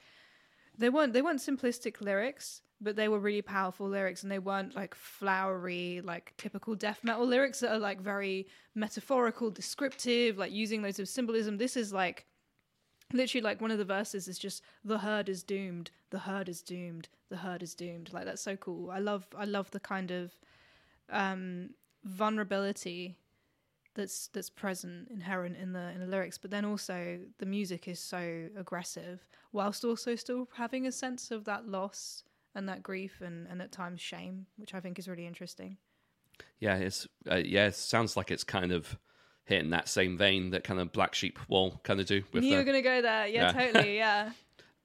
they 0.78 0.90
weren't 0.90 1.14
they 1.14 1.22
weren't 1.22 1.40
simplistic 1.40 2.02
lyrics 2.02 2.62
but 2.80 2.96
they 2.96 3.08
were 3.08 3.20
really 3.20 3.42
powerful 3.42 3.88
lyrics 3.88 4.24
and 4.24 4.32
they 4.32 4.40
weren't 4.40 4.76
like 4.76 4.94
flowery 4.94 6.02
like 6.04 6.34
typical 6.38 6.76
death 6.76 7.00
metal 7.04 7.26
lyrics 7.26 7.60
that 7.60 7.72
are 7.72 7.80
like 7.80 8.00
very 8.00 8.48
metaphorical 8.76 9.50
descriptive 9.50 10.38
like 10.38 10.52
using 10.52 10.82
loads 10.82 11.00
of 11.00 11.10
symbolism. 11.10 11.58
This 11.58 11.76
is 11.76 11.92
like 11.92 12.26
literally 13.14 13.42
like 13.42 13.62
one 13.62 13.72
of 13.72 13.78
the 13.78 13.86
verses 13.86 14.28
is 14.28 14.38
just 14.38 14.62
the 14.84 15.00
herd 15.00 15.30
is 15.30 15.42
doomed 15.42 15.90
the 16.10 16.20
herd 16.20 16.50
is 16.50 16.62
doomed 16.62 17.10
the 17.30 17.38
herd 17.38 17.64
is 17.64 17.74
doomed. 17.74 18.14
Like 18.14 18.26
that's 18.26 18.42
so 18.42 18.56
cool. 18.56 18.92
I 18.92 19.00
love 19.00 19.26
i 19.36 19.46
love 19.46 19.72
the 19.72 19.80
kind 19.80 20.12
of 20.12 20.32
um 21.10 21.72
vulnerability 22.04 23.18
that's 23.98 24.30
that's 24.30 24.50
present 24.50 25.10
inherent 25.10 25.58
in 25.58 25.74
the 25.74 25.90
in 25.90 26.00
the 26.00 26.06
lyrics 26.08 26.38
but 26.38 26.52
then 26.52 26.64
also 26.64 27.20
the 27.40 27.46
music 27.46 27.88
is 27.90 28.00
so 28.00 28.48
aggressive 28.56 29.28
whilst 29.52 29.84
also 29.84 30.16
still 30.16 30.48
having 30.56 30.88
a 30.88 30.92
sense 30.92 31.32
of 31.32 31.44
that 31.44 31.68
loss 31.68 32.24
and 32.56 32.70
that 32.70 32.82
grief 32.82 33.20
and 33.20 33.48
and 33.48 33.62
at 33.62 33.72
times 33.72 34.00
shame 34.00 34.46
which 34.56 34.74
i 34.74 34.80
think 34.80 34.98
is 34.98 35.08
really 35.10 35.26
interesting 35.28 35.76
Yeah, 36.60 36.76
it's 36.78 37.08
uh, 37.32 37.42
yeah. 37.44 37.68
It 37.68 37.76
sounds 37.76 38.16
like 38.16 38.30
it's 38.32 38.44
kind 38.44 38.72
of 38.72 38.98
hitting 39.46 39.72
that 39.72 39.88
same 39.90 40.18
vein 40.18 40.52
that 40.52 40.64
kind 40.64 40.80
of 40.80 40.92
Black 40.92 41.16
Sheep 41.16 41.40
Wall 41.50 41.80
kind 41.84 42.00
of 42.00 42.06
do. 42.06 42.22
With 42.32 42.44
you 42.44 42.58
were 42.58 42.64
gonna 42.64 42.82
go 42.84 43.02
there 43.02 43.26
yeah, 43.28 43.44
Yeah. 43.46 43.52
totally 43.52 43.98
yeah 44.04 44.32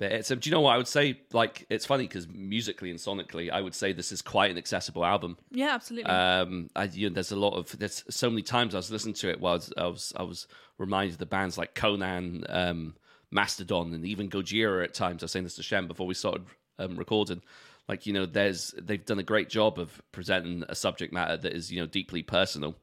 but 0.02 0.10
it's, 0.10 0.32
um, 0.32 0.40
do 0.40 0.50
you 0.50 0.54
know 0.54 0.62
what 0.62 0.74
I 0.74 0.78
would 0.78 0.88
say? 0.88 1.20
Like, 1.32 1.64
it's 1.70 1.86
funny 1.86 2.08
because 2.08 2.26
musically 2.28 2.90
and 2.90 2.98
sonically, 2.98 3.52
I 3.52 3.60
would 3.60 3.74
say 3.74 3.92
this 3.92 4.10
is 4.10 4.20
quite 4.20 4.50
an 4.50 4.58
accessible 4.58 5.04
album. 5.04 5.38
yeah 5.52 5.74
absolutely 5.74 6.10
Um, 6.10 6.70
I, 6.74 6.84
you 6.84 7.08
know, 7.08 7.14
there's 7.14 7.30
a 7.30 7.36
lot 7.36 7.54
of 7.54 7.78
there's 7.78 8.02
so 8.10 8.28
many 8.28 8.42
times 8.42 8.74
I 8.74 8.78
was 8.78 8.90
listening 8.90 9.14
to 9.14 9.30
it 9.30 9.40
while 9.40 9.52
I 9.52 9.56
was 9.56 9.72
I 9.76 9.86
was, 9.86 10.12
I 10.16 10.22
was 10.24 10.48
reminded 10.76 11.12
of 11.12 11.18
the 11.18 11.26
bands 11.26 11.56
like 11.56 11.76
Conan, 11.76 12.44
um, 12.48 12.96
Mastodon, 13.30 13.94
and 13.94 14.04
even 14.04 14.28
Gojira 14.28 14.82
at 14.82 14.92
times. 14.92 15.22
I 15.22 15.26
was 15.26 15.32
saying 15.32 15.44
this 15.44 15.54
to 15.56 15.62
Shem 15.62 15.86
before 15.86 16.08
we 16.08 16.14
started 16.14 16.46
um, 16.80 16.96
recording. 16.96 17.40
Like 17.88 18.04
you 18.04 18.12
know, 18.12 18.26
there's 18.26 18.74
they've 18.76 19.04
done 19.04 19.20
a 19.20 19.24
great 19.24 19.50
job 19.50 19.78
of 19.78 20.02
presenting 20.10 20.64
a 20.68 20.74
subject 20.74 21.12
matter 21.12 21.36
that 21.36 21.52
is 21.52 21.70
you 21.70 21.80
know 21.80 21.86
deeply 21.86 22.24
personal, 22.24 22.74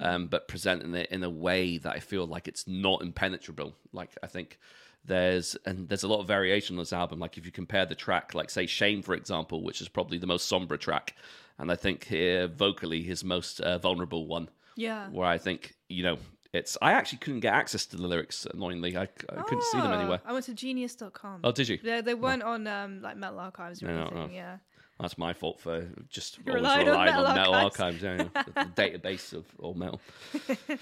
um, 0.00 0.26
but 0.28 0.48
presenting 0.48 0.94
it 0.94 1.10
in 1.10 1.22
a 1.22 1.30
way 1.30 1.76
that 1.76 1.92
I 1.92 1.98
feel 1.98 2.26
like 2.26 2.48
it's 2.48 2.66
not 2.66 3.02
impenetrable. 3.02 3.74
Like 3.92 4.10
I 4.22 4.26
think 4.26 4.58
there's 5.04 5.56
and 5.66 5.88
there's 5.88 6.02
a 6.04 6.08
lot 6.08 6.20
of 6.20 6.26
variation 6.26 6.76
on 6.76 6.78
this 6.80 6.92
album. 6.92 7.18
Like 7.18 7.36
if 7.38 7.44
you 7.46 7.52
compare 7.52 7.86
the 7.86 7.94
track, 7.94 8.34
like 8.34 8.50
say 8.50 8.66
"Shame" 8.66 9.02
for 9.02 9.14
example, 9.14 9.62
which 9.62 9.80
is 9.80 9.88
probably 9.88 10.18
the 10.18 10.26
most 10.26 10.48
somber 10.48 10.76
track, 10.76 11.14
and 11.58 11.70
I 11.72 11.76
think 11.76 12.04
here 12.04 12.46
vocally 12.46 13.02
his 13.02 13.24
most 13.24 13.60
uh, 13.60 13.78
vulnerable 13.78 14.26
one. 14.26 14.48
Yeah. 14.76 15.08
where 15.10 15.26
I 15.28 15.36
think 15.38 15.74
you 15.88 16.02
know 16.02 16.16
it's. 16.52 16.78
I 16.80 16.92
actually 16.92 17.18
couldn't 17.18 17.40
get 17.40 17.52
access 17.52 17.84
to 17.86 17.96
the 17.96 18.06
lyrics. 18.06 18.46
Annoyingly, 18.52 18.96
I, 18.96 19.02
I 19.02 19.42
couldn't 19.42 19.64
see 19.64 19.78
them 19.78 19.90
Ah, 19.90 19.98
anywhere. 20.00 20.20
I 20.24 20.32
went 20.32 20.44
to 20.46 20.54
genius.com. 20.54 21.40
Oh, 21.44 21.52
did 21.52 21.68
you? 21.68 21.78
They, 21.82 22.00
they 22.00 22.14
weren't 22.14 22.42
on 22.42 22.66
um, 22.66 23.02
like 23.02 23.16
Metal 23.16 23.38
Archives 23.40 23.82
or 23.82 23.86
No, 23.88 23.94
no, 23.94 24.00
anything. 24.02 24.28
no. 24.28 24.34
Yeah. 24.34 24.56
That's 25.00 25.18
my 25.18 25.32
fault 25.32 25.60
for 25.60 25.88
just 26.08 26.38
You 26.38 26.44
always 26.52 26.62
relied 26.62 26.80
on 26.80 26.86
relied 26.86 27.08
on 27.08 27.14
Metal 27.34 27.34
Metal, 27.34 27.54
Archives. 27.54 28.04
Archives, 28.04 28.30
yeah, 28.36 28.42
the 28.64 28.82
database 28.82 29.32
of 29.32 29.44
all 29.58 29.74
metal. 29.74 30.00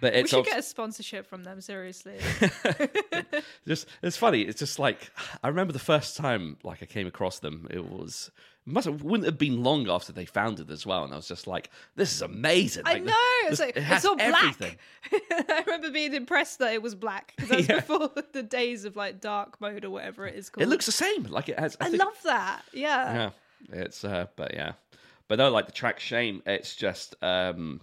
But 0.00 0.14
We 0.14 0.26
should 0.26 0.44
get 0.44 0.58
a 0.58 0.62
sponsorship 0.62 1.26
from 1.26 1.44
them, 1.44 1.60
seriously. 1.60 2.18
just 3.66 3.86
it's 4.02 4.16
funny. 4.16 4.42
It's 4.42 4.58
just 4.58 4.78
like 4.78 5.10
I 5.42 5.48
remember 5.48 5.72
the 5.72 5.78
first 5.78 6.16
time 6.16 6.58
like 6.62 6.82
I 6.82 6.86
came 6.86 7.06
across 7.06 7.38
them. 7.38 7.66
It 7.70 7.84
was 7.84 8.30
must 8.66 8.86
have 8.86 9.02
wouldn't 9.02 9.26
have 9.26 9.38
been 9.38 9.62
long 9.62 9.88
after 9.88 10.12
they 10.12 10.24
founded 10.24 10.70
as 10.70 10.84
well, 10.84 11.04
and 11.04 11.12
I 11.12 11.16
was 11.16 11.28
just 11.28 11.46
like, 11.46 11.70
"This 11.94 12.12
is 12.14 12.20
amazing!" 12.22 12.82
I 12.86 12.94
Like, 12.94 13.04
know. 13.04 13.14
It's 13.42 13.50
this- 13.50 13.60
like 13.60 13.76
it 13.76 13.82
has 13.84 13.98
it's 13.98 14.06
all 14.06 14.16
everything. 14.20 14.76
black. 15.10 15.22
I 15.50 15.62
remember 15.66 15.90
being 15.90 16.14
impressed 16.14 16.58
that 16.58 16.72
it 16.74 16.82
was 16.82 16.94
black 16.94 17.32
because 17.36 17.50
that's 17.50 17.68
Yeah. 17.68 17.76
before 17.76 18.10
the 18.32 18.42
days 18.42 18.84
of 18.84 18.96
like 18.96 19.20
dark 19.20 19.60
mode 19.60 19.84
or 19.84 19.90
whatever 19.90 20.26
it 20.26 20.34
is 20.34 20.50
called. 20.50 20.62
It 20.64 20.68
looks 20.68 20.86
the 20.86 20.92
same. 20.92 21.24
Like 21.24 21.48
it 21.48 21.58
has. 21.58 21.76
I, 21.80 21.86
I 21.86 21.90
think, 21.90 22.02
love 22.02 22.18
that. 22.24 22.62
Yeah. 22.72 23.30
Yeah, 23.70 23.76
it's 23.80 24.04
uh, 24.04 24.26
but 24.36 24.52
yeah, 24.54 24.72
but 25.28 25.38
no, 25.38 25.50
like 25.50 25.66
the 25.66 25.72
track 25.72 26.00
"Shame." 26.00 26.42
It's 26.44 26.74
just 26.74 27.14
um, 27.22 27.80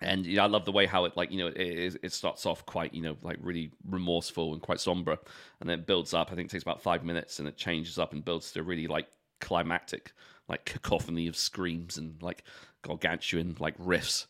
and 0.00 0.26
you 0.26 0.36
know, 0.36 0.42
I 0.42 0.46
love 0.46 0.64
the 0.64 0.72
way 0.72 0.86
how 0.86 1.04
it 1.04 1.16
like 1.16 1.30
you 1.30 1.38
know 1.38 1.46
it, 1.48 1.98
it, 2.02 2.12
starts 2.12 2.44
off 2.44 2.66
quite 2.66 2.92
you 2.92 3.02
know 3.02 3.16
like 3.22 3.38
really 3.40 3.70
remorseful 3.88 4.52
and 4.52 4.60
quite 4.60 4.80
somber, 4.80 5.18
and 5.60 5.70
then 5.70 5.80
it 5.80 5.86
builds 5.86 6.12
up. 6.12 6.30
I 6.30 6.34
think 6.34 6.48
it 6.48 6.52
takes 6.52 6.62
about 6.62 6.82
five 6.82 7.04
minutes, 7.04 7.38
and 7.38 7.48
it 7.48 7.56
changes 7.56 7.98
up 7.98 8.12
and 8.12 8.24
builds 8.24 8.52
to 8.52 8.60
a 8.60 8.62
really 8.62 8.86
like 8.86 9.08
climactic 9.40 10.12
like 10.48 10.64
cacophony 10.64 11.26
of 11.26 11.36
screams 11.36 11.98
and 11.98 12.22
like 12.22 12.44
gargantuan 12.82 13.56
like 13.58 13.76
riffs. 13.78 14.26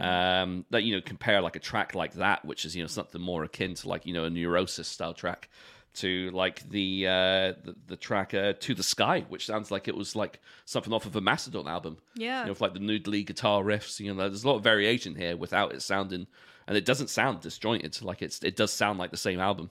Um, 0.00 0.64
that 0.70 0.84
you 0.84 0.94
know 0.94 1.00
compare 1.00 1.40
like 1.40 1.56
a 1.56 1.60
track 1.60 1.94
like 1.94 2.14
that, 2.14 2.44
which 2.44 2.64
is 2.64 2.76
you 2.76 2.82
know 2.82 2.88
something 2.88 3.20
more 3.20 3.42
akin 3.44 3.74
to 3.74 3.88
like 3.88 4.06
you 4.06 4.14
know 4.14 4.24
a 4.24 4.30
Neurosis 4.30 4.88
style 4.88 5.12
track, 5.12 5.48
to 5.94 6.30
like 6.30 6.68
the 6.70 7.06
uh, 7.06 7.52
the, 7.64 7.74
the 7.88 7.96
track 7.96 8.34
uh, 8.34 8.54
"To 8.58 8.74
the 8.74 8.82
Sky," 8.82 9.24
which 9.28 9.46
sounds 9.46 9.70
like 9.70 9.88
it 9.88 9.96
was 9.96 10.16
like 10.16 10.40
something 10.64 10.92
off 10.92 11.06
of 11.06 11.16
a 11.16 11.20
Mastodon 11.20 11.68
album. 11.68 11.98
Yeah. 12.14 12.40
You 12.40 12.46
know, 12.46 12.52
with 12.52 12.60
like 12.60 12.74
the 12.74 12.80
noodly 12.80 13.26
guitar 13.26 13.62
riffs. 13.62 14.00
You 14.00 14.14
know, 14.14 14.28
there's 14.28 14.44
a 14.44 14.48
lot 14.48 14.56
of 14.56 14.64
variation 14.64 15.14
here 15.14 15.36
without 15.36 15.72
it 15.72 15.82
sounding, 15.82 16.26
and 16.66 16.76
it 16.76 16.84
doesn't 16.84 17.10
sound 17.10 17.40
disjointed. 17.40 18.00
Like 18.02 18.22
it's 18.22 18.42
it 18.42 18.56
does 18.56 18.72
sound 18.72 18.98
like 18.98 19.10
the 19.10 19.16
same 19.16 19.40
album 19.40 19.70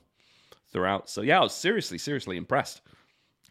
throughout. 0.72 1.10
So 1.10 1.22
yeah, 1.22 1.40
I 1.40 1.44
was 1.44 1.54
seriously 1.54 1.98
seriously 1.98 2.38
impressed. 2.38 2.82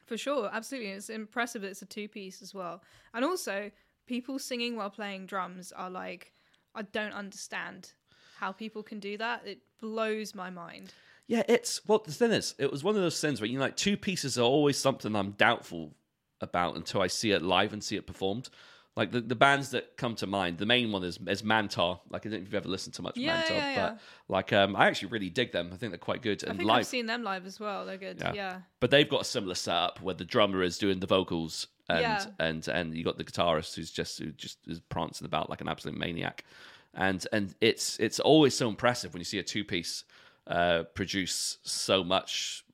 For 0.07 0.17
sure, 0.17 0.51
absolutely. 0.53 0.91
It's 0.91 1.09
impressive 1.09 1.63
that 1.63 1.69
it's 1.69 1.83
a 1.83 1.87
two 1.87 2.09
piece 2.09 2.43
as 2.43 2.53
well. 2.53 2.83
And 3.15 3.25
also, 3.25 3.71
people 4.07 4.39
singing 4.39 4.75
while 4.75 4.91
playing 4.91 5.27
drums 5.27 5.73
are 5.73 5.91
like, 5.91 6.33
I 6.75 6.83
don't 6.83 7.13
understand 7.13 7.93
how 8.37 8.51
people 8.51 8.83
can 8.83 8.99
do 8.99 9.17
that. 9.19 9.47
It 9.47 9.61
blows 9.81 10.35
my 10.35 10.51
mind. 10.51 10.95
Yeah, 11.31 11.45
it's 11.47 11.81
well. 11.87 12.03
The 12.05 12.11
thing 12.11 12.33
is, 12.33 12.57
it 12.59 12.73
was 12.73 12.83
one 12.83 12.97
of 12.97 13.03
those 13.03 13.21
things 13.21 13.41
where 13.41 13.49
you 13.49 13.57
know, 13.57 13.65
like 13.65 13.77
two 13.77 13.97
pieces 13.97 14.37
are 14.37 14.43
always 14.43 14.77
something 14.77 15.15
I'm 15.15 15.31
doubtful 15.31 15.95
about 16.41 16.75
until 16.75 17.01
I 17.03 17.07
see 17.07 17.31
it 17.31 17.41
live 17.41 17.73
and 17.73 17.85
see 17.85 17.95
it 17.95 18.05
performed. 18.05 18.49
Like 18.97 19.13
the, 19.13 19.21
the 19.21 19.37
bands 19.37 19.71
that 19.71 19.97
come 19.97 20.17
to 20.17 20.27
mind, 20.27 20.59
the 20.59 20.67
main 20.67 20.91
one 20.91 21.05
is 21.05 21.21
is 21.29 21.43
Mantar. 21.43 22.01
Like 22.11 22.27
I 22.27 22.31
don't 22.31 22.33
know 22.33 22.37
if 22.39 22.43
you've 22.47 22.55
ever 22.55 22.69
listened 22.69 22.95
to 22.95 23.03
much 23.03 23.17
Yeah, 23.17 23.43
Mantar, 23.43 23.51
yeah, 23.51 23.71
yeah. 23.75 23.89
but 23.91 24.01
like 24.29 24.53
um, 24.53 24.75
I 24.75 24.89
actually 24.89 25.11
really 25.11 25.31
dig 25.31 25.53
them. 25.53 25.71
I 25.73 25.77
think 25.77 25.93
they're 25.93 25.99
quite 25.99 26.21
good 26.21 26.43
I 26.43 26.49
and 26.51 26.59
think 26.59 26.69
live. 26.69 26.79
I've 26.81 26.87
seen 26.87 27.07
them 27.07 27.23
live 27.23 27.47
as 27.47 27.61
well. 27.61 27.87
They're 27.87 27.97
good. 27.97 28.19
Yeah. 28.21 28.33
Yeah. 28.33 28.59
But 28.81 28.91
they've 28.91 29.09
got 29.09 29.21
a 29.21 29.25
similar 29.25 29.55
setup 29.55 30.03
where 30.03 30.17
the 30.17 30.25
drummer 30.25 30.65
is 30.65 30.79
doing 30.79 30.99
the 30.99 31.07
vocals 31.07 31.69
and 31.89 32.33
and 32.41 32.67
and 32.67 32.97
you 32.97 33.05
got 33.05 33.19
the 33.19 33.25
guitarist 33.25 33.77
who's 33.77 33.93
just 33.93 34.19
who 34.19 34.33
just 34.33 34.59
is 34.67 34.81
prancing 34.81 35.27
about 35.27 35.49
like 35.49 35.61
an 35.61 35.69
absolute 35.69 35.97
maniac. 35.97 36.45
And 36.93 37.25
and 37.33 37.55
it's 37.61 38.01
it's 38.01 38.19
always 38.19 38.57
so 38.57 38.69
impressive 38.69 39.13
when 39.15 39.21
you 39.21 39.25
see 39.25 39.39
a 39.39 39.45
two 39.45 39.63
piece 39.65 40.03
uh, 40.47 40.85
produce 40.95 41.59
so 41.63 42.03
much 42.05 42.65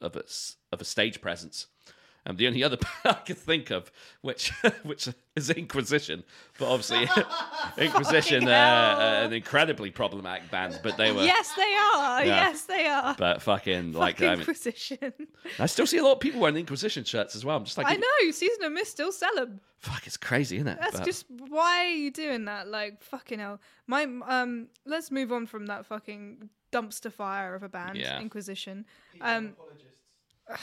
of 0.00 0.16
its 0.16 0.56
of 0.72 0.80
a 0.80 0.84
stage 0.84 1.20
presence. 1.20 1.66
Um, 2.26 2.36
the 2.36 2.46
only 2.46 2.64
other 2.64 2.78
I 3.04 3.12
can 3.12 3.36
think 3.36 3.70
of, 3.70 3.92
which 4.22 4.50
which 4.82 5.08
is 5.36 5.50
Inquisition, 5.50 6.24
but 6.58 6.68
obviously 6.72 7.06
Inquisition, 7.78 8.48
uh, 8.48 8.48
hell. 8.48 9.24
an 9.26 9.32
incredibly 9.34 9.90
problematic 9.90 10.50
band, 10.50 10.80
but 10.82 10.96
they 10.96 11.12
were, 11.12 11.22
Yes, 11.22 11.52
they 11.54 11.62
are. 11.62 12.24
Yeah. 12.24 12.48
Yes, 12.48 12.62
they 12.62 12.86
are. 12.86 13.14
but 13.18 13.42
fucking 13.42 13.92
like 13.92 14.16
Fucking 14.16 14.26
I 14.28 14.30
mean, 14.32 14.40
Inquisition. 14.40 15.12
I 15.58 15.66
still 15.66 15.86
see 15.86 15.98
a 15.98 16.02
lot 16.02 16.12
of 16.12 16.20
people 16.20 16.40
wearing 16.40 16.56
Inquisition 16.56 17.04
shirts 17.04 17.36
as 17.36 17.44
well. 17.44 17.58
I'm 17.58 17.64
just 17.64 17.76
like, 17.76 17.88
I 17.88 17.96
know. 17.96 18.30
Season 18.30 18.64
of 18.64 18.72
Mist 18.72 18.92
still 18.92 19.12
sell 19.12 19.34
them. 19.34 19.60
fuck, 19.78 20.06
it's 20.06 20.16
crazy, 20.16 20.56
isn't 20.56 20.68
it? 20.68 20.78
That's 20.80 20.96
But- 20.98 21.04
just 21.04 21.26
why 21.28 21.84
are 21.84 21.88
you 21.90 22.10
doing 22.10 22.46
that? 22.46 22.68
Like 22.68 23.02
fucking 23.02 23.38
hell. 23.38 23.60
My 23.86 24.04
um. 24.26 24.68
Let's 24.86 25.10
move 25.10 25.30
on 25.30 25.44
from 25.46 25.66
that 25.66 25.84
fucking 25.86 26.48
dumpster 26.74 27.12
fire 27.12 27.54
of 27.54 27.62
a 27.62 27.68
band, 27.68 27.96
Yeah. 27.96 28.20
Inquisition. 28.20 28.84
Um. 29.20 29.54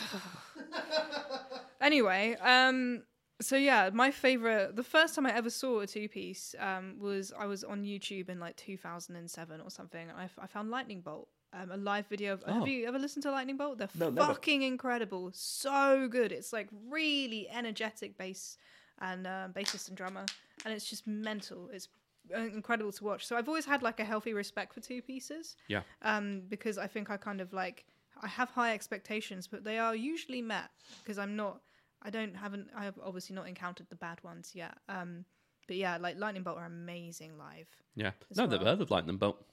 anyway, 1.82 2.36
um. 2.42 3.04
So 3.42 3.56
yeah, 3.56 3.90
my 3.92 4.12
favorite. 4.12 4.76
The 4.76 4.84
first 4.84 5.16
time 5.16 5.26
I 5.26 5.36
ever 5.36 5.50
saw 5.50 5.80
a 5.80 5.88
two 5.88 6.08
piece 6.08 6.54
um 6.60 6.96
was 7.00 7.34
I 7.38 7.46
was 7.48 7.64
on 7.64 7.84
YouTube 7.84 8.30
in 8.30 8.40
like 8.40 8.56
2007 8.58 9.62
or 9.62 9.70
something, 9.72 10.10
and 10.10 10.18
I, 10.18 10.26
f- 10.26 10.38
I 10.40 10.48
found 10.48 10.70
Lightning 10.70 11.02
Bolt. 11.02 11.28
Um, 11.54 11.70
a 11.72 11.76
live 11.78 12.08
video 12.08 12.34
of. 12.34 12.44
Oh. 12.48 12.54
Have 12.60 12.68
you 12.68 12.88
ever 12.88 12.98
listened 13.00 13.24
to 13.24 13.32
Lightning 13.32 13.58
Bolt? 13.58 13.78
They're 13.80 13.90
No, 13.96 14.10
never. 14.10 14.28
fucking 14.28 14.62
incredible. 14.62 15.32
So 15.34 16.08
good. 16.10 16.32
It's 16.32 16.54
like 16.54 16.70
really 16.90 17.50
energetic 17.50 18.18
bass 18.18 18.56
and 19.00 19.26
um, 19.28 19.52
bassist 19.52 19.90
and 19.90 19.98
drummer, 19.98 20.26
and 20.64 20.74
it's 20.74 20.88
just 20.90 21.06
mental. 21.08 21.70
It's 21.74 21.88
uh, 21.88 21.90
incredible 22.36 22.92
to 22.92 23.04
watch. 23.04 23.26
So 23.26 23.36
I've 23.36 23.48
always 23.48 23.66
had 23.66 23.82
like 23.82 24.00
a 24.00 24.06
healthy 24.06 24.34
respect 24.34 24.74
for 24.74 24.82
two 24.82 25.02
pieces. 25.02 25.56
Yeah. 25.68 25.82
Um, 26.02 26.44
because 26.50 26.78
I 26.78 26.88
think 26.88 27.10
I 27.10 27.18
kind 27.18 27.42
of 27.42 27.54
like 27.54 27.86
I 28.22 28.28
have 28.28 28.50
high 28.50 28.74
expectations, 28.74 29.48
but 29.48 29.64
they 29.64 29.78
are 29.78 29.96
usually 29.96 30.42
met 30.42 30.70
because 31.04 31.18
I'm 31.18 31.36
not. 31.36 31.62
I 32.04 32.10
don't 32.10 32.36
haven't. 32.36 32.70
I 32.76 32.84
have 32.84 32.98
obviously 33.04 33.36
not 33.36 33.48
encountered 33.48 33.88
the 33.90 33.96
bad 33.96 34.24
ones 34.24 34.52
yet. 34.54 34.76
Um, 34.90 35.26
but 35.68 35.76
yeah, 35.76 35.98
like 35.98 36.18
Lightning 36.18 36.44
Bolt 36.44 36.58
are 36.58 36.66
amazing 36.66 37.38
live. 37.38 37.68
yeah. 37.96 38.12
No, 38.36 38.48
well. 38.48 38.60
heard 38.60 38.82
of 38.82 38.92
Lightning 38.92 39.18
Bolt. 39.18 39.44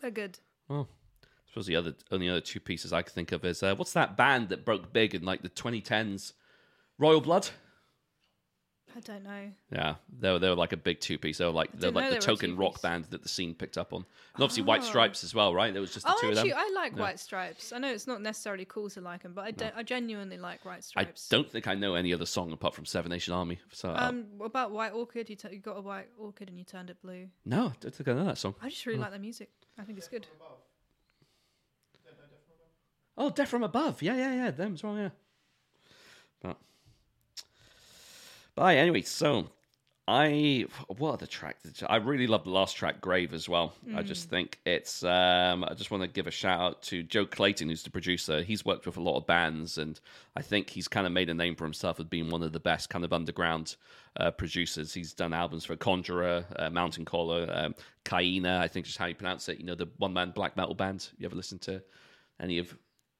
They're 0.00 0.10
good. 0.10 0.38
Oh, 0.70 0.86
I 1.22 1.26
suppose 1.48 1.66
the 1.66 1.76
other 1.76 1.94
only 2.10 2.28
other 2.28 2.40
two 2.40 2.60
pieces 2.60 2.92
I 2.92 3.02
can 3.02 3.12
think 3.12 3.32
of 3.32 3.44
is 3.44 3.62
uh, 3.62 3.74
what's 3.74 3.92
that 3.92 4.16
band 4.16 4.48
that 4.50 4.64
broke 4.64 4.92
big 4.92 5.14
in 5.14 5.24
like 5.24 5.42
the 5.42 5.48
2010s? 5.48 6.32
Royal 6.98 7.20
Blood. 7.20 7.50
I 8.96 9.00
don't 9.00 9.24
know. 9.24 9.50
Yeah, 9.70 9.96
they 10.20 10.32
were 10.32 10.38
they 10.38 10.48
were 10.48 10.54
like 10.54 10.72
a 10.72 10.76
big 10.78 11.00
two 11.00 11.18
piece. 11.18 11.36
They 11.36 11.44
were 11.44 11.50
like 11.50 11.70
they're 11.78 11.90
like 11.90 12.10
the 12.10 12.18
token 12.18 12.56
rock 12.56 12.80
band 12.80 13.04
that 13.10 13.22
the 13.22 13.28
scene 13.28 13.52
picked 13.54 13.76
up 13.76 13.92
on, 13.92 14.06
and 14.34 14.42
obviously 14.42 14.62
White 14.62 14.80
Oh. 14.80 14.84
Stripes 14.86 15.22
as 15.22 15.34
well, 15.34 15.52
right? 15.54 15.70
There 15.72 15.82
was 15.82 15.92
just 15.92 16.06
the 16.06 16.12
Oh, 16.12 16.18
two 16.20 16.28
actually, 16.28 16.52
of 16.52 16.56
them. 16.56 16.66
I 16.66 16.72
like 16.74 16.92
Yeah. 16.94 17.00
White 17.02 17.20
Stripes. 17.20 17.72
I 17.74 17.78
know 17.78 17.92
it's 17.92 18.06
not 18.06 18.22
necessarily 18.22 18.64
cool 18.64 18.88
to 18.90 19.02
like 19.02 19.22
them, 19.22 19.34
but 19.34 19.44
I, 19.44 19.50
don't, 19.50 19.74
I 19.76 19.82
genuinely 19.82 20.38
like 20.38 20.64
White 20.64 20.82
Stripes. 20.82 20.96
I 20.96 21.02
Stripes. 21.12 21.28
don't 21.28 21.50
think 21.50 21.68
I 21.68 21.74
know 21.74 21.94
any 21.94 22.14
other 22.14 22.24
song 22.24 22.52
apart 22.52 22.74
from 22.74 22.86
Seven 22.86 23.10
Nation 23.10 23.34
Army. 23.34 23.58
So 23.70 23.90
uh, 23.90 23.96
Um, 24.08 24.24
about 24.42 24.70
White 24.70 24.94
Orchid, 24.94 25.28
you, 25.28 25.36
t- 25.36 25.48
you 25.52 25.58
got 25.58 25.76
a 25.76 25.82
white 25.82 26.08
orchid 26.18 26.48
and 26.48 26.58
you 26.58 26.64
turned 26.64 26.88
it 26.88 26.96
blue. 27.02 27.26
no, 27.44 27.66
I 27.66 27.72
don't 27.80 27.94
think 27.94 28.08
I 28.08 28.14
know 28.14 28.24
that 28.24 28.38
song. 28.38 28.54
I 28.62 28.70
just 28.70 28.86
really 28.86 28.98
like 28.98 29.12
the 29.12 29.18
music. 29.18 29.50
I 29.78 29.82
think 29.82 29.98
it's 29.98 30.08
good. 30.08 30.26
Oh, 33.18 33.30
Death 33.30 33.48
from 33.48 33.62
Above. 33.62 34.00
Yeah, 34.02 34.16
yeah, 34.16 34.34
yeah. 34.34 34.50
Them 34.50 34.74
as 34.74 34.82
well, 34.82 34.96
yeah. 34.96 35.08
But, 36.42 36.58
but 38.56 38.76
anyway, 38.76 39.02
so 39.02 39.48
I 40.08 40.66
what 40.98 41.14
other 41.14 41.26
track? 41.26 41.62
did- 41.62 41.82
I 41.88 41.96
really 41.96 42.26
love 42.28 42.44
the 42.44 42.50
last 42.50 42.76
track, 42.76 43.00
Grave, 43.00 43.34
as 43.34 43.48
well. 43.48 43.74
I 43.94 44.02
just 44.02 44.30
think 44.30 44.60
it's. 44.64 45.02
Um, 45.02 45.64
I 45.64 45.74
just 45.74 45.90
want 45.90 46.02
to 46.04 46.08
give 46.08 46.28
a 46.28 46.30
shout 46.30 46.60
out 46.60 46.82
to 46.84 47.02
Joe 47.02 47.26
Clayton, 47.26 47.68
who's 47.68 47.82
the 47.82 47.90
producer. 47.90 48.42
He's 48.42 48.64
worked 48.64 48.86
with 48.86 48.96
a 48.96 49.02
lot 49.02 49.16
of 49.16 49.26
bands, 49.26 49.78
and 49.78 49.98
I 50.36 50.42
think 50.42 50.70
he's 50.70 50.86
kind 50.86 51.06
of 51.08 51.12
made 51.12 51.28
a 51.28 51.34
name 51.34 51.56
for 51.56 51.64
himself 51.64 51.98
as 51.98 52.06
being 52.06 52.30
one 52.30 52.44
of 52.44 52.52
the 52.52 52.60
best 52.60 52.88
kind 52.88 53.04
of 53.04 53.12
underground 53.12 53.74
uh, 54.18 54.30
producers. 54.30 54.94
He's 54.94 55.12
done 55.12 55.32
albums 55.32 55.64
for 55.64 55.74
Conjurer, 55.76 56.44
uh, 56.56 56.70
Mountain 56.70 57.04
Caller, 57.04 57.48
um, 57.52 57.74
Caïna. 58.04 58.60
I 58.60 58.68
think 58.68 58.86
is 58.86 58.96
how 58.96 59.06
you 59.06 59.16
pronounce 59.16 59.48
it. 59.48 59.58
You 59.58 59.66
know, 59.66 59.74
the 59.74 59.88
one 59.96 60.12
man 60.12 60.30
black 60.30 60.56
metal 60.56 60.74
band. 60.74 61.08
You 61.18 61.26
ever 61.26 61.34
listen 61.34 61.58
to 61.60 61.82
any 62.38 62.58
of 62.58 62.76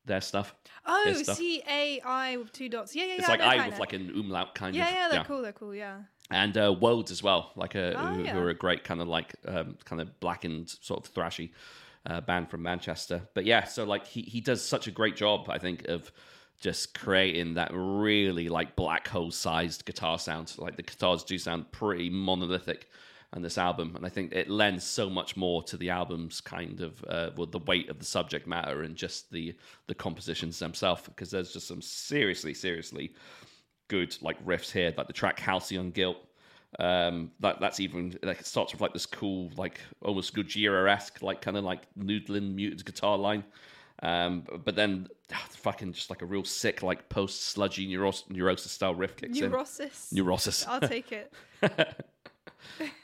their 0.07 0.21
stuff? 0.21 0.55
Oh, 0.87 1.13
C 1.23 1.63
A 1.69 2.01
I 2.01 2.37
with 2.37 2.53
two 2.53 2.69
dots. 2.69 2.95
Yeah, 2.95 3.05
yeah, 3.05 3.09
yeah. 3.09 3.19
It's 3.19 3.29
like 3.29 3.41
know 3.41 3.47
I 3.47 3.69
with 3.69 3.79
like 3.79 3.93
an 3.93 4.11
umlaut 4.11 4.55
kind 4.55 4.75
Yeah, 4.75 4.89
of. 4.89 4.95
yeah, 4.95 5.09
they're 5.11 5.25
cool. 5.25 5.43
They're 5.43 5.53
cool. 5.53 5.75
Yeah. 5.75 5.99
And 6.31 6.57
uh, 6.57 6.75
Wodes 6.79 7.11
as 7.11 7.23
well, 7.23 7.53
like 7.55 7.75
a, 7.75 7.95
Oh, 7.97 8.07
who, 8.15 8.25
yeah. 8.25 8.33
who 8.33 8.41
are 8.41 8.49
a 8.49 8.55
great 8.55 8.83
kind 8.83 9.01
of 9.01 9.09
like 9.09 9.35
um, 9.47 9.77
kind 9.85 10.01
of 10.01 10.19
blackened 10.21 10.71
sort 10.81 11.07
of 11.07 11.15
thrashy 11.15 11.51
uh, 12.07 12.21
band 12.21 12.51
from 12.51 12.63
Manchester. 12.63 13.23
But 13.35 13.45
yeah, 13.45 13.65
so 13.65 13.85
like 13.85 14.07
he 14.07 14.23
he 14.23 14.41
does 14.41 14.65
such 14.65 14.87
a 14.87 14.91
great 14.91 15.17
job, 15.17 15.49
I 15.49 15.59
think, 15.59 15.87
of 15.89 16.11
just 16.59 16.99
creating 16.99 17.55
that 17.55 17.71
really 17.73 18.49
like 18.49 18.77
black 18.77 19.07
hole 19.09 19.31
sized 19.31 19.85
guitar 19.85 20.19
sound. 20.19 20.55
Like 20.57 20.77
the 20.77 20.83
guitars 20.83 21.23
do 21.25 21.39
sound 21.39 21.71
pretty 21.71 22.11
monolithic 22.11 22.89
on 23.33 23.43
this 23.43 23.59
album, 23.59 23.95
and 23.97 24.07
I 24.07 24.09
think 24.09 24.33
it 24.33 24.49
lends 24.49 24.85
so 24.85 25.11
much 25.11 25.37
more 25.37 25.63
to 25.65 25.77
the 25.77 25.91
album's 25.91 26.41
kind 26.41 26.81
of 26.81 27.05
uh, 27.09 27.31
well, 27.37 27.47
the 27.47 27.59
weight 27.59 27.89
of 27.89 27.99
the 27.99 28.05
subject 28.05 28.47
matter 28.47 28.83
and 28.83 28.97
just 28.97 29.31
the 29.31 29.55
the 29.87 29.95
compositions 29.95 30.59
themselves. 30.59 31.03
Because 31.05 31.31
there's 31.31 31.53
just 31.53 31.69
some 31.69 31.83
seriously, 31.83 32.55
seriously 32.55 33.13
good 33.89 34.17
like 34.21 34.45
riffs 34.45 34.73
here, 34.73 34.93
like 34.97 35.07
the 35.07 35.13
track 35.13 35.39
Halcyon 35.39 35.91
Guilt. 35.91 36.19
Um, 36.79 37.31
that 37.41 37.61
that's 37.61 37.81
even 37.81 38.19
like 38.23 38.41
it 38.41 38.47
starts 38.47 38.73
with 38.73 38.81
like 38.81 38.93
this 38.93 39.07
cool, 39.07 39.51
like 39.57 39.81
almost 40.03 40.35
Gojira 40.35 40.91
esque, 40.91 41.23
like 41.23 41.41
kind 41.41 41.57
of 41.57 41.65
like 41.65 41.83
noodling 41.99 42.55
muted 42.55 42.85
guitar 42.85 43.17
line. 43.19 43.45
Um, 44.03 44.45
but 44.65 44.77
then 44.77 45.09
ah, 45.33 45.47
fucking 45.51 45.93
just 45.93 46.11
like 46.11 46.23
a 46.23 46.27
real 46.27 46.45
sick, 46.45 46.83
like 46.83 47.09
post 47.09 47.45
sludgy 47.45 47.89
neuros- 47.89 48.29
neurosis 48.31 48.73
style 48.73 48.95
riff 48.95 49.17
kicks 49.17 49.39
in. 49.39 49.51
Neurosis. 49.51 50.13
Neurosis. 50.13 50.67
I'll 50.67 50.81
take 50.81 51.13
it. 51.13 51.33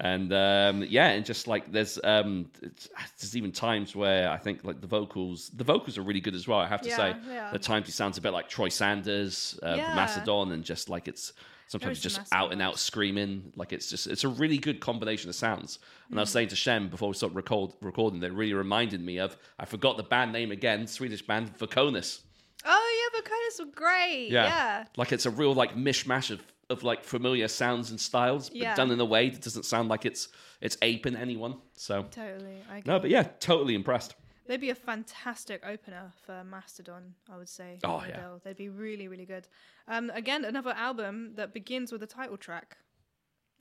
and 0.01 0.33
um, 0.33 0.83
yeah, 0.88 1.09
and 1.11 1.25
just 1.25 1.46
like 1.48 1.70
there's 1.72 1.98
um, 2.05 2.51
it's, 2.62 2.88
there's 3.18 3.37
even 3.37 3.53
times 3.53 3.94
where 3.96 4.31
I 4.31 4.37
think 4.38 4.64
like 4.64 4.81
the 4.81 4.87
vocals, 4.87 5.51
the 5.57 5.64
vocals 5.64 5.98
are 5.98 6.03
really 6.03 6.20
good 6.20 6.35
as 6.35 6.46
well. 6.48 6.59
I 6.59 6.66
have 6.66 6.83
to 6.83 6.88
Yeah, 6.88 6.96
say, 6.96 7.16
yeah. 7.29 7.51
at 7.55 7.62
times 7.62 7.87
he 7.87 7.92
sounds 7.92 8.18
a 8.18 8.20
bit 8.20 8.33
like 8.33 8.48
Troy 8.48 8.68
Sanders, 8.68 9.59
uh, 9.62 9.75
Yeah. 9.77 9.94
Mastodon, 9.94 10.53
and 10.53 10.64
just 10.64 10.88
like 10.88 11.09
it's 11.09 11.33
sometimes 11.68 12.01
just 12.01 12.20
out 12.33 12.53
and 12.53 12.61
out 12.61 12.79
screaming. 12.79 13.53
Like 13.57 13.72
it's 13.72 13.88
just 13.88 14.07
it's 14.07 14.25
a 14.25 14.29
really 14.29 14.59
good 14.59 14.81
combination 14.81 15.29
of 15.31 15.35
sounds. 15.35 15.79
And 16.09 16.16
Mm. 16.16 16.18
I 16.18 16.22
was 16.22 16.31
saying 16.31 16.48
to 16.48 16.57
Shem 16.57 16.88
before 16.88 17.09
we 17.09 17.14
started 17.14 17.35
record, 17.35 17.72
recording, 17.81 18.20
that 18.20 18.33
really 18.33 18.53
reminded 18.55 19.01
me 19.01 19.18
of 19.18 19.37
I 19.59 19.64
forgot 19.64 19.96
the 19.96 20.03
band 20.03 20.33
name 20.33 20.51
again, 20.53 20.87
Swedish 20.87 21.22
band 21.27 21.57
Vokonis. 21.59 22.20
Oh 22.64 23.11
yeah, 23.14 23.20
Vokonis 23.20 23.66
were 23.66 23.72
great. 23.72 24.29
Yeah. 24.31 24.44
Yeah. 24.44 24.85
Like 24.96 25.12
it's 25.12 25.27
a 25.27 25.31
real 25.31 25.55
like 25.55 25.75
mishmash 25.75 26.31
of, 26.31 26.40
of 26.72 26.82
like 26.82 27.04
familiar 27.04 27.46
sounds 27.48 27.90
and 27.90 28.00
styles, 28.00 28.48
but 28.48 28.58
Yeah. 28.58 28.74
done 28.74 28.90
in 28.90 28.98
a 28.98 29.04
way 29.04 29.28
that 29.30 29.40
doesn't 29.42 29.64
sound 29.64 29.88
like 29.88 30.04
it's 30.04 30.28
it's 30.61 30.76
aping 30.82 31.14
anyone. 31.16 31.61
So 31.74 32.04
Totally. 32.11 32.62
I 32.70 32.82
no, 32.85 32.98
but 32.98 33.11
yeah, 33.11 33.22
totally 33.38 33.74
impressed. 33.74 34.16
They'd 34.48 34.61
be 34.61 34.70
a 34.70 34.74
fantastic 34.74 35.64
opener 35.64 36.12
for 36.26 36.42
Mastodon, 36.44 37.14
I 37.32 37.37
would 37.37 37.48
say. 37.48 37.78
Oh, 37.85 38.00
for 38.00 38.08
yeah. 38.08 38.28
They'd 38.42 38.56
be 38.56 38.68
really, 38.68 39.06
really 39.06 39.24
good. 39.24 39.46
Um, 39.87 40.11
again, 40.14 40.44
another 40.44 40.72
album 40.72 41.35
that 41.37 41.54
begins 41.54 41.92
with 41.92 42.02
a 42.02 42.08
title 42.08 42.37
track. 42.37 42.76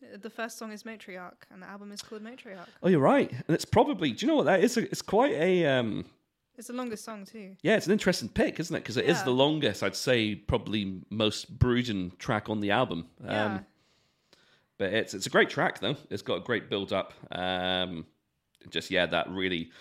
Uh, 0.03 0.17
The 0.19 0.29
first 0.31 0.57
song 0.57 0.71
is 0.71 0.81
Matriarch, 0.83 1.43
and 1.51 1.61
the 1.61 1.67
album 1.67 1.91
is 1.91 2.01
called 2.01 2.23
Matriarch. 2.23 2.67
Oh, 2.81 2.89
you're 2.89 2.99
right, 2.99 3.31
and 3.31 3.53
it's 3.55 3.65
probably. 3.65 4.11
Do 4.11 4.25
you 4.25 4.31
know 4.31 4.37
what 4.37 4.45
that 4.47 4.63
is? 4.63 4.75
It's 4.75 5.03
quite 5.03 5.33
a 5.33 5.65
um. 5.67 6.05
It's 6.61 6.67
the 6.67 6.75
longest 6.75 7.03
song 7.03 7.25
too. 7.25 7.55
Yeah, 7.63 7.75
it's 7.75 7.87
an 7.87 7.91
interesting 7.91 8.29
pick, 8.29 8.59
isn't 8.59 8.75
it? 8.75 8.81
Because 8.81 8.95
it 8.95 9.05
is 9.05 9.17
Yeah. 9.17 9.23
the 9.23 9.31
longest, 9.31 9.81
I'd 9.81 9.95
say, 9.95 10.35
probably 10.35 11.01
most 11.09 11.57
brooding 11.57 12.11
track 12.19 12.49
on 12.49 12.59
the 12.59 12.69
album. 12.69 13.09
Um, 13.21 13.27
Yeah. 13.27 13.59
But 14.77 14.93
it's 14.93 15.15
it's 15.15 15.25
a 15.25 15.29
great 15.31 15.49
track 15.49 15.79
though. 15.79 15.95
It's 16.11 16.21
got 16.21 16.35
a 16.35 16.39
great 16.39 16.69
build 16.69 16.93
up. 16.93 17.13
Um, 17.31 18.05
just 18.69 18.91
yeah, 18.91 19.07
that 19.07 19.27
really 19.31 19.71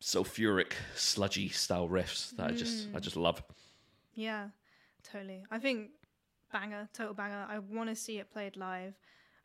sulfuric, 0.00 0.72
sludgy 0.96 1.48
style 1.48 1.88
riffs 1.88 2.34
that 2.36 2.48
I 2.48 2.52
just 2.52 2.90
Mm. 2.90 2.96
I 2.96 2.98
just 2.98 3.16
love. 3.16 3.40
Yeah, 4.14 4.50
totally. 5.04 5.44
I 5.48 5.60
think 5.60 5.92
banger, 6.52 6.88
total 6.92 7.14
banger. 7.14 7.46
I 7.48 7.60
want 7.60 7.88
to 7.90 7.94
see 7.94 8.18
it 8.18 8.30
played 8.32 8.56
live. 8.56 8.98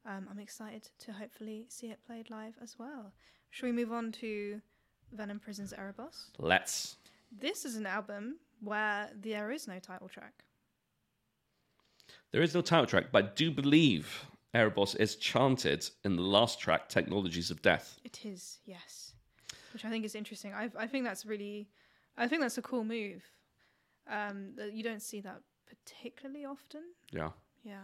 Um, 0.04 0.28
I'm 0.32 0.40
excited 0.40 0.90
to 1.00 1.14
hopefully 1.14 1.68
see 1.70 1.92
it 1.92 2.04
played 2.08 2.32
live 2.32 2.56
as 2.60 2.80
well. 2.80 3.14
Shall 3.52 3.70
we 3.70 3.74
move 3.74 3.92
on 3.92 4.12
to 4.14 4.62
Venom 5.12 5.40
Prison's 5.40 5.74
Erebos? 5.74 6.30
Let's. 6.38 6.98
This 7.32 7.66
is 7.66 7.76
an 7.76 7.86
album 7.86 8.38
where 8.62 9.10
there 9.20 9.52
is 9.52 9.68
no 9.68 9.80
title 9.80 10.10
track. 10.10 10.44
There 12.32 12.42
is 12.42 12.54
no 12.54 12.62
title 12.62 12.86
track, 12.86 13.06
but 13.12 13.26
I 13.26 13.28
do 13.36 13.52
believe 13.52 14.26
Erebos 14.54 15.00
is 15.00 15.16
chanted 15.16 15.90
in 16.04 16.16
the 16.16 16.22
last 16.22 16.60
track, 16.60 16.90
Technologies 16.90 17.52
of 17.52 17.62
Death. 17.62 18.00
It 18.04 18.26
is, 18.26 18.60
yes. 18.66 19.14
Which 19.74 19.86
I 19.86 19.90
think 19.90 20.06
is 20.06 20.16
interesting. 20.16 20.54
I, 20.54 20.70
I 20.78 20.88
think 20.88 21.06
that's 21.06 21.26
really, 21.26 21.70
I 22.18 22.28
think 22.28 22.42
that's 22.42 22.58
a 22.58 22.62
cool 22.62 22.84
move. 22.84 23.24
Um, 24.10 24.54
that 24.58 24.74
you 24.74 24.84
don't 24.84 25.02
see 25.02 25.22
that 25.22 25.42
particularly 25.68 26.46
often. 26.46 26.82
Yeah. 27.12 27.30
Yeah. 27.64 27.84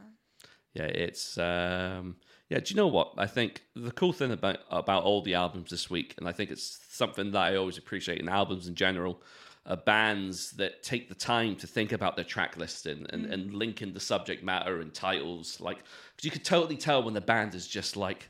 Yeah, 0.77 0.85
it's 0.85 1.37
um 1.37 2.17
yeah, 2.49 2.59
do 2.59 2.73
you 2.73 2.75
know 2.77 2.87
what? 2.87 3.13
I 3.17 3.25
think 3.25 3.63
the 3.75 3.91
cool 3.91 4.13
thing 4.13 4.31
about 4.31 4.59
about 4.69 5.03
all 5.03 5.21
the 5.21 5.33
albums 5.33 5.71
this 5.71 5.89
week, 5.89 6.13
and 6.17 6.27
I 6.27 6.31
think 6.31 6.51
it's 6.51 6.79
something 6.89 7.31
that 7.31 7.39
I 7.39 7.55
always 7.55 7.77
appreciate 7.77 8.19
in 8.19 8.29
albums 8.29 8.67
in 8.67 8.75
general, 8.75 9.21
are 9.65 9.77
bands 9.77 10.51
that 10.51 10.83
take 10.83 11.09
the 11.09 11.15
time 11.15 11.55
to 11.57 11.67
think 11.67 11.91
about 11.91 12.15
their 12.15 12.25
track 12.25 12.57
listing 12.57 13.05
and, 13.09 13.25
and 13.25 13.53
link 13.53 13.81
in 13.81 13.93
the 13.93 13.99
subject 13.99 14.43
matter 14.43 14.79
and 14.79 14.93
titles. 14.93 15.59
Like, 15.59 15.79
because 16.15 16.25
you 16.25 16.31
could 16.31 16.45
totally 16.45 16.77
tell 16.77 17.03
when 17.03 17.15
the 17.15 17.21
band 17.21 17.55
is 17.55 17.67
just 17.67 17.97
like 17.97 18.29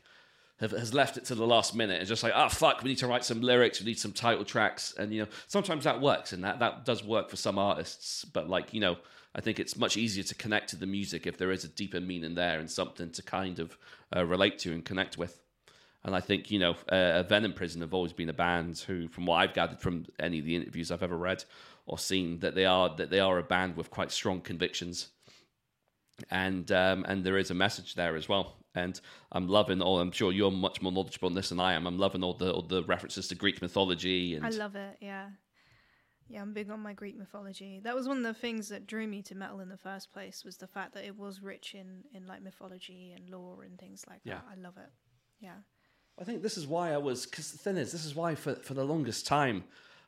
have, 0.60 0.72
has 0.72 0.94
left 0.94 1.18
it 1.18 1.26
to 1.26 1.36
the 1.36 1.46
last 1.46 1.76
minute 1.76 2.00
and 2.00 2.08
just 2.08 2.24
like, 2.24 2.34
oh 2.34 2.50
fuck, 2.50 2.82
we 2.82 2.90
need 2.90 2.98
to 3.00 3.08
write 3.08 3.26
some 3.26 3.42
lyrics, 3.42 3.82
we 3.82 3.86
need 3.86 4.00
some 4.00 4.14
title 4.14 4.46
tracks, 4.46 4.96
and 4.98 5.14
you 5.14 5.22
know, 5.24 5.28
sometimes 5.48 5.84
that 5.84 6.00
works 6.00 6.32
and 6.32 6.44
that 6.46 6.60
that 6.60 6.86
does 6.86 7.04
work 7.04 7.30
for 7.30 7.36
some 7.36 7.60
artists, 7.60 8.24
but 8.24 8.50
like 8.50 8.74
you 8.74 8.80
know, 8.80 8.98
I 9.38 9.42
think 9.42 9.60
it's 9.60 9.78
much 9.78 9.98
easier 9.98 10.24
to 10.24 10.36
connect 10.36 10.70
to 10.70 10.76
the 10.76 10.88
music 10.88 11.28
if 11.28 11.38
there 11.38 11.52
is 11.52 11.64
a 11.64 11.68
deeper 11.68 12.02
meaning 12.02 12.36
there 12.36 12.60
and 12.60 12.70
something 12.70 13.12
to 13.12 13.22
kind 13.22 13.60
of 13.60 13.78
uh, 14.16 14.26
relate 14.26 14.58
to 14.60 14.74
and 14.74 14.84
connect 14.84 15.18
with. 15.18 15.40
And 16.04 16.16
I 16.16 16.22
think 16.22 16.50
you 16.50 16.60
know, 16.60 16.76
uh, 16.90 17.24
Venom 17.24 17.54
Prison 17.54 17.82
have 17.82 17.94
always 17.94 18.14
been 18.14 18.30
a 18.30 18.34
band 18.34 18.80
who, 18.80 19.08
from 19.08 19.26
what 19.26 19.36
I've 19.36 19.54
gathered 19.54 19.80
from 19.80 20.06
any 20.20 20.40
of 20.40 20.46
the 20.46 20.56
interviews 20.56 20.92
I've 20.92 21.04
ever 21.04 21.18
read 21.18 21.44
or 21.86 21.98
seen, 21.98 22.40
that 22.40 22.56
they 22.56 22.66
are 22.66 22.96
that 22.96 23.10
they 23.10 23.20
are 23.20 23.38
a 23.38 23.44
band 23.44 23.78
with 23.78 23.92
quite 23.92 24.12
strong 24.12 24.42
convictions 24.42 25.10
and 26.32 26.72
um, 26.72 27.06
and 27.08 27.24
there 27.24 27.38
is 27.38 27.52
a 27.52 27.54
message 27.54 27.96
there 27.96 28.16
as 28.16 28.28
well. 28.28 28.56
And 28.76 29.00
I'm 29.32 29.48
loving 29.48 29.82
all. 29.82 30.00
I'm 30.00 30.12
sure 30.12 30.32
you're 30.32 30.52
much 30.52 30.82
more 30.82 30.92
knowledgeable 30.92 31.30
on 31.30 31.36
this 31.36 31.50
than 31.50 31.60
I 31.60 31.74
am. 31.74 31.88
I'm 31.88 31.98
loving 31.98 32.24
all 32.24 32.34
the 32.34 32.52
all 32.52 32.62
the 32.62 32.84
references 32.84 33.28
to 33.30 33.36
Greek 33.36 33.62
mythology 33.62 34.36
and 34.36 34.46
I 34.46 34.50
love 34.50 34.76
it. 34.76 34.98
Yeah. 35.02 35.30
Yeah, 36.30 36.42
I'm 36.42 36.54
big 36.54 36.70
on 36.70 36.82
my 36.82 36.94
Greek 36.94 37.18
mythology. 37.18 37.80
That 37.84 37.96
was 37.96 38.08
one 38.08 38.18
of 38.18 38.24
the 38.24 38.34
things 38.34 38.68
that 38.70 38.86
drew 38.86 39.08
me 39.08 39.22
to 39.24 39.36
metal 39.36 39.60
in 39.62 39.70
the 39.70 39.78
first 39.78 40.12
place 40.12 40.44
was 40.44 40.58
the 40.58 40.68
fact 40.68 40.94
that 40.94 41.06
it 41.06 41.18
was 41.18 41.42
rich 41.42 41.74
in 41.74 42.04
in 42.14 42.28
like 42.28 42.42
mythology 42.42 43.14
and 43.16 43.30
lore 43.30 43.64
and 43.64 43.80
things 43.80 44.04
like 44.10 44.20
Yeah. 44.24 44.36
that. 44.36 44.46
I 44.52 44.56
love 44.62 44.78
it. 44.78 44.90
Yeah. 45.40 45.58
I 46.20 46.24
think 46.24 46.42
this 46.42 46.58
is 46.58 46.66
why 46.68 46.92
I 46.94 46.98
was. 46.98 47.26
Because 47.26 47.52
the 47.52 47.58
thing 47.58 47.78
is, 47.78 47.92
this 47.92 48.04
is 48.06 48.16
why 48.16 48.36
for 48.36 48.56
for 48.56 48.74
the 48.74 48.84
longest 48.86 49.26
time. 49.28 49.64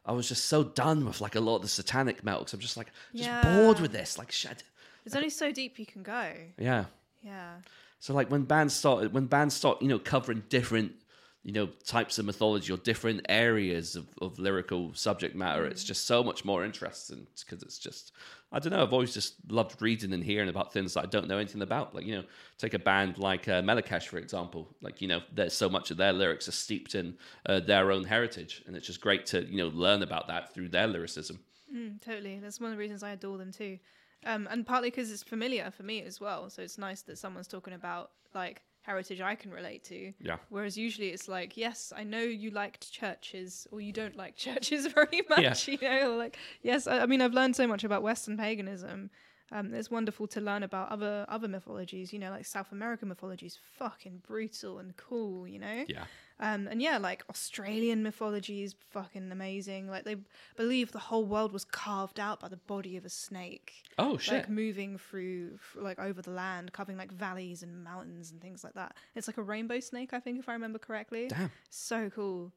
I 0.05 0.12
was 0.13 0.27
just 0.27 0.45
so 0.45 0.63
done 0.63 1.05
with 1.05 1.21
like 1.21 1.36
a 1.36 1.39
lot 1.41 1.58
of 1.58 1.62
the 1.62 1.67
satanic 1.67 2.23
metal 2.23 2.41
'cause 2.43 2.53
I'm 2.53 2.60
just 2.62 2.77
like 2.77 2.91
just 3.13 3.29
Yeah. 3.29 3.43
bored 3.43 3.79
with 3.79 3.91
this. 3.91 4.17
Like 4.17 4.32
shit. 4.32 4.63
There's 5.03 5.15
only 5.15 5.29
so 5.29 5.51
deep 5.51 5.77
you 5.79 5.86
can 5.86 6.03
go. 6.03 6.36
Yeah. 6.58 6.86
Yeah. 7.21 7.62
So 7.99 8.13
like 8.13 8.29
when 8.32 8.43
bands 8.43 8.73
start 8.73 9.12
when 9.12 9.27
bands 9.27 9.55
start, 9.55 9.82
you 9.82 9.88
know, 9.88 9.99
covering 9.99 10.43
different, 10.49 10.95
you 11.43 11.54
know, 11.54 11.67
types 11.86 12.19
of 12.19 12.25
mythology 12.25 12.71
or 12.71 12.78
different 12.78 13.25
areas 13.30 13.95
of, 13.95 14.08
of 14.21 14.39
lyrical 14.39 14.93
subject 14.93 15.36
matter, 15.36 15.65
it's 15.65 15.84
just 15.84 16.06
so 16.06 16.23
much 16.23 16.43
more 16.43 16.65
interesting 16.65 17.28
because 17.39 17.63
it's 17.63 17.80
just 17.80 18.12
I 18.52 18.58
don't 18.58 18.73
know, 18.73 18.82
I've 18.82 18.93
always 18.93 19.13
just 19.13 19.36
loved 19.49 19.80
reading 19.80 20.12
and 20.12 20.23
hearing 20.23 20.49
about 20.49 20.73
things 20.73 20.95
that 20.95 21.04
I 21.04 21.06
don't 21.06 21.28
know 21.28 21.38
anything 21.38 21.62
about. 21.62 21.93
Like, 21.93 22.06
you 22.06 22.15
know, 22.15 22.23
take 22.58 22.73
a 22.73 22.80
band 22.80 23.19
like 23.19 23.47
uh, 23.47 23.62
for 23.62 24.17
example. 24.17 24.75
Like, 24.82 25.02
you 25.02 25.08
know, 25.08 25.21
there's 25.32 25.54
so 25.54 25.69
much 25.69 25.91
of 25.91 25.97
their 25.97 26.13
lyrics 26.13 26.47
are 26.47 26.54
steeped 26.54 26.95
in 26.95 27.15
uh, 27.45 27.60
their 27.60 27.91
own 27.91 28.06
heritage. 28.06 28.63
And 28.65 28.75
it's 28.75 28.88
just 28.88 29.02
great 29.02 29.28
to, 29.28 29.45
you 29.45 29.58
know, 29.58 29.67
learn 29.67 30.02
about 30.02 30.28
that 30.30 30.54
through 30.54 30.69
their 30.69 30.88
lyricism. 30.88 31.39
Mm, 31.73 32.02
totally. 32.02 32.39
That's 32.39 32.60
one 32.60 32.71
of 32.71 32.78
the 32.78 32.80
reasons 32.80 33.04
I 33.04 33.12
adore 33.12 33.38
them 33.38 33.52
too. 33.52 33.78
Um, 34.25 34.47
and 34.49 34.65
partly 34.65 34.89
because 34.89 35.12
it's 35.12 35.23
familiar 35.23 35.69
for 35.69 35.84
me 35.84 36.02
as 36.02 36.19
well. 36.19 36.49
So 36.49 36.63
it's 36.63 36.80
nice 36.80 37.04
that 37.04 37.19
someone's 37.19 37.47
talking 37.47 37.73
about 37.73 38.12
like 38.34 38.63
heritage 38.89 39.21
I 39.21 39.36
can 39.36 39.52
relate 39.52 39.84
to. 39.86 40.13
Yeah. 40.19 40.38
Whereas 40.49 40.75
usually 40.75 41.10
it's 41.10 41.28
like, 41.28 41.56
yes, 41.56 41.93
I 41.95 42.04
know 42.04 42.21
you 42.21 42.49
liked 42.49 42.91
churches 42.91 43.67
or 43.71 43.80
you 43.80 43.93
don't 43.93 44.15
like 44.15 44.36
churches 44.47 44.88
very 44.88 45.21
much. 45.30 45.67
yeah. 45.67 45.78
You 45.80 45.89
know, 45.89 46.15
like 46.17 46.38
yes, 46.63 46.88
I, 46.88 46.99
I 46.99 47.06
mean 47.06 47.21
I've 47.21 47.34
learned 47.34 47.56
so 47.56 47.67
much 47.67 47.84
about 47.84 48.02
Western 48.02 48.36
paganism. 48.36 49.12
Um, 49.52 49.73
it's 49.73 49.89
wonderful 49.89 50.28
to 50.28 50.41
learn 50.41 50.63
about 50.63 50.89
other 50.89 51.25
other 51.30 51.47
mythologies. 51.47 52.12
You 52.13 52.19
know, 52.19 52.32
like 52.32 52.45
South 52.45 52.71
American 52.71 53.08
mythology 53.10 53.45
is 53.45 53.60
fucking 53.78 54.21
brutal 54.28 54.80
and 54.80 54.95
cool. 54.97 55.47
You 55.47 55.60
know. 55.60 55.86
Yeah. 55.88 56.06
Um, 56.41 56.67
and 56.67 56.82
yeah, 56.82 56.97
like 56.97 57.23
Australian 57.30 58.02
mythology 58.02 58.63
is 58.63 58.73
fucking 58.91 59.30
amazing. 59.32 59.89
Like 59.89 60.06
they 60.06 60.15
believe 60.56 60.91
the 60.93 60.99
whole 60.99 61.25
world 61.25 61.52
was 61.52 61.65
carved 61.65 62.17
out 62.19 62.39
by 62.39 62.47
the 62.47 62.56
body 62.58 62.95
of 62.95 63.04
a 63.04 63.10
snake, 63.10 63.73
Oh, 63.97 64.17
shit. 64.17 64.34
like 64.34 64.49
moving 64.49 64.97
through, 64.97 65.60
like 65.75 65.99
over 65.99 66.21
the 66.21 66.32
land, 66.32 66.71
covering 66.71 66.97
like 66.97 67.12
valleys 67.12 67.62
and 67.62 67.84
mountains 67.84 68.32
and 68.32 68.39
things 68.41 68.63
like 68.63 68.75
that. 68.75 68.95
It's 69.15 69.28
like 69.28 69.38
a 69.38 69.43
rainbow 69.43 69.82
snake, 69.82 70.13
I 70.13 70.21
think, 70.21 70.39
if 70.39 70.47
I 70.47 70.54
remember 70.54 70.80
correctly. 70.80 71.28
Damn. 71.28 71.52
So 71.69 72.10
cool. 72.10 72.54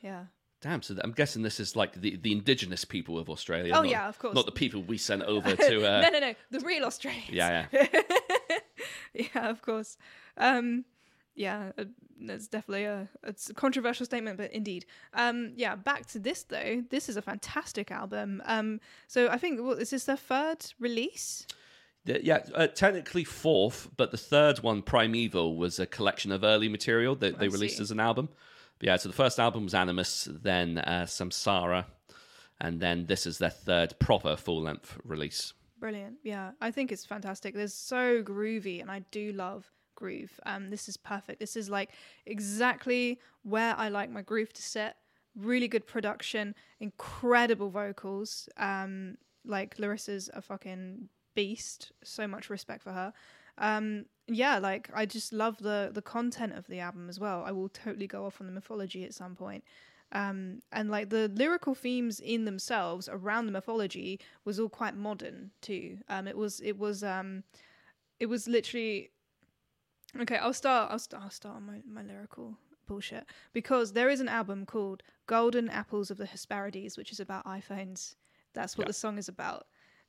Yeah. 0.00 0.24
Damn. 0.60 0.82
So 0.82 0.96
I'm 1.04 1.12
guessing 1.12 1.42
this 1.42 1.60
is 1.60 1.76
like 1.76 2.00
the, 2.00 2.16
the 2.16 2.32
indigenous 2.32 2.84
people 2.84 3.18
of 3.20 3.30
Australia. 3.30 3.72
Oh, 3.72 3.82
not- 3.82 3.88
yeah, 3.88 4.08
of 4.08 4.18
course. 4.18 4.34
Not 4.34 4.46
the 4.46 4.52
people 4.52 4.82
we 4.82 4.98
sent 4.98 5.22
over 5.34 5.54
to. 5.54 5.76
Uh, 5.88 6.00
no, 6.00 6.08
no, 6.10 6.18
no. 6.18 6.34
The 6.50 6.58
real 6.60 6.84
Australians. 6.84 7.30
Yeah, 7.30 7.66
yeah. 7.72 7.86
yeah, 9.14 9.48
of 9.48 9.62
course. 9.62 9.96
Um, 10.36 10.84
yeah, 11.34 11.72
uh, 11.78 11.84
that's 12.20 12.48
definitely 12.48 12.84
a 12.84 13.08
it's 13.24 13.50
a 13.50 13.54
controversial 13.54 14.06
statement, 14.06 14.36
but 14.36 14.52
indeed. 14.52 14.86
Um, 15.14 15.52
yeah, 15.56 15.76
back 15.76 16.06
to 16.06 16.18
this 16.18 16.44
though. 16.44 16.82
This 16.90 17.08
is 17.08 17.16
a 17.16 17.22
fantastic 17.22 17.90
album. 17.90 18.42
Um, 18.44 18.80
so 19.06 19.28
I 19.28 19.38
think 19.38 19.60
what 19.60 19.78
is 19.80 19.90
this 19.90 20.04
their 20.04 20.16
third 20.16 20.64
release? 20.78 21.46
Yeah, 22.04 22.40
uh, 22.54 22.66
technically 22.66 23.22
fourth, 23.22 23.88
but 23.96 24.10
the 24.10 24.16
third 24.16 24.58
one, 24.58 24.82
Primeval, 24.82 25.56
was 25.56 25.78
a 25.78 25.86
collection 25.86 26.32
of 26.32 26.42
early 26.42 26.68
material 26.68 27.14
that 27.16 27.38
they 27.38 27.46
released 27.46 27.78
as 27.78 27.92
an 27.92 28.00
album. 28.00 28.28
But 28.80 28.86
yeah, 28.86 28.96
so 28.96 29.08
the 29.08 29.14
first 29.14 29.38
album 29.38 29.64
was 29.64 29.74
Animus, 29.74 30.26
then 30.28 30.78
uh, 30.78 31.06
Samsara, 31.06 31.84
and 32.60 32.80
then 32.80 33.06
this 33.06 33.24
is 33.24 33.38
their 33.38 33.50
third 33.50 33.94
proper 34.00 34.34
full 34.34 34.62
length 34.62 34.98
release. 35.04 35.52
Brilliant. 35.78 36.16
Yeah, 36.24 36.52
I 36.60 36.72
think 36.72 36.90
it's 36.90 37.06
fantastic. 37.06 37.54
They're 37.54 37.68
so 37.68 38.22
groovy, 38.24 38.80
and 38.80 38.90
I 38.90 39.00
do 39.12 39.32
love 39.32 39.70
groove. 40.02 40.40
Um, 40.44 40.70
this 40.70 40.88
is 40.88 40.96
perfect. 40.96 41.38
This 41.38 41.56
is 41.56 41.70
like 41.70 41.90
exactly 42.26 43.20
where 43.44 43.74
I 43.76 43.88
like 43.88 44.10
my 44.10 44.22
groove 44.22 44.52
to 44.54 44.62
sit. 44.62 44.94
Really 45.36 45.68
good 45.68 45.86
production, 45.86 46.54
incredible 46.80 47.70
vocals. 47.70 48.48
Um, 48.56 49.16
like 49.44 49.76
Larissa's 49.78 50.28
a 50.34 50.42
fucking 50.42 51.08
beast. 51.34 51.92
So 52.02 52.26
much 52.26 52.50
respect 52.50 52.82
for 52.82 52.92
her. 52.92 53.12
Um, 53.58 54.06
yeah, 54.26 54.58
like 54.58 54.90
I 54.94 55.06
just 55.06 55.32
love 55.32 55.58
the 55.58 55.90
the 55.92 56.02
content 56.02 56.52
of 56.54 56.66
the 56.66 56.80
album 56.80 57.08
as 57.08 57.20
well. 57.20 57.44
I 57.46 57.52
will 57.52 57.68
totally 57.68 58.08
go 58.08 58.26
off 58.26 58.40
on 58.40 58.46
the 58.46 58.52
mythology 58.52 59.04
at 59.04 59.14
some 59.14 59.34
point. 59.36 59.64
Um, 60.14 60.60
and 60.72 60.90
like 60.90 61.08
the 61.08 61.28
lyrical 61.28 61.74
themes 61.74 62.20
in 62.20 62.44
themselves 62.44 63.08
around 63.10 63.46
the 63.46 63.52
mythology 63.52 64.20
was 64.44 64.60
all 64.60 64.68
quite 64.68 64.96
modern 64.96 65.52
too. 65.60 65.98
Um, 66.08 66.26
it 66.26 66.36
was 66.36 66.60
it 66.60 66.76
was 66.78 67.02
um, 67.02 67.44
it 68.20 68.26
was 68.26 68.46
literally 68.46 69.10
okay. 70.20 70.36
I'll 70.36 70.52
start. 70.52 70.90
I'll 70.90 70.98
start. 70.98 71.22
I'll 71.24 71.30
start 71.30 71.56
on 71.56 71.66
my 71.66 71.80
my 71.86 72.02
lyrical 72.02 72.56
bullshit 72.86 73.24
because 73.52 73.92
there 73.92 74.10
is 74.10 74.20
an 74.20 74.28
album 74.28 74.66
called 74.66 75.02
Golden 75.26 75.68
Apples 75.68 76.10
of 76.10 76.18
the 76.18 76.26
Hesperides, 76.26 76.96
which 76.96 77.12
is 77.12 77.20
about 77.20 77.44
iPhones. 77.46 78.16
That's 78.54 78.76
what 78.76 78.84
Yeah. 78.86 78.88
the 78.88 78.94
song 78.94 79.18
is 79.18 79.28
about. 79.28 79.66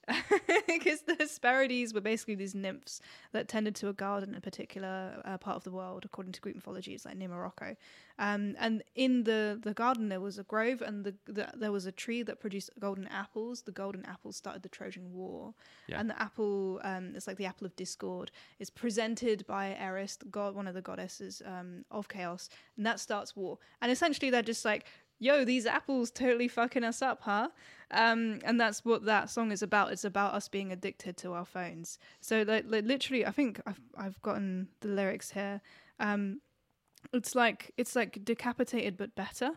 Because 0.68 1.02
the 1.02 1.16
Hesperides 1.16 1.94
were 1.94 2.02
basically 2.02 2.36
these 2.36 2.56
nymphs 2.56 3.00
that 3.32 3.48
tended 3.48 3.76
to 3.76 3.90
a 3.90 3.94
garden 3.94 4.30
in 4.30 4.36
a 4.36 4.42
particular 4.42 5.22
uh, 5.24 5.38
part 5.38 5.56
of 5.56 5.64
the 5.64 5.72
world, 5.72 6.04
according 6.04 6.34
to 6.34 6.42
Greek 6.42 6.56
mythology. 6.56 6.94
It's 6.94 7.06
like 7.06 7.16
near 7.16 7.30
Morocco. 7.30 7.76
Um, 8.20 8.56
and 8.60 8.84
in 8.96 9.24
the, 9.24 9.60
the 9.62 9.74
garden, 9.74 10.10
there 10.10 10.20
was 10.20 10.38
a 10.38 10.44
grove, 10.44 10.82
and 10.82 11.04
the, 11.04 11.16
the, 11.26 11.50
there 11.56 11.72
was 11.72 11.86
a 11.86 11.92
tree 11.92 12.24
that 12.24 12.40
produced 12.40 12.70
golden 12.80 13.08
apples. 13.08 13.62
The 13.62 13.72
golden 13.72 14.06
apples 14.06 14.36
started 14.36 14.62
the 14.62 14.70
Trojan 14.70 15.12
War. 15.14 15.54
Yeah. 15.88 16.00
And 16.00 16.10
the 16.10 16.22
apple, 16.22 16.82
um, 16.84 17.14
it's 17.16 17.28
like 17.28 17.38
the 17.38 17.46
apple 17.46 17.66
of 17.66 17.76
discord, 17.76 18.32
is 18.60 18.70
presented 18.70 19.46
by 19.48 19.76
Eris, 19.80 20.18
the 20.18 20.26
god, 20.26 20.56
one 20.56 20.68
of 20.68 20.74
the 20.74 20.82
goddesses 20.82 21.42
um, 21.46 21.86
of 21.92 22.08
chaos, 22.08 22.50
and 22.78 22.86
that 22.86 23.00
starts 23.00 23.36
war. 23.36 23.58
And 23.82 23.92
essentially, 23.92 24.30
they're 24.30 24.42
just 24.42 24.66
like, 24.66 24.86
yo, 25.20 25.46
these 25.46 25.66
apples 25.66 26.12
totally 26.12 26.48
fucking 26.48 26.84
us 26.84 27.02
up, 27.02 27.22
huh? 27.22 27.50
Um, 27.94 28.40
and 28.44 28.60
that's 28.60 28.84
what 28.84 29.06
that 29.06 29.30
song 29.30 29.52
is 29.52 29.62
about. 29.62 29.92
It's 29.92 30.04
about 30.04 30.34
us 30.34 30.48
being 30.48 30.72
addicted 30.72 31.16
to 31.18 31.34
our 31.34 31.46
phones. 31.46 32.00
So, 32.22 32.44
like, 32.48 32.66
like 32.68 32.86
literally, 32.86 33.26
I 33.26 33.32
think 33.32 33.62
I've 33.66 33.80
I've 33.98 34.22
gotten 34.22 34.70
the 34.82 34.90
lyrics 34.90 35.32
here. 35.32 35.62
Um, 36.00 36.42
it's 37.14 37.36
like 37.36 37.72
it's 37.78 37.96
like 37.96 38.24
decapitated 38.24 38.98
but 38.98 39.16
better 39.16 39.52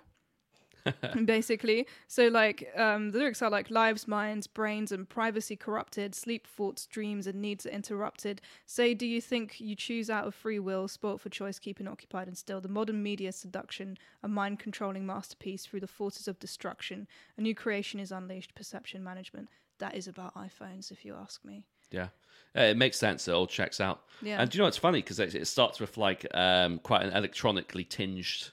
basically 1.24 1.86
so 2.06 2.28
like 2.28 2.70
um 2.76 3.10
the 3.10 3.18
lyrics 3.18 3.42
are 3.42 3.50
like 3.50 3.70
lives 3.70 4.06
minds 4.06 4.46
brains 4.46 4.92
and 4.92 5.08
privacy 5.08 5.56
corrupted 5.56 6.14
sleep 6.14 6.46
thoughts 6.46 6.86
dreams 6.86 7.26
and 7.26 7.40
needs 7.40 7.66
are 7.66 7.70
interrupted 7.70 8.40
say 8.64 8.94
do 8.94 9.06
you 9.06 9.20
think 9.20 9.60
you 9.60 9.74
choose 9.74 10.10
out 10.10 10.26
of 10.26 10.34
free 10.34 10.58
will 10.58 10.88
sport 10.88 11.20
for 11.20 11.28
choice 11.28 11.58
keeping 11.58 11.88
occupied 11.88 12.26
and 12.26 12.36
still 12.36 12.60
the 12.60 12.68
modern 12.68 13.02
media 13.02 13.32
seduction 13.32 13.96
a 14.22 14.28
mind 14.28 14.58
controlling 14.58 15.06
masterpiece 15.06 15.66
through 15.66 15.80
the 15.80 15.86
forces 15.86 16.28
of 16.28 16.38
destruction 16.38 17.06
a 17.36 17.40
new 17.40 17.54
creation 17.54 18.00
is 18.00 18.12
unleashed 18.12 18.54
perception 18.54 19.02
management 19.02 19.48
that 19.78 19.94
is 19.94 20.08
about 20.08 20.34
iphones 20.34 20.90
if 20.90 21.04
you 21.04 21.14
ask 21.14 21.44
me 21.44 21.64
Yeah, 21.90 22.08
uh, 22.56 22.62
it 22.62 22.76
makes 22.76 22.96
sense. 22.98 23.28
It 23.28 23.32
all 23.32 23.46
checks 23.46 23.80
out. 23.80 24.02
Yeah. 24.22 24.40
And 24.40 24.50
do 24.50 24.56
you 24.56 24.60
know 24.60 24.66
what's 24.66 24.76
funny? 24.76 25.00
Because 25.00 25.20
it, 25.20 25.34
it 25.34 25.46
starts 25.46 25.78
with 25.78 25.96
like 25.96 26.26
um, 26.34 26.78
quite 26.78 27.02
an 27.02 27.12
electronically 27.12 27.84
tinged 27.84 28.50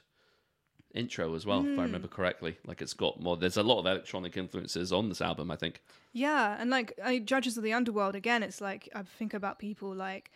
intro 0.94 1.34
as 1.34 1.44
well, 1.44 1.60
if 1.60 1.66
I 1.66 1.68
Hmm. 1.72 1.80
remember 1.80 2.08
correctly. 2.08 2.56
Like 2.66 2.80
it's 2.80 2.94
got 2.94 3.20
more. 3.20 3.36
There's 3.36 3.56
a 3.56 3.62
lot 3.62 3.80
of 3.80 3.86
electronic 3.86 4.36
influences 4.36 4.92
on 4.92 5.08
this 5.08 5.20
album. 5.20 5.50
I 5.50 5.56
think. 5.56 5.82
Yeah, 6.12 6.56
and 6.58 6.70
like 6.70 6.92
I, 7.04 7.18
Judges 7.18 7.56
of 7.56 7.64
the 7.64 7.72
Underworld 7.72 8.14
again, 8.14 8.42
it's 8.42 8.60
like 8.60 8.88
I 8.94 9.02
think 9.02 9.34
about 9.34 9.58
people 9.58 9.92
like 9.94 10.30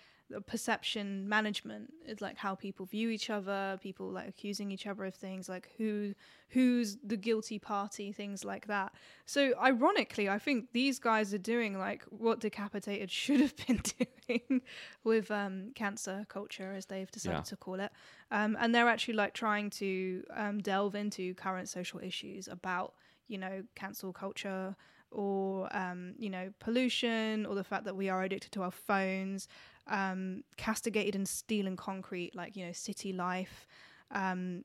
perception 0.46 1.28
management. 1.28 1.92
It's 2.04 2.20
like 2.20 2.36
how 2.36 2.54
people 2.54 2.86
view 2.86 3.08
each 3.10 3.30
other, 3.30 3.78
people 3.82 4.10
like 4.10 4.28
accusing 4.28 4.70
each 4.70 4.86
other 4.86 5.04
of 5.04 5.14
things, 5.14 5.48
like 5.48 5.70
who 5.78 6.14
who's 6.50 6.96
the 7.04 7.16
guilty 7.16 7.58
party, 7.58 8.12
things 8.12 8.44
like 8.44 8.66
that. 8.68 8.92
So 9.26 9.52
ironically, 9.62 10.28
I 10.28 10.38
think 10.38 10.72
these 10.72 10.98
guys 10.98 11.34
are 11.34 11.38
doing 11.38 11.78
like 11.78 12.04
what 12.10 12.40
Decapitated 12.40 13.10
should 13.20 13.40
have 13.40 13.54
been 13.66 13.80
doing 14.28 14.62
with 15.04 15.30
um, 15.30 15.72
cancer 15.74 16.26
culture, 16.28 16.72
as 16.72 16.86
they've 16.86 17.10
decided 17.10 17.38
Yeah. 17.38 17.42
to 17.42 17.56
call 17.56 17.80
it, 17.80 17.92
um, 18.30 18.56
and 18.60 18.74
they're 18.74 18.88
actually 18.88 19.14
like 19.14 19.34
trying 19.34 19.70
to 19.70 20.22
um, 20.34 20.58
delve 20.60 20.94
into 20.94 21.34
current 21.34 21.68
social 21.68 22.00
issues 22.00 22.48
about 22.48 22.94
you 23.28 23.38
know 23.38 23.62
cancel 23.74 24.12
culture 24.12 24.74
or 25.10 25.74
um, 25.76 26.14
you 26.18 26.28
know 26.30 26.50
pollution 26.58 27.46
or 27.46 27.54
the 27.54 27.64
fact 27.64 27.84
that 27.84 27.96
we 27.96 28.08
are 28.10 28.22
addicted 28.22 28.52
to 28.52 28.62
our 28.62 28.70
phones 28.70 29.48
um, 29.88 30.42
castigated 30.56 31.14
in 31.14 31.26
steel 31.26 31.66
and 31.66 31.78
concrete 31.78 32.34
like 32.34 32.56
you 32.56 32.66
know 32.66 32.72
city 32.72 33.12
life 33.12 33.66
um, 34.10 34.64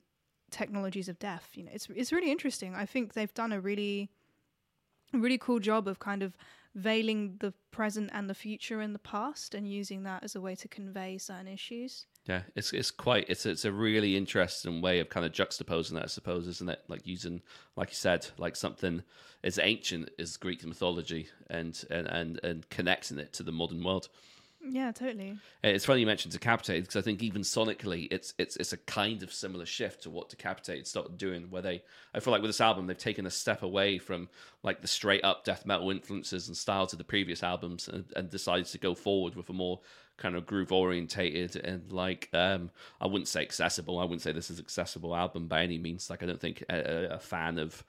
technologies 0.51 1.09
of 1.09 1.17
death 1.19 1.49
you 1.53 1.63
know 1.63 1.71
it's 1.73 1.87
it's 1.95 2.11
really 2.11 2.31
interesting 2.31 2.75
i 2.75 2.85
think 2.85 3.13
they've 3.13 3.33
done 3.33 3.51
a 3.51 3.59
really 3.59 4.09
really 5.13 5.37
cool 5.37 5.59
job 5.59 5.87
of 5.87 5.99
kind 5.99 6.23
of 6.23 6.35
veiling 6.75 7.35
the 7.39 7.53
present 7.71 8.09
and 8.13 8.29
the 8.29 8.33
future 8.33 8.81
in 8.81 8.93
the 8.93 8.99
past 8.99 9.53
and 9.53 9.67
using 9.67 10.03
that 10.03 10.23
as 10.23 10.35
a 10.35 10.41
way 10.41 10.55
to 10.55 10.67
convey 10.67 11.17
certain 11.17 11.47
issues 11.47 12.07
Yeah, 12.25 12.43
it's 12.55 12.71
it's 12.71 12.89
quite 12.89 13.25
it's 13.27 13.45
it's 13.45 13.65
a 13.65 13.71
really 13.71 14.15
interesting 14.15 14.81
way 14.81 14.99
of 14.99 15.09
kind 15.09 15.25
of 15.25 15.33
juxtaposing 15.33 15.93
that, 15.95 16.03
I 16.03 16.07
suppose, 16.07 16.47
isn't 16.47 16.69
it? 16.69 16.79
Like 16.87 17.05
using, 17.05 17.41
like 17.75 17.89
you 17.89 17.95
said, 17.95 18.27
like 18.37 18.55
something 18.55 19.03
as 19.43 19.59
ancient 19.59 20.09
as 20.17 20.37
Greek 20.37 20.65
mythology 20.65 21.27
and 21.49 21.83
and 21.91 22.07
and, 22.07 22.39
and 22.41 22.69
connecting 22.69 23.19
it 23.19 23.33
to 23.33 23.43
the 23.43 23.51
modern 23.51 23.83
world. 23.83 24.07
Yeah 24.65 24.91
totally 24.91 25.37
It's 25.63 25.85
funny 25.85 26.01
you 26.01 26.05
mentioned 26.05 26.33
Decapitated 26.33 26.83
because 26.83 26.95
I 26.95 27.01
think 27.01 27.21
even 27.21 27.41
sonically, 27.41 28.07
it's 28.11 28.33
it's 28.37 28.55
it's 28.57 28.73
a 28.73 28.77
kind 28.77 29.23
of 29.23 29.33
similar 29.33 29.65
shift 29.65 30.03
to 30.03 30.09
what 30.09 30.29
Decapitated 30.29 30.87
started 30.87 31.17
doing. 31.17 31.49
Where 31.49 31.61
they, 31.61 31.83
I 32.13 32.19
feel 32.19 32.31
like 32.31 32.41
with 32.41 32.49
this 32.49 32.61
album, 32.61 32.87
they've 32.87 32.97
taken 32.97 33.25
a 33.25 33.31
step 33.31 33.63
away 33.63 33.97
from 33.97 34.29
like 34.61 34.81
the 34.81 34.87
straight 34.87 35.23
up 35.23 35.43
death 35.43 35.65
metal 35.65 35.89
influences 35.91 36.47
and 36.47 36.57
styles 36.57 36.93
of 36.93 36.97
the 36.97 37.05
previous 37.05 37.43
albums, 37.43 37.87
and, 37.87 38.05
and 38.15 38.29
decided 38.29 38.65
to 38.67 38.77
go 38.77 38.95
forward 38.95 39.35
with 39.35 39.49
a 39.49 39.53
more 39.53 39.79
kind 40.17 40.35
of 40.35 40.45
groove 40.45 40.71
orientated 40.71 41.55
and 41.65 41.91
like 41.91 42.29
um 42.33 42.69
I 43.01 43.07
wouldn't 43.07 43.27
say 43.27 43.41
accessible. 43.41 43.99
I 43.99 44.03
wouldn't 44.03 44.21
say 44.21 44.31
this 44.31 44.51
is 44.51 44.59
accessible 44.59 45.15
album 45.15 45.47
by 45.47 45.63
any 45.63 45.77
means. 45.77 46.09
Like 46.09 46.23
I 46.23 46.25
don't 46.25 46.41
think 46.41 46.63
a, 46.69 47.15
a 47.15 47.19
fan 47.19 47.57
of 47.57 47.83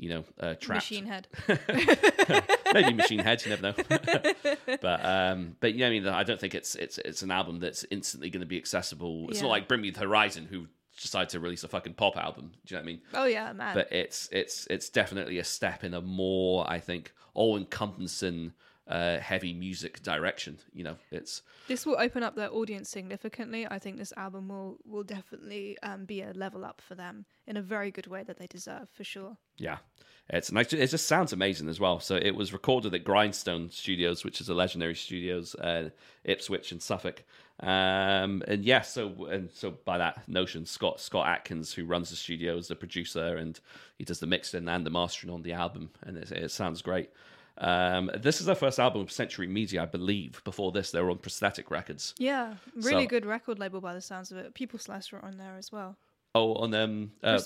you 0.00 0.08
know 0.08 0.24
uh, 0.40 0.54
trapped 0.54 0.90
machine 0.90 1.06
head 1.06 1.28
maybe 2.74 2.92
Machine 2.94 3.18
Head, 3.18 3.44
you 3.44 3.50
never 3.50 3.62
know. 3.62 3.74
but 4.80 5.04
um, 5.04 5.56
but 5.60 5.74
yeah, 5.74 5.86
I 5.86 5.90
mean, 5.90 6.06
I 6.06 6.22
don't 6.22 6.40
think 6.40 6.54
it's 6.54 6.74
it's 6.74 6.98
it's 6.98 7.22
an 7.22 7.30
album 7.30 7.58
that's 7.58 7.84
instantly 7.90 8.30
going 8.30 8.40
to 8.40 8.46
be 8.46 8.56
accessible. 8.56 9.26
It's 9.28 9.38
Yeah. 9.38 9.42
not 9.42 9.48
like 9.50 9.68
Bring 9.68 9.80
Me 9.80 9.90
the 9.90 10.00
Horizon, 10.00 10.46
who 10.50 10.66
decided 11.00 11.28
to 11.30 11.40
release 11.40 11.64
a 11.64 11.68
fucking 11.68 11.94
pop 11.94 12.16
album. 12.16 12.52
Do 12.66 12.74
you 12.74 12.76
know 12.78 12.82
what 12.82 12.88
I 12.88 12.92
mean? 12.92 13.00
oh 13.14 13.24
yeah 13.24 13.52
man 13.52 13.74
But 13.74 13.92
it's 13.92 14.28
it's 14.32 14.66
it's 14.70 14.88
definitely 14.88 15.38
a 15.38 15.44
step 15.44 15.84
in 15.84 15.94
a 15.94 16.00
more, 16.00 16.68
I 16.70 16.78
think, 16.78 17.12
all 17.34 17.56
encompassing. 17.56 18.52
Uh, 18.90 19.20
heavy 19.20 19.54
music 19.54 20.02
direction, 20.02 20.58
you 20.74 20.82
know. 20.82 20.96
It's 21.12 21.42
this 21.68 21.86
will 21.86 21.96
open 22.00 22.24
up 22.24 22.34
their 22.34 22.52
audience 22.52 22.88
significantly. 22.88 23.64
I 23.64 23.78
think 23.78 23.98
this 23.98 24.12
album 24.16 24.48
will 24.48 24.78
will 24.84 25.04
definitely 25.04 25.78
um, 25.84 26.06
be 26.06 26.22
a 26.22 26.32
level 26.32 26.64
up 26.64 26.80
for 26.80 26.96
them 26.96 27.24
in 27.46 27.56
a 27.56 27.62
very 27.62 27.92
good 27.92 28.08
way 28.08 28.24
that 28.24 28.38
they 28.38 28.48
deserve 28.48 28.88
for 28.92 29.04
sure. 29.04 29.36
Yeah, 29.58 29.78
it's 30.28 30.50
nice. 30.50 30.72
It 30.72 30.88
just 30.88 31.06
sounds 31.06 31.32
amazing 31.32 31.68
as 31.68 31.78
well. 31.78 32.00
So 32.00 32.16
it 32.16 32.32
was 32.32 32.52
recorded 32.52 32.92
at 32.92 33.04
Grindstone 33.04 33.70
Studios, 33.70 34.24
which 34.24 34.40
is 34.40 34.48
a 34.48 34.54
legendary 34.54 34.96
studios, 34.96 35.54
uh, 35.54 35.90
Ipswich 36.24 36.72
and 36.72 36.82
Suffolk. 36.82 37.22
Um, 37.60 38.42
and 38.48 38.64
yeah, 38.64 38.80
so 38.80 39.26
and 39.26 39.50
so 39.52 39.70
by 39.84 39.98
that 39.98 40.26
notion, 40.28 40.66
Scott 40.66 40.98
Scott 40.98 41.28
Atkins, 41.28 41.74
who 41.74 41.84
runs 41.84 42.10
the 42.10 42.16
studio, 42.16 42.56
is 42.56 42.68
the 42.68 42.74
producer, 42.74 43.36
and 43.36 43.60
he 43.98 44.04
does 44.04 44.18
the 44.18 44.26
mixing 44.26 44.68
and 44.68 44.84
the 44.84 44.90
mastering 44.90 45.32
on 45.32 45.42
the 45.42 45.52
album, 45.52 45.90
and 46.02 46.16
it, 46.16 46.32
it 46.32 46.50
sounds 46.50 46.82
great. 46.82 47.10
Um, 47.60 48.10
this 48.18 48.40
is 48.40 48.46
their 48.46 48.54
first 48.54 48.78
album 48.78 49.02
with 49.02 49.12
Century 49.12 49.46
Media, 49.46 49.82
I 49.82 49.86
believe. 49.86 50.42
Before 50.44 50.72
this, 50.72 50.90
they 50.90 51.00
were 51.00 51.10
on 51.10 51.18
Prosthetic 51.18 51.70
Records. 51.70 52.14
Yeah, 52.18 52.54
really 52.74 53.04
So- 53.04 53.08
good 53.08 53.26
record 53.26 53.58
label 53.58 53.80
by 53.80 53.94
the 53.94 54.00
sounds 54.00 54.30
of 54.32 54.38
it. 54.38 54.54
Pupil 54.54 54.78
Slicer 54.78 55.16
are 55.18 55.24
on 55.24 55.36
there 55.36 55.56
as 55.58 55.70
well. 55.70 55.96
Oh, 56.34 56.54
on 56.54 56.72
um, 56.74 57.12
uh. 57.22 57.40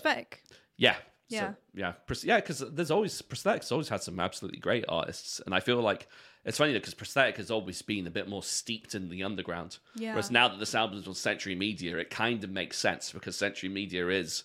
Yeah. 0.77 0.97
Yeah. 1.29 1.41
So, 1.51 1.57
yeah. 1.75 1.93
Pros- 2.07 2.25
Yeah, 2.25 2.37
because 2.37 2.59
there's 2.59 2.91
always 2.91 3.21
prosthetics 3.23 3.73
always 3.73 3.89
had 3.89 4.03
some 4.03 4.21
absolutely 4.21 4.61
great 4.61 4.85
artists, 4.89 5.41
and 5.45 5.55
I 5.55 5.61
feel 5.61 5.81
like 5.81 6.07
it's 6.45 6.59
funny 6.59 6.75
because 6.75 6.93
prosthetic 6.93 7.39
has 7.39 7.51
always 7.51 7.81
been 7.81 8.07
a 8.07 8.11
bit 8.11 8.29
more 8.29 8.43
steeped 8.43 8.95
in 8.95 9.09
the 9.09 9.23
underground. 9.23 9.79
Yeah. 9.97 10.11
Whereas 10.11 10.31
now 10.31 10.49
that 10.49 10.59
this 10.61 10.75
album's 10.75 11.09
on 11.09 11.15
Century 11.15 11.55
Media, 11.55 11.97
it 11.97 12.11
kind 12.11 12.45
of 12.45 12.51
makes 12.51 12.77
sense 12.79 13.11
because 13.11 13.37
Century 13.37 13.71
Media 13.71 14.07
is 14.09 14.45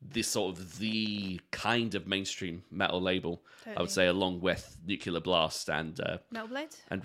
this 0.00 0.28
sort 0.28 0.56
of 0.56 0.78
the 0.78 1.40
kind 1.50 1.94
of 1.94 2.06
mainstream 2.06 2.62
metal 2.70 3.00
label. 3.00 3.42
I 3.76 3.80
would 3.80 3.90
say, 3.90 4.06
along 4.06 4.40
with 4.40 4.78
Nuclear 4.86 5.20
Blast 5.20 5.68
and 5.68 6.00
uh, 6.00 6.18
Metal 6.30 6.48
Blade. 6.48 6.74
and 6.90 7.02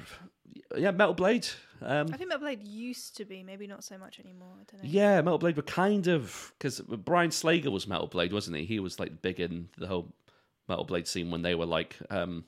yeah, 0.77 0.91
Metal 0.91 1.13
Blade. 1.13 1.47
Um, 1.81 2.07
I 2.13 2.17
think 2.17 2.29
Metal 2.29 2.39
Blade 2.41 2.65
used 2.65 3.17
to 3.17 3.25
be, 3.25 3.43
maybe 3.43 3.67
not 3.67 3.83
so 3.83 3.97
much 3.97 4.19
anymore. 4.19 4.53
I 4.53 4.63
don't 4.71 4.83
know. 4.83 4.89
Yeah, 4.89 5.21
Metal 5.21 5.39
Blade 5.39 5.57
were 5.57 5.63
kind 5.63 6.07
of 6.07 6.53
because 6.57 6.79
Brian 6.79 7.31
Slagel 7.31 7.71
was 7.71 7.87
Metal 7.87 8.07
Blade, 8.07 8.31
wasn't 8.31 8.57
he? 8.57 8.65
He 8.65 8.79
was 8.79 8.99
like 8.99 9.21
big 9.21 9.39
in 9.41 9.67
the 9.77 9.87
whole 9.87 10.13
Metal 10.69 10.85
Blade 10.85 11.07
scene 11.07 11.31
when 11.31 11.41
they 11.41 11.55
were 11.55 11.65
like 11.65 11.97
um, 12.09 12.45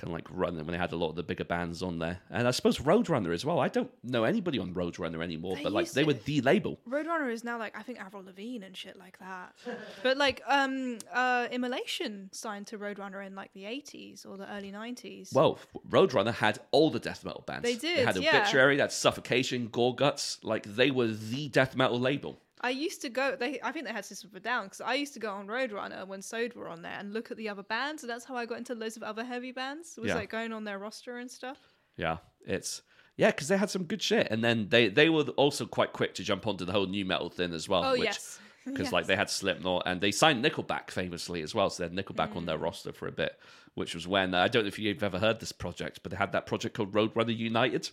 kind 0.00 0.10
of 0.10 0.14
like 0.14 0.26
run 0.30 0.56
when 0.56 0.66
they 0.66 0.78
had 0.78 0.92
a 0.92 0.96
lot 0.96 1.10
of 1.10 1.16
the 1.16 1.22
bigger 1.22 1.44
bands 1.44 1.82
on 1.82 1.98
there. 1.98 2.18
And 2.30 2.48
I 2.48 2.52
suppose 2.52 2.78
Roadrunner 2.78 3.34
as 3.34 3.44
well. 3.44 3.60
I 3.60 3.68
don't 3.68 3.90
know 4.02 4.24
anybody 4.24 4.58
on 4.58 4.72
Roadrunner 4.74 5.22
anymore, 5.22 5.56
They 5.56 5.62
but 5.64 5.72
like 5.72 5.90
they 5.92 6.02
to- 6.02 6.06
were 6.06 6.14
the 6.14 6.40
label. 6.40 6.78
Roadrunner 6.88 7.30
is 7.32 7.44
now 7.44 7.58
like 7.58 7.76
I 7.76 7.82
think 7.82 8.00
Avril 8.00 8.24
Lavigne 8.24 8.64
and 8.64 8.76
shit 8.76 8.98
like 8.98 9.18
that. 9.18 9.54
but 10.02 10.16
like 10.16 10.42
um 10.48 10.98
uh 11.12 11.48
Immolation 11.50 12.30
signed 12.32 12.66
to 12.68 12.78
Roadrunner 12.78 13.24
in 13.24 13.34
like 13.34 13.52
the 13.52 13.64
80s 13.64 14.26
or 14.26 14.36
the 14.38 14.50
early 14.52 14.72
90s. 14.72 15.34
Well, 15.34 15.58
Roadrunner 15.88 16.32
had 16.34 16.58
all 16.70 16.90
the 16.90 17.00
death 17.00 17.24
metal 17.24 17.44
bands. 17.46 17.64
They 17.64 17.74
did, 17.76 17.98
They 17.98 18.04
had 18.04 18.16
yeah. 18.16 18.40
Obituary, 18.40 18.76
they 18.76 18.82
had 18.82 18.92
Suffocation, 18.92 19.68
Gorguts. 19.68 20.38
Like 20.42 20.64
they 20.64 20.90
were 20.90 21.08
the 21.08 21.48
death 21.48 21.76
metal 21.76 22.00
label. 22.00 22.38
I 22.62 22.70
used 22.70 23.00
to 23.02 23.08
go. 23.08 23.36
They, 23.36 23.58
I 23.62 23.72
think 23.72 23.86
they 23.86 23.92
had 23.92 24.04
System 24.04 24.30
of 24.30 24.36
a 24.36 24.40
Down 24.40 24.64
because 24.64 24.80
I 24.82 24.94
used 24.94 25.14
to 25.14 25.18
go 25.20 25.32
on 25.32 25.46
Roadrunner 25.46 26.06
when 26.06 26.20
Sode 26.20 26.54
were 26.54 26.68
on 26.68 26.82
there 26.82 26.96
and 26.98 27.12
look 27.14 27.30
at 27.30 27.36
the 27.36 27.48
other 27.48 27.62
bands, 27.62 28.02
and 28.02 28.10
that's 28.10 28.24
how 28.26 28.36
I 28.36 28.44
got 28.46 28.58
into 28.58 28.74
loads 28.74 28.96
of 28.96 29.02
other 29.02 29.24
heavy 29.24 29.52
bands. 29.52 29.96
Was 29.98 30.08
Yeah. 30.08 30.16
like 30.16 30.30
going 30.30 30.52
on 30.52 30.64
their 30.64 30.78
roster 30.78 31.18
and 31.18 31.30
stuff. 31.30 31.58
Yeah, 31.96 32.18
it's 32.46 32.82
yeah, 33.16 33.30
because 33.30 33.48
they 33.48 33.56
had 33.56 33.70
some 33.70 33.84
good 33.84 34.02
shit, 34.02 34.28
and 34.30 34.44
then 34.44 34.68
they 34.68 34.88
they 34.88 35.08
were 35.08 35.22
also 35.36 35.64
quite 35.66 35.92
quick 35.92 36.14
to 36.16 36.22
jump 36.22 36.46
onto 36.46 36.64
the 36.64 36.72
whole 36.72 36.86
nu 36.86 37.04
metal 37.04 37.30
thing 37.30 37.52
as 37.54 37.68
well. 37.68 37.82
Oh 37.84 37.92
which, 37.92 38.04
yes, 38.04 38.38
because 38.66 38.92
like 38.92 39.06
they 39.06 39.16
had 39.16 39.30
Slipknot 39.30 39.84
and 39.86 40.00
they 40.02 40.10
signed 40.12 40.44
Nickelback 40.44 40.90
famously 40.90 41.40
as 41.42 41.54
well, 41.54 41.70
so 41.70 41.82
they 41.82 41.94
had 41.94 41.96
Nickelback 42.06 42.36
on 42.36 42.44
their 42.46 42.58
Mm. 42.58 42.62
roster 42.62 42.92
for 42.92 43.08
a 43.08 43.12
bit, 43.12 43.38
which 43.74 43.94
was 43.94 44.06
when 44.06 44.34
I 44.34 44.48
don't 44.48 44.64
know 44.64 44.68
if 44.68 44.78
you've 44.78 45.02
ever 45.02 45.18
heard 45.18 45.40
this 45.40 45.52
project, 45.52 46.00
but 46.02 46.10
they 46.12 46.18
had 46.18 46.32
that 46.32 46.44
project 46.46 46.76
called 46.76 46.92
Roadrunner 46.92 47.34
United. 47.36 47.88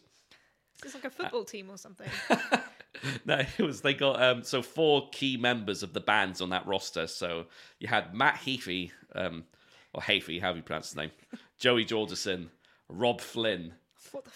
it's 0.84 0.93
like 0.93 1.05
a 1.05 1.09
football 1.09 1.45
team 1.45 1.70
or 1.70 1.78
something. 1.78 2.07
No, 3.26 3.41
it 3.58 3.64
was 3.64 3.82
they 3.82 3.93
got 3.93 4.22
um 4.22 4.43
so 4.43 4.62
four 4.62 5.10
key 5.12 5.38
members 5.38 5.84
of 5.84 5.93
the 5.93 6.00
bands 6.00 6.41
on 6.41 6.50
that 6.50 6.66
roster. 6.66 7.08
So 7.08 7.45
you 7.80 7.88
had 7.88 8.14
Matt 8.14 8.36
Heafy, 8.36 8.91
um 9.14 9.45
or 9.93 10.02
Heafy, 10.02 10.41
however 10.41 10.58
you 10.58 10.64
pronounce 10.64 10.89
his 10.89 10.98
name, 10.98 11.12
Joey 11.58 11.86
Jordison, 11.86 12.48
Robb 12.89 13.22
Flynn? 13.22 13.74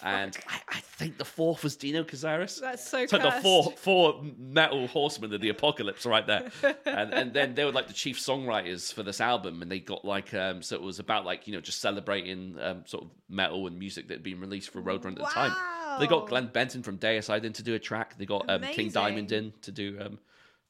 And 0.02 0.36
I, 0.48 0.60
I 0.68 0.80
think 0.80 1.18
the 1.18 1.24
fourth 1.24 1.62
was 1.64 1.76
Dino 1.76 2.04
Cazares. 2.04 2.60
that's 2.60 2.88
so 2.88 2.98
like 2.98 3.10
the 3.10 3.38
four 3.42 3.72
four 3.72 4.22
metal 4.38 4.86
horsemen 4.86 5.32
of 5.32 5.40
the 5.40 5.48
apocalypse 5.48 6.06
right 6.06 6.26
there, 6.26 6.50
and 6.86 7.12
and 7.12 7.32
then 7.32 7.54
they 7.54 7.64
were 7.64 7.72
like 7.72 7.88
the 7.88 7.92
chief 7.92 8.18
songwriters 8.18 8.92
for 8.92 9.02
this 9.02 9.20
album, 9.20 9.62
and 9.62 9.70
they 9.70 9.80
got 9.80 10.04
like 10.04 10.32
um 10.34 10.62
so 10.62 10.76
it 10.76 10.82
was 10.82 10.98
about 10.98 11.24
like 11.24 11.46
you 11.46 11.54
know 11.54 11.60
just 11.60 11.80
celebrating 11.80 12.56
um 12.60 12.82
sort 12.86 13.04
of 13.04 13.10
metal 13.28 13.66
and 13.66 13.78
music 13.78 14.08
that 14.08 14.14
had 14.14 14.22
been 14.22 14.40
released 14.40 14.70
for 14.70 14.82
Roadrunner 14.82 15.12
at 15.12 15.16
the 15.18 15.24
time. 15.24 15.52
They 16.00 16.06
got 16.06 16.28
Glenn 16.28 16.46
Benton 16.46 16.82
from 16.82 16.98
Deicide 16.98 17.44
in 17.44 17.52
to 17.54 17.62
do 17.62 17.74
a 17.74 17.78
track. 17.78 18.16
They 18.16 18.24
got 18.24 18.48
um, 18.48 18.62
King 18.62 18.90
Diamond 18.90 19.30
in 19.32 19.52
to 19.62 19.70
do 19.70 19.98
um 20.00 20.18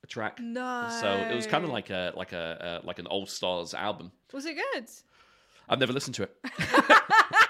a 0.02 0.06
track. 0.06 0.40
No. 0.40 0.88
So 1.00 1.12
it 1.12 1.34
was 1.34 1.46
kind 1.46 1.64
of 1.64 1.70
like 1.70 1.90
a 1.90 2.12
like 2.16 2.32
a 2.32 2.80
uh, 2.82 2.86
like 2.86 2.98
an 2.98 3.06
All 3.06 3.26
Stars 3.26 3.74
album. 3.74 4.10
Was 4.32 4.46
it 4.46 4.56
good? 4.56 4.86
I've 5.68 5.78
never 5.78 5.92
listened 5.92 6.16
to 6.16 6.24
it. 6.24 6.36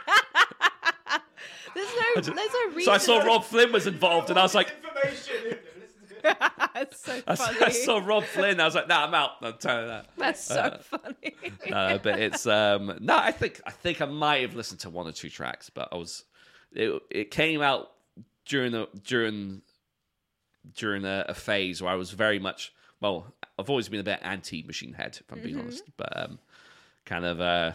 There's 1.74 1.88
no. 1.88 2.34
There's 2.34 2.52
no 2.52 2.66
reason. 2.68 2.82
So 2.82 2.92
I 2.92 2.98
saw 2.98 3.18
Robb 3.18 3.44
Flynn 3.44 3.72
was 3.72 3.86
involved, 3.86 4.30
and 4.30 4.38
I 4.38 4.42
was 4.42 4.54
like, 4.54 4.72
information. 4.84 5.58
That's 6.74 7.00
so 7.04 7.20
I 7.26 7.34
funny. 7.34 7.58
saw, 7.58 7.64
I 7.64 7.68
saw 7.70 7.98
Robb 7.98 8.24
Flynn. 8.24 8.60
I 8.60 8.64
was 8.64 8.74
like, 8.76 8.86
Nah, 8.88 9.06
I'm 9.06 9.14
out. 9.14 9.30
I'm 9.42 9.54
telling 9.58 9.88
that. 9.88 10.06
That's 10.16 10.44
so 10.44 10.78
funny. 10.82 11.34
uh, 11.72 11.98
but 11.98 12.20
it's 12.20 12.46
um 12.46 12.96
no 13.00 13.16
i 13.16 13.32
think 13.32 13.60
i 13.66 13.70
think 13.70 14.00
i 14.00 14.04
might 14.04 14.42
have 14.42 14.54
listened 14.54 14.78
to 14.80 14.90
one 14.90 15.06
or 15.08 15.12
two 15.12 15.28
tracks 15.30 15.68
but 15.70 15.88
i 15.92 15.96
was 15.96 16.24
it, 16.72 17.02
it 17.10 17.30
came 17.32 17.60
out 17.60 17.90
during 18.46 18.74
a 18.74 18.86
during 19.04 19.62
during 20.76 21.04
a, 21.04 21.24
a 21.28 21.34
phase 21.34 21.82
where 21.82 21.90
i 21.92 21.94
was 21.96 22.10
very 22.12 22.38
much 22.38 22.72
well 23.00 23.32
i've 23.58 23.68
always 23.70 23.88
been 23.88 24.00
a 24.00 24.04
bit 24.04 24.18
anti 24.22 24.62
machine 24.62 24.92
head 24.92 25.18
if 25.20 25.32
i'm 25.32 25.40
being 25.42 25.58
honest 25.58 25.82
but 25.96 26.16
um 26.16 26.38
kind 27.04 27.24
of 27.24 27.40
uh 27.40 27.72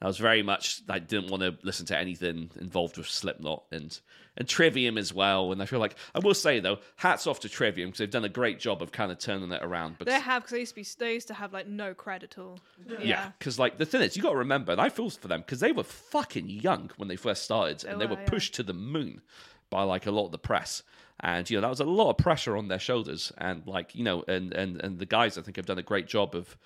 I 0.00 0.06
was 0.06 0.18
very 0.18 0.42
much 0.42 0.82
I 0.88 0.98
didn't 0.98 1.30
want 1.30 1.42
to 1.42 1.56
listen 1.62 1.86
to 1.86 1.98
anything 1.98 2.50
involved 2.60 2.96
with 2.96 3.08
Slipknot 3.08 3.64
and 3.72 3.98
and 4.38 4.48
Trivium 4.48 4.96
as 4.96 5.12
well. 5.12 5.52
And 5.52 5.60
I 5.60 5.66
feel 5.66 5.80
like 5.80 5.96
I 6.14 6.20
will 6.20 6.34
say 6.34 6.60
though, 6.60 6.78
hats 6.96 7.26
off 7.26 7.40
to 7.40 7.48
Trivium 7.48 7.88
because 7.88 7.98
they've 7.98 8.10
done 8.10 8.24
a 8.24 8.30
great 8.30 8.60
job 8.60 8.80
of 8.80 8.92
kind 8.92 9.10
of 9.10 9.18
turning 9.18 9.50
it 9.52 9.62
around. 9.62 9.98
Because 9.98 10.14
they 10.14 10.20
have 10.20 10.42
because 10.42 10.52
they 10.52 10.60
used 10.60 10.72
to 10.72 10.74
be. 10.76 11.06
They 11.06 11.14
used 11.14 11.28
to 11.28 11.34
have 11.34 11.52
like 11.52 11.66
no 11.66 11.92
credit 11.92 12.32
at 12.32 12.38
all. 12.38 12.58
yeah, 13.00 13.32
because 13.38 13.58
like 13.58 13.76
the 13.78 13.84
thing 13.84 14.00
is, 14.00 14.16
you 14.16 14.22
got 14.22 14.30
to 14.30 14.36
remember, 14.36 14.72
and 14.72 14.80
I 14.80 14.88
feel 14.88 15.10
for 15.10 15.28
them 15.28 15.40
because 15.40 15.60
they 15.60 15.72
were 15.72 15.82
fucking 15.82 16.48
young 16.48 16.90
when 16.96 17.08
they 17.08 17.16
first 17.16 17.42
started, 17.42 17.84
and 17.84 18.00
they 18.00 18.06
were, 18.06 18.14
were 18.14 18.20
yeah. 18.20 18.28
pushed 18.28 18.54
to 18.54 18.62
the 18.62 18.72
moon 18.72 19.20
by 19.70 19.82
like 19.82 20.06
a 20.06 20.10
lot 20.10 20.26
of 20.26 20.32
the 20.32 20.38
press, 20.38 20.82
and 21.20 21.50
you 21.50 21.56
know 21.56 21.62
that 21.62 21.70
was 21.70 21.80
a 21.80 21.84
lot 21.84 22.10
of 22.10 22.18
pressure 22.18 22.56
on 22.56 22.68
their 22.68 22.78
shoulders, 22.78 23.32
and 23.38 23.66
like 23.66 23.94
you 23.94 24.04
know, 24.04 24.24
and 24.28 24.52
and 24.52 24.80
and 24.80 24.98
the 25.00 25.06
guys 25.06 25.36
I 25.36 25.42
think 25.42 25.56
have 25.56 25.66
done 25.66 25.78
a 25.78 25.82
great 25.82 26.06
job 26.06 26.34
of. 26.34 26.56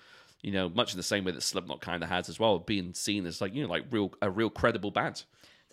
You 0.43 0.51
know, 0.51 0.69
much 0.69 0.91
in 0.93 0.97
the 0.97 1.03
same 1.03 1.23
way 1.23 1.31
that 1.31 1.41
Slipknot 1.41 1.81
kind 1.81 2.03
of 2.03 2.09
has 2.09 2.29
as 2.29 2.39
well, 2.39 2.59
being 2.59 2.93
seen 2.93 3.25
as 3.25 3.41
like 3.41 3.55
you 3.55 3.63
know, 3.63 3.69
like 3.69 3.85
real 3.89 4.13
a 4.21 4.29
real 4.29 4.51
credible 4.51 4.91
band. 4.91 5.23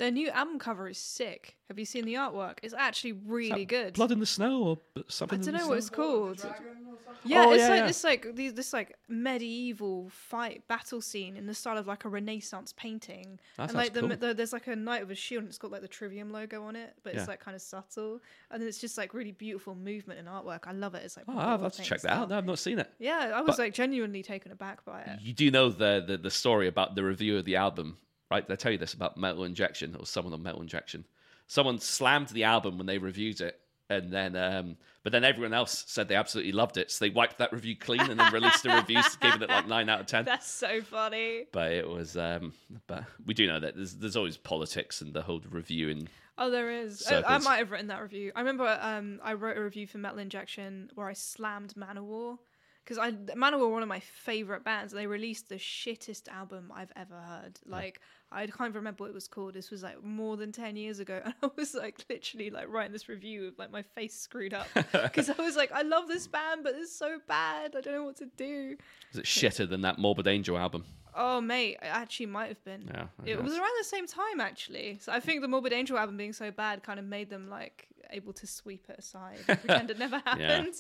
Their 0.01 0.11
new 0.11 0.31
album 0.31 0.59
cover 0.59 0.89
is 0.89 0.97
sick. 0.97 1.57
Have 1.69 1.79
you 1.79 1.85
seen 1.85 2.07
the 2.07 2.15
artwork? 2.15 2.57
It's 2.63 2.73
actually 2.73 3.13
really 3.13 3.67
good. 3.67 3.93
Blood 3.93 4.11
in 4.13 4.19
the 4.19 4.25
snow 4.27 4.63
or 4.97 5.03
something. 5.09 5.39
I 5.39 5.43
don't 5.45 5.55
know 5.55 5.69
what 5.69 5.77
it's 5.77 5.91
called. 5.91 6.39
Dragon 6.39 6.59
or 6.89 6.97
something? 7.05 7.31
Yeah, 7.31 7.45
Oh, 7.47 7.53
it's 7.53 7.61
yeah, 7.65 7.69
like 7.69 7.79
yeah. 7.81 7.87
this 7.87 8.03
like 8.03 8.35
these 8.35 8.55
this 8.55 8.73
like 8.73 8.97
medieval 9.09 10.09
fight 10.11 10.67
battle 10.69 11.03
scene 11.03 11.37
in 11.37 11.45
the 11.47 11.53
style 11.55 11.77
of 11.77 11.87
like 11.87 12.07
a 12.07 12.09
Renaissance 12.09 12.73
painting. 12.77 13.39
That 13.59 13.69
and 13.69 13.75
like 13.77 13.95
sounds 13.95 14.09
the, 14.09 14.17
cool. 14.17 14.29
the 14.29 14.35
there's 14.35 14.53
like 14.55 14.67
a 14.69 14.75
knight 14.75 15.03
with 15.03 15.11
a 15.11 15.15
shield 15.15 15.43
and 15.43 15.49
it's 15.51 15.59
got 15.59 15.71
like 15.71 15.83
the 15.83 15.89
Trivium 15.89 16.33
logo 16.33 16.63
on 16.65 16.77
it, 16.77 16.95
but 17.05 17.13
Yeah. 17.13 17.21
it's 17.21 17.29
like 17.29 17.41
kind 17.41 17.55
of 17.55 17.61
subtle. 17.61 18.21
And 18.51 18.61
then 18.63 18.69
it's 18.69 18.79
just 18.81 18.97
like 18.97 19.13
really 19.15 19.33
beautiful 19.33 19.75
movement 19.75 20.19
and 20.19 20.29
artwork. 20.29 20.61
I 20.67 20.73
love 20.73 20.95
it. 20.95 21.03
It's 21.05 21.17
like 21.19 21.27
Oh, 21.29 21.37
I'll 21.39 21.59
have 21.59 21.73
to 21.75 21.83
check 21.83 22.01
that 22.01 22.13
out. 22.13 22.31
No, 22.31 22.39
I've 22.39 22.47
not 22.47 22.59
seen 22.59 22.79
it. 22.79 22.91
Yeah, 22.99 23.33
I 23.35 23.43
was 23.43 23.57
But- 23.57 23.65
like 23.65 23.75
genuinely 23.75 24.23
taken 24.23 24.51
aback 24.51 24.85
by 24.85 25.03
it. 25.03 25.21
You 25.21 25.33
do 25.35 25.51
know 25.51 25.69
the, 25.69 26.03
the 26.07 26.17
the 26.17 26.31
story 26.31 26.69
about 26.69 26.95
the 26.95 27.05
review 27.05 27.37
of 27.37 27.45
the 27.45 27.57
album, 27.57 27.99
right? 28.31 28.47
They 28.47 28.57
tell 28.57 28.73
you 28.73 28.79
this 28.79 28.95
about 28.95 29.17
Metal 29.17 29.45
Injection 29.45 29.97
or 29.99 30.07
someone 30.07 30.33
on 30.33 30.43
Metal 30.43 30.61
Injection. 30.61 31.05
Someone 31.47 31.79
slammed 31.79 32.29
the 32.29 32.45
album 32.45 32.79
when 32.79 32.87
they 32.87 32.99
reviewed 32.99 33.41
it, 33.41 33.61
and 33.89 34.13
then 34.13 34.37
um, 34.37 34.77
but 35.03 35.13
then 35.13 35.25
everyone 35.25 35.53
else 35.53 35.85
said 35.89 36.07
they 36.07 36.15
absolutely 36.15 36.53
loved 36.53 36.77
it, 36.77 36.91
so 36.91 37.05
they 37.05 37.11
wiped 37.11 37.39
that 37.39 37.53
review 37.53 37.77
clean 37.77 38.03
and 38.03 38.21
then 38.21 38.33
released 38.33 38.65
a 38.67 38.75
review 38.75 39.01
giving 39.21 39.43
it 39.43 39.49
like 39.49 39.67
nine 39.67 39.89
out 39.89 40.01
of 40.01 40.07
ten. 40.07 40.25
That's 40.25 40.49
so 40.49 40.81
funny. 40.81 41.47
But 41.51 41.73
it 41.73 41.89
was, 41.89 42.17
um, 42.17 42.53
but 42.87 43.05
we 43.27 43.35
do 43.35 43.49
know 43.49 43.59
that 43.59 43.75
there's 43.75 43.95
there's 43.95 44.17
always 44.17 44.37
politics 44.37 45.01
and 45.01 45.13
the 45.13 45.23
whole 45.23 45.43
reviewing. 45.51 46.09
Oh, 46.39 46.51
there 46.51 46.71
is. 46.71 47.07
I, 47.07 47.23
I 47.23 47.39
might 47.39 47.59
have 47.59 47.71
written 47.71 47.89
that 47.89 48.01
review. 48.01 48.33
I 48.35 48.41
remember 48.41 48.79
um, 48.81 49.21
I 49.23 49.35
wrote 49.35 49.59
a 49.59 49.63
review 49.63 49.87
for 49.87 49.99
Metal 49.99 50.19
Injection 50.19 50.91
where 50.95 51.09
I 51.09 51.13
slammed 51.13 51.75
Manowar 51.75 52.39
because 52.91 52.99
I 52.99 53.13
Manowar 53.37 53.61
were 53.61 53.69
one 53.69 53.83
of 53.83 53.89
my 53.89 54.01
favorite 54.01 54.65
bands. 54.65 54.93
And 54.93 55.01
they 55.01 55.07
released 55.07 55.49
the 55.49 55.55
shittest 55.55 56.29
album 56.29 56.73
I've 56.75 56.91
ever 56.97 57.15
heard. 57.15 57.61
Like 57.65 58.01
I 58.33 58.49
can't 58.49 58.75
remember 58.75 59.05
what 59.05 59.11
it 59.11 59.15
was 59.15 59.29
called. 59.29 59.55
This 59.55 59.71
was 59.71 59.85
like 59.85 60.03
more 60.03 60.37
than 60.37 60.51
ten 60.51 60.75
years 60.75 60.99
ago, 60.99 61.23
and 61.25 61.35
I 61.41 61.51
was 61.55 61.73
like 61.75 62.05
literally 62.11 62.51
like 62.51 62.69
writing 62.69 62.93
this 62.93 63.09
review 63.09 63.43
with 63.43 63.59
like 63.61 63.71
my 63.71 63.83
face 63.83 64.19
screwed 64.19 64.55
up 64.55 64.67
because 64.93 65.31
I 65.31 65.41
was 65.41 65.55
like, 65.55 65.71
I 65.71 65.83
love 65.83 66.09
this 66.09 66.27
band, 66.27 66.65
but 66.65 66.75
it's 66.77 66.95
so 66.95 67.19
bad. 67.29 67.77
I 67.77 67.81
don't 67.81 67.95
know 67.95 68.05
what 68.05 68.17
to 68.17 68.27
do. 68.37 68.77
Is 69.13 69.19
it 69.19 69.25
shitter 69.25 69.69
than 69.69 69.83
that 69.83 69.99
Morbid 69.99 70.27
Angel 70.27 70.59
album? 70.59 70.85
Oh, 71.15 71.41
mate, 71.41 71.79
it 71.83 71.87
actually 71.87 72.27
might 72.27 72.49
have 72.49 72.65
been. 72.65 72.89
Yeah, 72.93 73.07
It 73.25 73.43
was 73.43 73.53
around 73.53 73.73
the 73.79 73.85
same 73.85 74.07
time, 74.07 74.41
actually. 74.41 74.99
So 75.01 75.13
I 75.13 75.19
think 75.19 75.43
the 75.43 75.49
Morbid 75.49 75.73
Angel 75.73 75.99
album 75.99 76.17
being 76.17 76.33
so 76.33 76.53
bad 76.53 76.85
kind 76.85 77.01
of 77.01 77.05
made 77.05 77.31
them 77.31 77.49
like 77.49 77.89
able 78.11 78.33
to 78.33 78.47
sweep 78.47 78.87
it 78.89 78.97
aside 78.99 79.39
and 79.49 79.59
pretend 79.61 79.91
it 79.91 79.99
never 79.99 80.19
happened. 80.25 80.75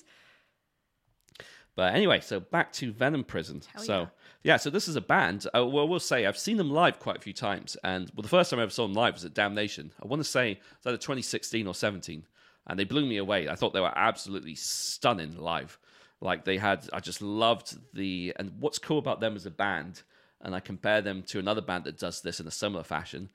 But 1.80 1.94
anyway, 1.94 2.20
so 2.20 2.40
back 2.40 2.74
to 2.74 2.92
Venom 2.92 3.24
Prison. 3.24 3.62
Hell 3.72 3.82
so 3.82 3.98
yeah. 4.00 4.06
yeah. 4.42 4.56
so 4.58 4.68
this 4.68 4.86
is 4.86 4.96
a 4.96 5.00
band. 5.00 5.46
Uh, 5.56 5.64
well, 5.64 5.88
we'll 5.88 5.98
say 5.98 6.26
I've 6.26 6.36
seen 6.36 6.58
them 6.58 6.70
live 6.70 6.98
quite 6.98 7.16
a 7.16 7.20
few 7.20 7.32
times, 7.32 7.74
and 7.82 8.12
well, 8.14 8.20
the 8.20 8.28
first 8.28 8.50
time 8.50 8.60
I 8.60 8.64
ever 8.64 8.70
saw 8.70 8.82
them 8.82 8.92
live 8.92 9.14
was 9.14 9.24
at 9.24 9.32
Damnation. 9.32 9.90
I 9.98 10.06
want 10.06 10.20
to 10.20 10.28
say 10.28 10.50
it 10.50 10.58
was 10.84 10.88
either 10.88 10.98
2016 10.98 11.66
or 11.66 11.74
17, 11.74 12.26
and 12.66 12.78
they 12.78 12.84
blew 12.84 13.06
me 13.06 13.16
away. 13.16 13.48
I 13.48 13.54
thought 13.54 13.72
they 13.72 13.80
were 13.80 13.96
absolutely 13.96 14.56
stunning 14.56 15.38
live. 15.38 15.78
Like 16.20 16.44
they 16.44 16.58
had, 16.58 16.86
I 16.92 17.00
just 17.00 17.22
loved 17.22 17.78
the. 17.94 18.34
And 18.36 18.52
what's 18.60 18.78
cool 18.78 18.98
about 18.98 19.20
them 19.20 19.34
as 19.34 19.46
a 19.46 19.50
band, 19.50 20.02
and 20.42 20.54
I 20.54 20.60
compare 20.60 21.00
them 21.00 21.22
to 21.28 21.38
another 21.38 21.62
band 21.62 21.84
that 21.84 21.98
does 21.98 22.20
this 22.20 22.40
in 22.40 22.46
a 22.46 22.50
similar 22.50 22.84
fashion, 22.84 23.30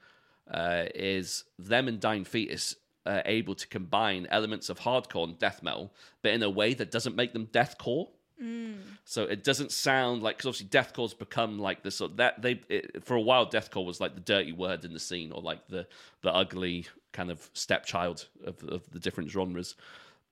uh, 0.53 0.83
is 0.93 1.45
them 1.57 1.87
and 1.87 1.99
Dying 1.99 2.25
Fetus 2.25 2.75
uh, 3.05 3.21
able 3.25 3.55
to 3.55 3.67
combine 3.67 4.27
elements 4.29 4.69
of 4.69 4.79
hardcore 4.79 5.25
and 5.25 5.39
death 5.39 5.61
metal, 5.63 5.93
but 6.21 6.33
in 6.33 6.43
a 6.43 6.49
way 6.49 6.73
that 6.73 6.91
doesn't 6.91 7.15
make 7.15 7.33
them 7.33 7.47
deathcore. 7.47 8.09
Mm. 8.41 8.79
So 9.05 9.23
it 9.23 9.43
doesn't 9.43 9.71
sound 9.71 10.21
like 10.21 10.37
because 10.37 10.47
obviously 10.47 10.67
deathcore's 10.67 11.13
become 11.13 11.57
like 11.57 11.83
this 11.83 11.95
sort 11.95 12.11
of 12.11 12.17
that 12.17 12.41
they 12.41 12.59
it, 12.67 13.03
for 13.05 13.15
a 13.15 13.21
while 13.21 13.49
deathcore 13.49 13.85
was 13.85 14.01
like 14.01 14.13
the 14.13 14.21
dirty 14.21 14.51
word 14.51 14.83
in 14.83 14.93
the 14.93 14.99
scene 14.99 15.31
or 15.31 15.41
like 15.41 15.67
the 15.67 15.87
the 16.21 16.33
ugly 16.33 16.85
kind 17.13 17.31
of 17.31 17.49
stepchild 17.53 18.27
of 18.45 18.61
of 18.63 18.89
the 18.91 18.99
different 18.99 19.29
genres. 19.29 19.75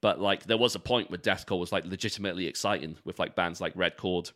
But 0.01 0.20
like 0.20 0.43
there 0.45 0.58
was 0.58 0.76
a 0.76 0.80
point 0.80 1.10
where 1.10 1.18
deathcore 1.18 1.60
was 1.60 1.72
like 1.72 1.86
legitimately 1.86 2.47
exciting 2.47 2.97
with 3.06 3.20
like 3.20 3.36
bands 3.36 3.62
like 3.62 3.72
Red 3.76 3.95
Chord 3.95 4.32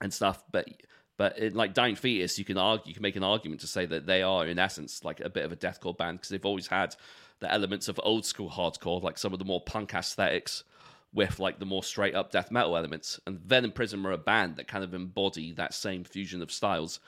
and 0.00 0.12
stuff. 0.12 0.42
But 0.50 0.68
but 1.16 1.38
in 1.38 1.54
like 1.54 1.74
Dying 1.74 1.94
Fetus, 1.94 2.40
you 2.40 2.44
can 2.44 2.58
argue, 2.58 2.88
you 2.88 2.94
can 2.94 3.02
make 3.02 3.14
an 3.14 3.22
argument 3.22 3.60
to 3.60 3.68
say 3.68 3.86
that 3.86 4.06
they 4.06 4.22
are 4.22 4.46
in 4.46 4.58
essence 4.58 5.04
like 5.04 5.20
a 5.20 5.30
bit 5.30 5.44
of 5.44 5.52
a 5.52 5.56
deathcore 5.56 5.96
band 5.96 6.18
because 6.18 6.30
they've 6.30 6.44
always 6.44 6.66
had 6.66 6.96
the 7.38 7.52
elements 7.52 7.88
of 7.88 8.00
old 8.02 8.26
school 8.26 8.50
hardcore, 8.50 9.02
like 9.02 9.18
some 9.18 9.32
of 9.32 9.38
the 9.38 9.44
more 9.44 9.60
punk 9.60 9.94
aesthetics, 9.94 10.64
with 11.14 11.38
like 11.38 11.58
the 11.58 11.64
more 11.64 11.82
straight 11.82 12.14
up 12.14 12.30
death 12.32 12.50
metal 12.50 12.76
elements. 12.76 13.20
And 13.26 13.38
Venom 13.38 13.70
Prison 13.70 14.04
are 14.04 14.12
a 14.12 14.18
band 14.18 14.56
that 14.56 14.68
kind 14.68 14.84
of 14.84 14.92
embody 14.92 15.52
that 15.52 15.72
same 15.72 16.04
fusion 16.04 16.42
of 16.42 16.52
styles 16.52 17.00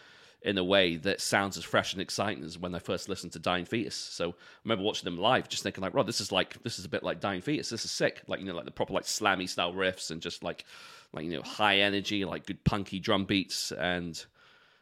in 0.42 0.58
a 0.58 0.64
way 0.64 0.96
that 0.96 1.20
sounds 1.20 1.56
as 1.56 1.64
fresh 1.64 1.92
and 1.92 2.00
exciting 2.00 2.44
as 2.44 2.56
when 2.56 2.74
I 2.74 2.78
first 2.78 3.08
listened 3.08 3.32
to 3.32 3.40
Dying 3.40 3.64
Fetus. 3.64 3.96
So 3.96 4.30
I 4.30 4.34
remember 4.64 4.84
watching 4.84 5.04
them 5.04 5.18
live, 5.18 5.48
just 5.48 5.64
thinking 5.64 5.82
like, 5.82 5.92
"Rod, 5.92 6.06
this 6.06 6.20
is 6.20 6.30
like 6.30 6.62
this 6.62 6.78
is 6.78 6.84
a 6.84 6.88
bit 6.88 7.02
like 7.02 7.20
Dying 7.20 7.40
Fetus. 7.40 7.68
This 7.68 7.84
is 7.84 7.90
sick." 7.90 8.22
Like 8.28 8.40
you 8.40 8.46
know, 8.46 8.54
like 8.54 8.64
the 8.64 8.70
proper 8.70 8.92
like 8.92 9.04
slammy 9.04 9.48
style 9.48 9.72
riffs 9.72 10.10
and 10.10 10.22
just 10.22 10.44
like 10.44 10.64
like 11.12 11.24
you 11.24 11.32
know 11.32 11.42
high 11.42 11.78
energy, 11.78 12.24
like 12.24 12.46
good 12.46 12.62
punky 12.64 13.00
drum 13.00 13.24
beats 13.24 13.72
and. 13.72 14.24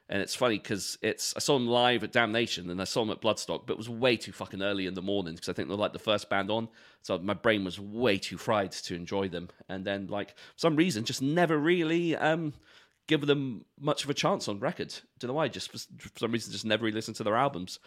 And 0.09 0.21
it's 0.21 0.35
funny 0.35 0.59
because 0.59 0.99
it's 1.01 1.35
I 1.35 1.41
saw 1.41 1.55
them 1.55 1.67
live 1.67 2.05
at 2.05 2.13
Damnation 2.13 2.69
and 2.69 2.81
I 2.81 2.85
saw 2.85 3.01
them 3.01 3.11
at 3.11 3.23
Bloodstock, 3.23 3.67
but 3.67 3.75
it 3.75 3.79
was 3.79 3.89
way 3.89 4.17
too 4.17 4.33
fucking 4.33 4.63
early 4.63 4.87
in 4.87 4.95
the 4.95 5.03
morning 5.03 5.35
because 5.35 5.49
I 5.49 5.55
think 5.55 5.69
they're 5.69 5.79
like 5.79 5.95
the 5.95 5.99
first 5.99 6.29
band 6.29 6.51
on, 6.51 6.69
so 7.03 7.19
my 7.19 7.33
brain 7.33 7.65
was 7.65 7.81
way 7.81 8.19
too 8.19 8.37
fried 8.37 8.73
to 8.73 8.95
enjoy 8.95 9.29
them. 9.29 9.49
And 9.69 9.85
then 9.85 10.09
like 10.09 10.31
for 10.31 10.59
some 10.59 10.77
reason, 10.77 11.05
just 11.05 11.23
never 11.23 11.57
really 11.57 12.17
um, 12.17 12.53
give 13.07 13.27
them 13.27 13.65
much 13.81 14.05
of 14.05 14.11
a 14.11 14.15
chance 14.15 14.47
on 14.47 14.61
record. 14.61 14.95
Don't 15.19 15.29
know 15.29 15.35
why. 15.35 15.49
Just 15.49 15.73
for 15.73 15.79
some 16.17 16.33
reason, 16.33 16.53
just 16.53 16.67
never 16.67 16.85
really 16.85 16.97
listened 16.97 17.17
to 17.17 17.25
their 17.25 17.37
albums. 17.37 17.79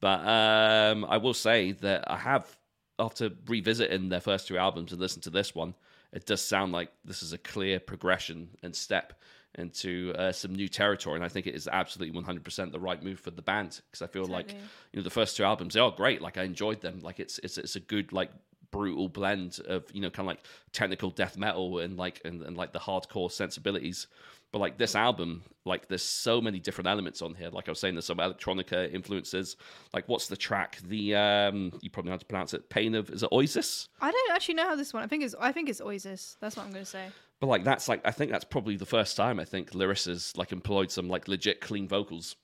But 0.00 0.20
um, 0.26 1.04
I 1.04 1.16
will 1.16 1.34
say 1.34 1.72
that 1.72 2.10
I 2.10 2.16
have, 2.16 2.56
after 2.98 3.30
revisiting 3.46 4.08
their 4.08 4.20
first 4.20 4.46
two 4.48 4.56
albums 4.56 4.92
and 4.92 5.00
listen 5.00 5.20
to 5.22 5.30
this 5.30 5.54
one, 5.54 5.74
it 6.12 6.24
does 6.24 6.40
sound 6.40 6.72
like 6.72 6.90
this 7.04 7.22
is 7.22 7.32
a 7.32 7.38
clear 7.38 7.80
progression 7.80 8.50
and 8.62 8.74
step 8.74 9.20
into 9.58 10.14
uh, 10.16 10.32
some 10.32 10.54
new 10.54 10.68
territory. 10.68 11.16
And 11.16 11.24
I 11.24 11.28
think 11.28 11.46
it 11.46 11.54
is 11.54 11.68
absolutely 11.70 12.20
100% 12.20 12.72
the 12.72 12.80
right 12.80 13.02
move 13.02 13.20
for 13.20 13.30
the 13.30 13.42
band 13.42 13.80
because 13.90 14.02
I 14.02 14.06
feel 14.06 14.26
like 14.26 14.52
you 14.52 14.96
know 14.98 15.02
the 15.02 15.10
first 15.10 15.36
two 15.36 15.44
albums 15.44 15.74
they 15.74 15.80
are 15.80 15.90
great. 15.90 16.22
Like 16.22 16.38
I 16.38 16.44
enjoyed 16.44 16.80
them. 16.80 17.00
Like 17.00 17.20
it's 17.20 17.38
it's 17.40 17.58
it's 17.58 17.76
a 17.76 17.80
good 17.80 18.12
like 18.12 18.30
brutal 18.70 19.08
blend 19.08 19.60
of 19.66 19.84
you 19.92 20.00
know 20.00 20.10
kind 20.10 20.26
of 20.26 20.26
like 20.26 20.44
technical 20.72 21.10
death 21.10 21.36
metal 21.36 21.78
and 21.78 21.96
like 21.96 22.20
and, 22.24 22.42
and 22.42 22.56
like 22.56 22.72
the 22.72 22.78
hardcore 22.78 23.30
sensibilities. 23.30 24.06
But 24.50 24.60
like 24.60 24.78
this 24.78 24.94
album, 24.94 25.42
like 25.66 25.88
there's 25.88 26.02
so 26.02 26.40
many 26.40 26.58
different 26.58 26.88
elements 26.88 27.20
on 27.20 27.34
here. 27.34 27.50
Like 27.50 27.68
I 27.68 27.70
was 27.70 27.78
saying, 27.80 27.94
there's 27.94 28.06
some 28.06 28.16
electronica 28.16 28.90
influences. 28.90 29.56
Like 29.92 30.08
what's 30.08 30.28
the 30.28 30.38
track? 30.38 30.78
The 30.88 31.16
um 31.16 31.72
you 31.82 31.90
probably 31.90 32.08
know 32.08 32.14
how 32.14 32.18
to 32.18 32.24
pronounce 32.24 32.54
it. 32.54 32.70
Pain 32.70 32.94
of 32.94 33.10
is 33.10 33.22
it 33.22 33.28
Oasis? 33.30 33.88
I 34.00 34.10
don't 34.10 34.30
actually 34.32 34.54
know 34.54 34.66
how 34.66 34.76
this 34.76 34.94
one. 34.94 35.02
I 35.02 35.06
think 35.06 35.22
it's 35.22 35.34
I 35.38 35.52
think 35.52 35.68
it's 35.68 35.82
Oasis. 35.82 36.36
That's 36.40 36.56
what 36.56 36.64
I'm 36.64 36.72
going 36.72 36.84
to 36.84 36.90
say. 36.90 37.08
But 37.40 37.46
like 37.46 37.64
that's 37.64 37.88
like 37.88 38.00
I 38.04 38.10
think 38.10 38.30
that's 38.30 38.44
probably 38.44 38.76
the 38.76 38.86
first 38.86 39.16
time 39.16 39.38
I 39.38 39.44
think 39.44 39.70
Larissa's 39.70 40.36
like 40.36 40.52
employed 40.52 40.90
some 40.90 41.08
like 41.08 41.28
legit 41.28 41.60
clean 41.60 41.86
vocals 41.86 42.36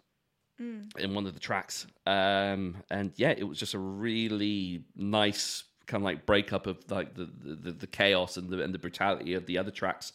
in 0.60 1.14
one 1.14 1.26
of 1.26 1.34
the 1.34 1.40
tracks. 1.40 1.86
Um 2.06 2.76
and 2.90 3.12
yeah, 3.16 3.34
it 3.36 3.44
was 3.44 3.58
just 3.58 3.74
a 3.74 3.78
really 3.78 4.84
nice 4.94 5.64
kind 5.86 6.00
of 6.02 6.04
like 6.04 6.26
breakup 6.26 6.66
of 6.66 6.78
like 6.90 7.14
the 7.14 7.28
the, 7.42 7.72
the 7.72 7.86
chaos 7.86 8.36
and 8.36 8.50
the 8.50 8.62
and 8.62 8.72
the 8.72 8.78
brutality 8.78 9.34
of 9.34 9.46
the 9.46 9.58
other 9.58 9.70
tracks. 9.72 10.12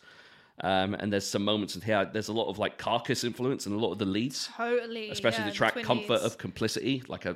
Um, 0.62 0.94
and 0.94 1.12
there's 1.14 1.26
some 1.26 1.46
moments 1.46 1.76
in 1.76 1.82
here. 1.82 2.04
There's 2.12 2.28
a 2.28 2.34
lot 2.34 2.50
of 2.50 2.60
like 2.60 2.78
carcass 2.78 3.24
influence 3.24 3.66
in 3.66 3.72
a 3.72 3.78
lot 3.78 3.94
of 3.94 3.98
the 3.98 4.06
leads, 4.06 4.50
Totally. 4.58 5.10
especially 5.10 5.46
yeah, 5.46 5.50
the 5.52 5.56
track 5.56 5.74
Twin 5.74 5.86
"Comfort 5.86 6.20
of 6.20 6.38
Complicity." 6.38 7.02
Like 7.08 7.26
I 7.26 7.36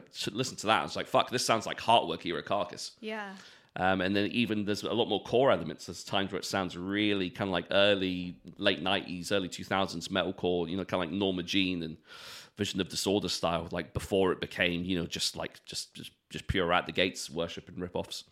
to 0.60 0.68
that. 0.68 0.82
I 0.82 0.84
was 0.84 0.98
like, 0.98 1.08
"Fuck, 1.08 1.30
this 1.30 1.46
sounds 1.46 1.66
like 1.66 1.80
Heartwork 1.80 2.22
here 2.22 2.36
era 2.36 2.44
Carcass." 2.44 2.91
Yeah. 3.00 3.34
Um, 3.76 4.02
and 4.02 4.16
then 4.16 4.28
even 4.28 4.66
there's 4.66 4.84
a 4.84 4.94
lot 4.94 5.10
more 5.10 5.24
core 5.24 5.52
elements. 5.52 5.88
There's 5.88 6.04
times 6.04 6.32
where 6.32 6.40
it 6.40 6.46
sounds 6.46 6.78
really 6.78 7.30
kind 7.30 7.50
of 7.50 7.54
like 7.54 7.66
early, 7.72 8.38
late 8.58 8.84
90s, 8.84 9.32
early 9.32 9.50
2000s 9.50 10.10
metalcore, 10.10 10.70
you 10.70 10.78
know, 10.78 10.86
kind 10.86 11.04
of 11.04 11.10
like 11.10 11.18
Norma 11.18 11.42
Jean 11.42 11.82
and 11.82 11.98
Vision 12.56 12.80
of 12.80 12.90
Disorder 12.90 13.30
style, 13.30 13.68
like 13.72 13.94
before 13.94 14.32
it 14.32 14.40
became, 14.40 14.84
you 14.84 15.00
know, 15.00 15.08
just 15.08 15.36
like, 15.36 15.66
just, 15.66 15.96
just, 15.96 16.12
just 16.30 16.48
pure 16.48 16.72
out 16.72 16.86
the 16.86 16.92
gates 16.92 17.32
worship 17.32 17.68
and 17.68 17.80
rip-offs. 17.80 18.26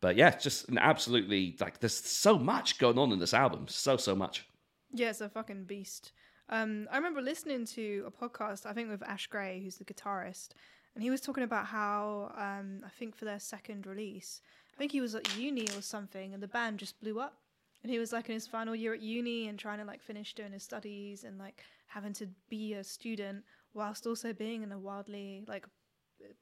But 0.00 0.16
yeah, 0.16 0.30
just 0.30 0.68
an 0.68 0.78
absolutely, 0.78 1.56
like, 1.60 1.80
there's 1.80 1.94
so 1.94 2.38
much 2.38 2.78
going 2.78 2.98
on 2.98 3.12
in 3.12 3.18
this 3.18 3.34
album. 3.34 3.66
So, 3.68 3.98
so 3.98 4.14
much. 4.14 4.46
Yeah, 4.92 5.10
it's 5.10 5.20
a 5.20 5.28
fucking 5.28 5.64
beast. 5.64 6.12
Um, 6.48 6.88
I 6.90 6.96
remember 6.96 7.20
listening 7.20 7.66
to 7.66 8.04
a 8.06 8.10
podcast, 8.10 8.66
I 8.66 8.72
think 8.72 8.88
with 8.88 9.02
Ash 9.02 9.26
Gray, 9.26 9.60
who's 9.62 9.76
the 9.76 9.84
guitarist, 9.84 10.50
and 10.96 11.02
he 11.02 11.10
was 11.10 11.20
talking 11.20 11.44
about 11.44 11.66
how 11.66 12.32
um, 12.38 12.80
I 12.82 12.88
think 12.88 13.14
for 13.14 13.26
their 13.26 13.38
second 13.38 13.86
release, 13.86 14.40
I 14.74 14.78
think 14.78 14.92
he 14.92 15.02
was 15.02 15.14
at 15.14 15.36
uni 15.36 15.66
or 15.76 15.82
something, 15.82 16.32
and 16.32 16.42
the 16.42 16.48
band 16.48 16.78
just 16.78 16.98
blew 17.02 17.20
up. 17.20 17.34
And 17.82 17.92
he 17.92 17.98
was 17.98 18.14
like 18.14 18.30
in 18.30 18.34
his 18.34 18.46
final 18.46 18.74
year 18.74 18.94
at 18.94 19.02
uni 19.02 19.46
and 19.46 19.58
trying 19.58 19.78
to 19.78 19.84
like 19.84 20.02
finish 20.02 20.32
doing 20.32 20.52
his 20.52 20.62
studies 20.62 21.22
and 21.22 21.38
like 21.38 21.62
having 21.86 22.14
to 22.14 22.28
be 22.48 22.72
a 22.72 22.82
student 22.82 23.44
whilst 23.74 24.06
also 24.06 24.32
being 24.32 24.62
in 24.62 24.72
a 24.72 24.78
wildly 24.78 25.44
like 25.46 25.66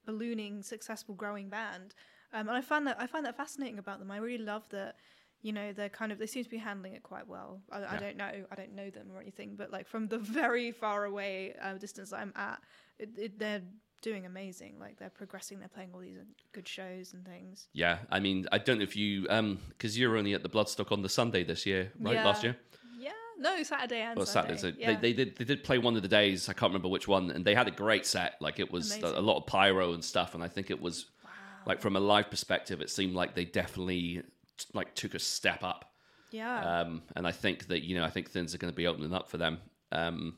ballooning, 0.06 0.62
successful, 0.62 1.16
growing 1.16 1.48
band. 1.48 1.96
Um, 2.32 2.46
and 2.46 2.56
I 2.56 2.60
find 2.60 2.86
that 2.86 2.96
I 3.00 3.08
find 3.08 3.26
that 3.26 3.36
fascinating 3.36 3.80
about 3.80 3.98
them. 3.98 4.12
I 4.12 4.18
really 4.18 4.44
love 4.44 4.68
that 4.68 4.94
you 5.42 5.52
know 5.52 5.72
they're 5.72 5.88
kind 5.88 6.12
of 6.12 6.18
they 6.18 6.26
seem 6.26 6.44
to 6.44 6.48
be 6.48 6.56
handling 6.56 6.94
it 6.94 7.02
quite 7.02 7.28
well 7.28 7.60
i, 7.70 7.96
I 7.96 7.98
don't 7.98 8.16
know 8.16 8.30
i 8.50 8.54
don't 8.54 8.74
know 8.74 8.88
them 8.88 9.08
or 9.14 9.20
anything 9.20 9.56
but 9.56 9.70
like 9.70 9.86
from 9.86 10.08
the 10.08 10.16
very 10.42 10.72
far 10.72 11.04
away 11.04 11.54
uh, 11.62 11.74
distance 11.74 12.14
i'm 12.14 12.32
at 12.34 12.62
it, 12.98 13.10
it, 13.18 13.38
they're 13.38 13.60
doing 14.04 14.26
amazing 14.26 14.74
like 14.78 14.98
they're 14.98 15.08
progressing 15.08 15.58
they're 15.58 15.68
playing 15.68 15.88
all 15.94 16.00
these 16.00 16.18
good 16.52 16.68
shows 16.68 17.14
and 17.14 17.24
things 17.24 17.68
Yeah. 17.72 17.98
I 18.10 18.20
mean, 18.20 18.46
I 18.52 18.58
don't 18.58 18.76
know 18.78 18.84
if 18.84 18.96
you, 18.96 19.26
um, 19.30 19.58
because 19.70 19.98
you're 19.98 20.16
only 20.18 20.34
at 20.34 20.42
the 20.42 20.48
Bloodstock 20.50 20.92
on 20.92 21.00
the 21.00 21.08
Sunday 21.08 21.42
this 21.42 21.64
year, 21.64 21.90
right? 21.98 22.16
Yeah. 22.16 22.24
Last 22.26 22.44
year? 22.44 22.56
yeah 22.98 23.10
no 23.38 23.62
saturday 23.62 24.02
and 24.02 24.16
Well, 24.16 24.26
Sunday. 24.26 24.56
Saturday. 24.56 24.76
So 24.76 24.80
yeah. 24.80 24.94
they, 24.94 25.00
they 25.00 25.12
did 25.24 25.36
they 25.36 25.44
did 25.44 25.64
play 25.64 25.78
one 25.78 25.96
of 25.96 26.02
the 26.02 26.08
days. 26.08 26.48
I 26.50 26.52
can't 26.52 26.70
remember 26.70 26.88
which 26.88 27.08
one, 27.08 27.30
and 27.30 27.44
they 27.44 27.54
had 27.54 27.66
a 27.66 27.72
great 27.84 28.04
set. 28.06 28.34
Like 28.40 28.60
it 28.60 28.70
was 28.70 28.92
a, 28.92 28.98
Amazing. 28.98 29.18
a 29.18 29.20
lot 29.22 29.38
of 29.38 29.46
pyro 29.46 29.94
and 29.94 30.04
stuff, 30.04 30.34
and 30.34 30.44
I 30.44 30.48
think 30.48 30.70
it 30.70 30.80
was 30.80 31.06
like 31.66 31.80
from 31.80 31.96
a 31.96 32.00
live 32.00 32.28
perspective, 32.30 32.80
it 32.80 32.90
seemed 32.90 33.14
like 33.14 33.34
they 33.34 33.44
definitely 33.46 34.22
like 34.74 34.94
took 34.94 35.14
a 35.14 35.18
step 35.18 35.64
up. 35.64 35.92
yeah 36.30 36.80
Um, 36.80 37.02
and 37.16 37.26
I 37.26 37.32
think 37.32 37.66
that 37.68 37.82
you 37.84 37.96
know 37.96 38.04
I 38.04 38.10
think 38.10 38.30
things 38.30 38.54
are 38.54 38.58
going 38.58 38.72
to 38.72 38.76
be 38.76 38.86
opening 38.86 39.14
up 39.14 39.28
for 39.30 39.38
them. 39.38 39.58
Um, 39.90 40.36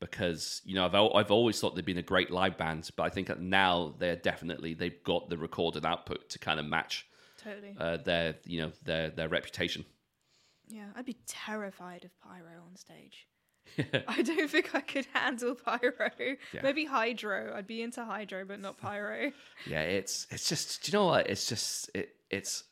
because 0.00 0.62
you 0.64 0.74
know 0.74 0.84
I've 0.86 0.94
I've 0.94 1.30
always 1.30 1.60
thought 1.60 1.74
they've 1.74 1.84
been 1.84 1.98
a 1.98 2.02
great 2.02 2.30
live 2.30 2.56
band, 2.56 2.90
but 2.96 3.02
I 3.04 3.08
think 3.08 3.28
that 3.28 3.40
now 3.40 3.94
they're 3.98 4.16
definitely 4.16 4.74
they've 4.74 5.02
got 5.04 5.28
the 5.28 5.36
recorded 5.38 5.84
output 5.84 6.30
to 6.30 6.38
kind 6.38 6.60
of 6.60 6.66
match 6.66 7.06
totally 7.42 7.74
uh, 7.78 7.96
their 7.98 8.36
you 8.44 8.60
know 8.62 8.72
their 8.84 9.10
their 9.10 9.28
reputation. 9.28 9.84
yeah 10.68 10.86
i'd 10.96 11.06
be 11.06 11.16
terrified 11.26 12.04
of 12.04 12.10
pyro 12.20 12.62
on 12.66 12.76
stage 12.76 13.26
I 14.08 14.22
don't 14.22 14.50
think 14.50 14.74
I 14.74 14.80
could 14.80 15.06
handle 15.12 15.54
pyro. 15.54 16.10
Yeah. 16.18 16.60
Maybe 16.62 16.86
hydro. 16.86 17.52
I'd 17.54 17.66
be 17.66 17.82
into 17.82 18.02
hydro, 18.02 18.46
but 18.46 18.60
not 18.60 18.78
pyro. 18.78 19.30
Yeah, 19.66 19.82
it's 19.82 20.26
it's 20.30 20.48
just 20.48 20.82
do 20.82 20.90
you 20.90 20.98
know 20.98 21.04
what? 21.04 21.28
It's 21.28 21.46
just 21.46 21.90
it 21.94 22.16
it's 22.30 22.62
it 22.62 22.67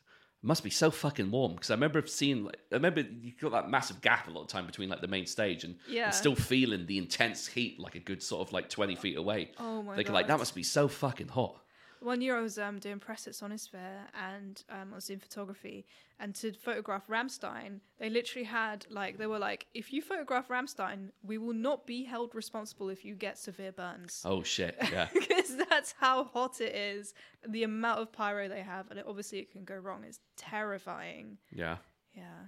must 0.47 0.63
be 0.63 0.69
so 0.69 0.89
fucking 0.89 1.29
warm 1.29 1.53
because 1.53 1.69
I 1.69 1.73
remember 1.73 2.01
seeing 2.07 2.45
like 2.45 2.57
I 2.71 2.75
remember 2.75 3.01
you 3.01 3.33
got 3.39 3.51
that 3.51 3.69
massive 3.69 4.01
gap 4.01 4.27
a 4.27 4.31
lot 4.31 4.41
of 4.41 4.47
time 4.47 4.65
between 4.65 4.87
like 4.89 5.01
the 5.01 5.07
main 5.07 5.25
stage 5.25 5.63
and, 5.65 5.75
Yeah. 5.89 6.05
and 6.05 6.13
still 6.13 6.35
feeling 6.35 6.85
the 6.85 6.97
intense 6.97 7.45
heat 7.47 7.79
like 7.79 7.95
a 7.95 7.99
good 7.99 8.23
sort 8.23 8.47
of 8.47 8.53
like 8.53 8.69
twenty 8.69 8.95
feet 8.95 9.17
away. 9.17 9.51
Oh 9.59 9.83
my 9.83 10.01
god! 10.01 10.13
like 10.13 10.27
that 10.27 10.39
must 10.39 10.55
be 10.55 10.63
so 10.63 10.87
fucking 10.87 11.27
hot. 11.27 11.61
One 12.01 12.21
year 12.21 12.37
I 12.37 12.41
was 12.41 12.57
um, 12.59 12.79
doing 12.79 12.99
press 12.99 13.27
at 13.27 13.33
Sonisphere 13.33 14.07
and 14.13 14.63
um, 14.69 14.89
I 14.91 14.95
was 14.95 15.05
doing 15.05 15.19
photography. 15.19 15.85
And 16.19 16.33
to 16.35 16.51
photograph 16.53 17.07
Rammstein, 17.07 17.79
they 17.99 18.09
literally 18.09 18.45
had 18.45 18.85
like 18.89 19.17
they 19.17 19.27
were 19.27 19.37
like, 19.39 19.67
if 19.73 19.93
you 19.93 20.01
photograph 20.01 20.47
Rammstein, 20.47 21.09
we 21.23 21.37
will 21.37 21.53
not 21.53 21.85
be 21.85 22.03
held 22.03 22.33
responsible 22.33 22.89
if 22.89 23.05
you 23.05 23.13
get 23.13 23.37
severe 23.37 23.71
burns. 23.71 24.23
Oh 24.25 24.41
shit, 24.41 24.75
yeah. 24.91 25.09
Because 25.13 25.55
that's 25.69 25.93
how 25.99 26.23
hot 26.23 26.59
it 26.59 26.73
is. 26.73 27.13
The 27.47 27.63
amount 27.63 27.99
of 28.01 28.11
pyro 28.11 28.47
they 28.47 28.61
have, 28.61 28.89
and 28.89 28.99
it, 28.99 29.05
obviously 29.07 29.39
it 29.39 29.51
can 29.51 29.63
go 29.63 29.75
wrong. 29.75 30.03
It's 30.07 30.19
terrifying. 30.37 31.37
yeah. 31.51 31.77
Yeah, 32.15 32.47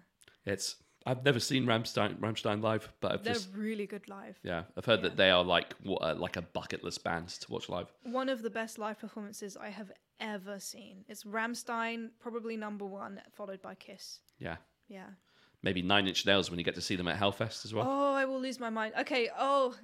It's 0.52 0.78
I've 1.06 1.24
never 1.24 1.39
seen 1.39 1.66
Rammstein 1.66 2.20
Rammstein 2.20 2.62
live, 2.62 2.91
but 3.00 3.14
I've 3.14 3.24
they're 3.24 3.34
just 3.34 3.50
really 3.56 3.88
good 3.88 4.08
live. 4.10 4.38
yeah, 4.43 4.64
I've 4.78 4.86
heard 4.86 5.02
that 5.04 5.18
they 5.18 5.30
are 5.32 5.43
like 5.43 5.74
what 5.84 6.02
uh, 6.02 6.16
like 6.16 6.38
a 6.38 6.41
bucket 6.41 6.84
list 6.84 7.04
band 7.04 7.30
to 7.30 7.52
watch 7.52 7.70
live. 7.70 7.88
One 8.04 8.30
of 8.30 8.41
the 8.41 8.50
best 8.50 8.78
live 8.78 9.00
performances 9.00 9.56
I 9.56 9.70
have 9.70 9.91
ever 10.20 10.60
seen. 10.60 11.06
It's 11.08 11.24
Rammstein, 11.24 12.10
probably 12.20 12.58
number 12.58 12.86
one, 12.86 13.22
followed 13.34 13.62
by 13.62 13.76
Kiss. 13.76 14.20
Yeah. 14.38 14.58
Yeah. 14.88 15.08
Maybe 15.64 15.82
Nine 15.82 16.08
Inch 16.08 16.26
Nails 16.26 16.50
when 16.50 16.60
you 16.60 16.66
get 16.66 16.76
to 16.76 16.82
see 16.82 16.95
them 16.95 17.08
at 17.08 17.20
Hellfest 17.20 17.66
as 17.66 17.74
well. 17.74 17.86
Oh, 17.88 18.14
I 18.14 18.26
will 18.26 18.39
lose 18.39 18.60
my 18.60 18.70
mind. 18.70 18.93
Okay. 19.00 19.30
Oh, 19.38 19.76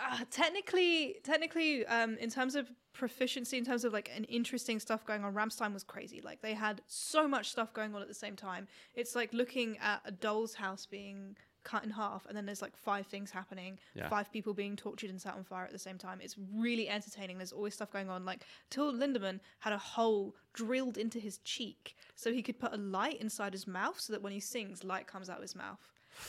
uh, 0.00 0.24
technically, 0.30 1.16
technically, 1.22 1.86
um, 1.86 2.16
in 2.18 2.30
terms 2.30 2.54
of 2.54 2.70
proficiency, 2.92 3.58
in 3.58 3.64
terms 3.64 3.84
of 3.84 3.92
like 3.92 4.10
an 4.14 4.24
interesting 4.24 4.78
stuff 4.80 5.04
going 5.04 5.24
on, 5.24 5.34
Rammstein 5.34 5.72
was 5.72 5.82
crazy. 5.84 6.20
Like 6.20 6.40
they 6.42 6.54
had 6.54 6.80
so 6.86 7.26
much 7.28 7.50
stuff 7.50 7.72
going 7.72 7.94
on 7.94 8.02
at 8.02 8.08
the 8.08 8.14
same 8.14 8.36
time. 8.36 8.66
It's 8.94 9.14
like 9.14 9.32
looking 9.32 9.78
at 9.78 10.00
a 10.04 10.12
doll's 10.12 10.54
house 10.54 10.86
being 10.86 11.36
cut 11.64 11.82
in 11.82 11.88
half, 11.90 12.26
and 12.26 12.36
then 12.36 12.44
there's 12.44 12.60
like 12.60 12.76
five 12.76 13.06
things 13.06 13.30
happening, 13.30 13.78
Yeah. 13.94 14.08
five 14.10 14.30
people 14.30 14.52
being 14.52 14.76
tortured 14.76 15.08
and 15.08 15.18
set 15.20 15.34
on 15.34 15.44
fire 15.44 15.64
at 15.64 15.72
the 15.72 15.78
same 15.78 15.96
time. 15.96 16.20
It's 16.22 16.36
really 16.54 16.90
entertaining. 16.90 17.38
There's 17.38 17.52
always 17.52 17.72
stuff 17.74 17.90
going 17.90 18.10
on. 18.10 18.26
Like 18.26 18.42
Till 18.68 18.92
Lindemann 18.92 19.40
had 19.60 19.72
a 19.72 19.78
hole 19.78 20.34
drilled 20.52 20.98
into 20.98 21.18
his 21.18 21.38
cheek 21.38 21.96
so 22.14 22.30
he 22.32 22.42
could 22.42 22.58
put 22.58 22.74
a 22.74 22.76
light 22.76 23.18
inside 23.20 23.54
his 23.54 23.66
mouth 23.66 23.98
so 23.98 24.12
that 24.12 24.20
when 24.22 24.32
he 24.34 24.40
sings, 24.40 24.84
light 24.84 25.06
comes 25.06 25.30
out 25.30 25.36
of 25.38 25.42
his 25.42 25.56
mouth. 25.56 25.78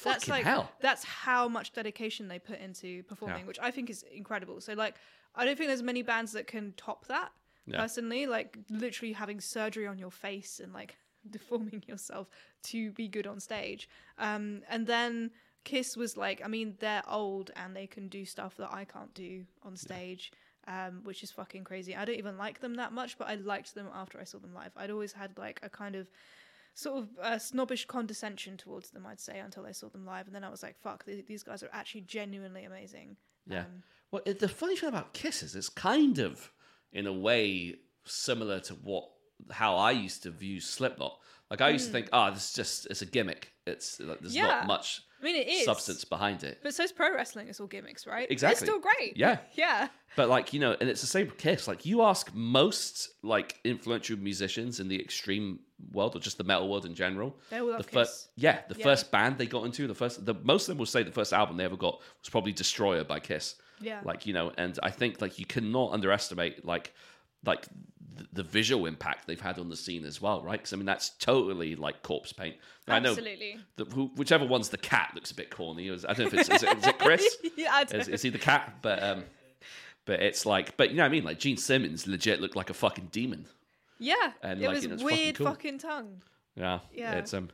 That's 0.04 0.26
Fucking 0.26 0.32
like 0.32 0.44
hell. 0.46 0.72
that's 0.82 1.04
how 1.04 1.48
much 1.48 1.74
dedication 1.74 2.28
they 2.28 2.40
put 2.40 2.60
into 2.60 3.04
performing, 3.04 3.40
Yeah. 3.40 3.46
which 3.46 3.60
I 3.62 3.72
think 3.72 3.90
is 3.90 4.04
incredible. 4.12 4.60
So 4.62 4.74
like 4.74 4.96
I 5.36 5.46
don't 5.46 5.58
think 5.58 5.68
there's 5.68 5.84
many 5.84 6.02
bands 6.02 6.32
that 6.34 6.48
can 6.48 6.74
top 6.78 7.08
that 7.08 7.32
Yeah. 7.66 7.80
personally. 7.82 8.26
Like 8.26 8.58
literally 8.70 9.14
having 9.14 9.40
surgery 9.42 9.86
on 9.88 9.98
your 10.00 10.12
face 10.12 10.60
and 10.64 10.74
like 10.74 10.98
deforming 11.30 11.84
yourself 11.88 12.30
to 12.64 12.92
be 12.92 13.08
good 13.08 13.28
on 13.28 13.40
stage. 13.40 13.88
Um, 14.18 14.62
and 14.70 14.86
then 14.88 15.32
Kiss 15.64 15.98
was 15.98 16.16
like, 16.16 16.42
I 16.46 16.48
mean, 16.48 16.76
they're 16.80 17.02
old 17.08 17.52
and 17.56 17.76
they 17.76 17.88
can 17.88 18.08
do 18.08 18.24
stuff 18.26 18.56
that 18.58 18.72
I 18.72 18.86
can't 18.86 19.12
do 19.16 19.46
on 19.64 19.76
stage, 19.76 20.32
um, 20.68 21.02
which 21.04 21.24
is 21.24 21.32
fucking 21.32 21.64
crazy. 21.64 21.96
I 21.96 22.06
don't 22.06 22.18
even 22.18 22.38
like 22.38 22.60
them 22.60 22.76
that 22.76 22.92
much, 22.94 23.18
but 23.18 23.28
I 23.28 23.36
liked 23.36 23.74
them 23.74 23.88
after 23.94 24.20
I 24.20 24.24
saw 24.26 24.38
them 24.38 24.54
live. 24.54 24.72
I'd 24.78 24.92
always 24.92 25.14
had 25.14 25.36
like 25.38 25.60
a 25.64 25.70
kind 25.70 25.96
of 25.96 26.08
sort 26.76 27.00
of 27.00 27.10
uh, 27.22 27.40
snobbish 27.40 27.86
condescension 27.86 28.58
towards 28.58 28.92
them, 28.92 29.08
I'd 29.08 29.20
say, 29.20 29.40
until 29.40 29.66
I 29.66 29.72
saw 29.72 29.90
them 29.90 30.06
live, 30.06 30.28
and 30.28 30.36
then 30.36 30.44
I 30.44 30.50
was 30.50 30.62
like, 30.62 30.78
fuck, 30.84 31.06
th- 31.06 31.26
these 31.26 31.42
guys 31.42 31.64
are 31.64 31.70
actually 31.74 32.02
genuinely 32.02 32.64
amazing. 32.66 33.18
Yeah. 33.48 33.62
Um, 33.62 33.84
Well, 34.12 34.22
it- 34.26 34.40
the 34.40 34.48
funny 34.50 34.76
thing 34.76 34.90
about 34.90 35.14
Kiss 35.14 35.42
is 35.42 35.56
it's 35.56 35.70
kind 35.70 36.20
of, 36.20 36.52
in 36.92 37.08
a 37.08 37.14
way, 37.14 37.78
similar 38.04 38.60
to 38.62 38.74
what 38.76 39.10
how 39.52 39.76
I 39.78 39.92
used 39.92 40.24
to 40.24 40.32
view 40.32 40.60
Slipknot. 40.60 41.18
Like 41.52 41.62
I 41.62 41.70
used 41.70 41.88
to 41.88 41.92
think, 41.92 42.10
oh, 42.12 42.32
this 42.32 42.46
is 42.50 42.54
just 42.54 42.88
it's 42.90 43.02
a 43.02 43.06
gimmick. 43.06 43.52
It's 43.68 44.00
like, 44.00 44.20
there's 44.20 44.34
Hmm. 44.34 44.38
Yeah. 44.40 44.48
not 44.48 44.68
much 44.68 45.02
I 45.22 45.24
mean, 45.26 45.36
it 45.38 45.48
is 45.48 45.66
substance 45.66 46.04
behind 46.06 46.44
it. 46.44 46.60
but 46.62 46.74
so's 46.74 46.92
pro 46.92 47.14
wrestling. 47.14 47.48
It's 47.48 47.60
all 47.60 47.68
gimmicks, 47.68 48.06
right? 48.06 48.30
Exactly. 48.30 48.54
It's 48.54 48.62
still 48.62 48.80
great. 48.80 49.16
Yeah. 49.18 49.38
yeah. 49.54 49.88
But 50.16 50.30
like 50.30 50.54
you 50.54 50.60
know, 50.60 50.76
and 50.80 50.90
it's 50.90 51.02
the 51.02 51.08
same 51.08 51.28
with 51.28 51.38
Kiss. 51.38 51.68
Like 51.68 51.86
you 51.86 52.02
ask 52.02 52.34
most 52.34 53.10
like 53.24 53.60
influential 53.64 54.18
musicians 54.18 54.80
in 54.80 54.88
the 54.88 55.00
extreme 55.00 55.60
world 55.92 56.16
or 56.16 56.20
just 56.20 56.38
the 56.38 56.44
metal 56.44 56.70
world 56.70 56.86
in 56.86 56.96
general. 56.96 57.36
They 57.50 57.60
all 57.60 57.68
love 57.72 57.78
the 57.86 57.92
first, 57.92 58.30
yeah, 58.36 58.62
the 58.70 58.76
Yeah. 58.78 58.84
first 58.84 59.12
band 59.12 59.38
they 59.38 59.46
got 59.46 59.66
into, 59.66 59.88
the 59.88 59.96
first, 59.96 60.26
the 60.26 60.34
most 60.36 60.64
of 60.64 60.68
them 60.74 60.78
will 60.80 60.86
say 60.86 61.04
the 61.04 61.12
first 61.12 61.34
album 61.34 61.58
they 61.58 61.66
ever 61.66 61.78
got 61.78 62.00
was 62.22 62.30
probably 62.30 62.54
Destroyer 62.54 63.04
by 63.04 63.20
Kiss. 63.20 63.56
Yeah. 63.82 64.00
Like 64.04 64.26
you 64.26 64.34
know, 64.34 64.52
and 64.58 64.78
I 64.84 64.90
think 64.92 65.22
like 65.22 65.38
you 65.40 65.46
cannot 65.46 65.92
underestimate 65.94 66.66
like 66.66 66.94
like 67.46 67.68
the, 68.34 68.44
visual 68.44 68.86
impact 68.86 69.28
they've 69.28 69.42
had 69.42 69.60
on 69.60 69.70
the 69.70 69.76
scene 69.76 70.06
as 70.06 70.22
well, 70.22 70.42
right? 70.44 70.60
Because 70.60 70.74
I 70.74 70.76
mean 70.78 70.86
that's 70.86 71.10
totally 71.10 71.76
like 71.76 72.04
corpse 72.04 72.34
paint. 72.34 72.56
I 72.88 73.00
know 73.00 73.12
Absolutely. 73.12 73.58
the, 73.76 73.86
who, 73.86 74.12
whichever 74.16 74.46
one's 74.46 74.70
the 74.70 74.78
cat 74.78 75.12
looks 75.16 75.32
a 75.32 75.36
bit 75.36 75.50
corny. 75.50 75.90
I 75.90 75.96
don't 75.96 76.20
know 76.20 76.26
if 76.26 76.34
it's 76.34 76.50
is 76.50 76.64
it, 76.64 76.78
is 76.78 76.88
it 76.88 77.00
Criss. 77.00 77.38
yeah, 77.58 77.84
is, 77.92 78.08
is 78.08 78.22
he 78.22 78.30
the 78.30 78.38
cat? 78.40 78.76
But 78.82 79.02
um, 79.02 79.24
but 80.06 80.22
it's 80.22 80.46
like, 80.46 80.78
but 80.78 80.92
you 80.92 80.98
know 80.98 81.04
what 81.04 81.08
I 81.08 81.12
mean? 81.12 81.24
Like 81.24 81.40
Gene 81.40 81.58
Simmons 81.58 82.08
legit 82.08 82.42
looked 82.42 82.56
like 82.56 82.70
a 82.70 82.74
fucking 82.76 83.10
demon. 83.12 83.46
Yeah, 83.98 84.16
And, 84.44 84.62
it 84.62 84.66
like, 84.66 84.76
was 84.76 84.84
you 84.84 84.90
know, 84.90 84.96
it's 84.96 85.04
fucking 85.04 85.18
weird 85.18 85.36
cool. 85.38 85.48
fucking 85.48 85.78
tongue. 85.80 86.22
Yeah, 86.56 86.80
Yeah. 86.94 87.16
It's 87.16 87.34
um, 87.34 87.50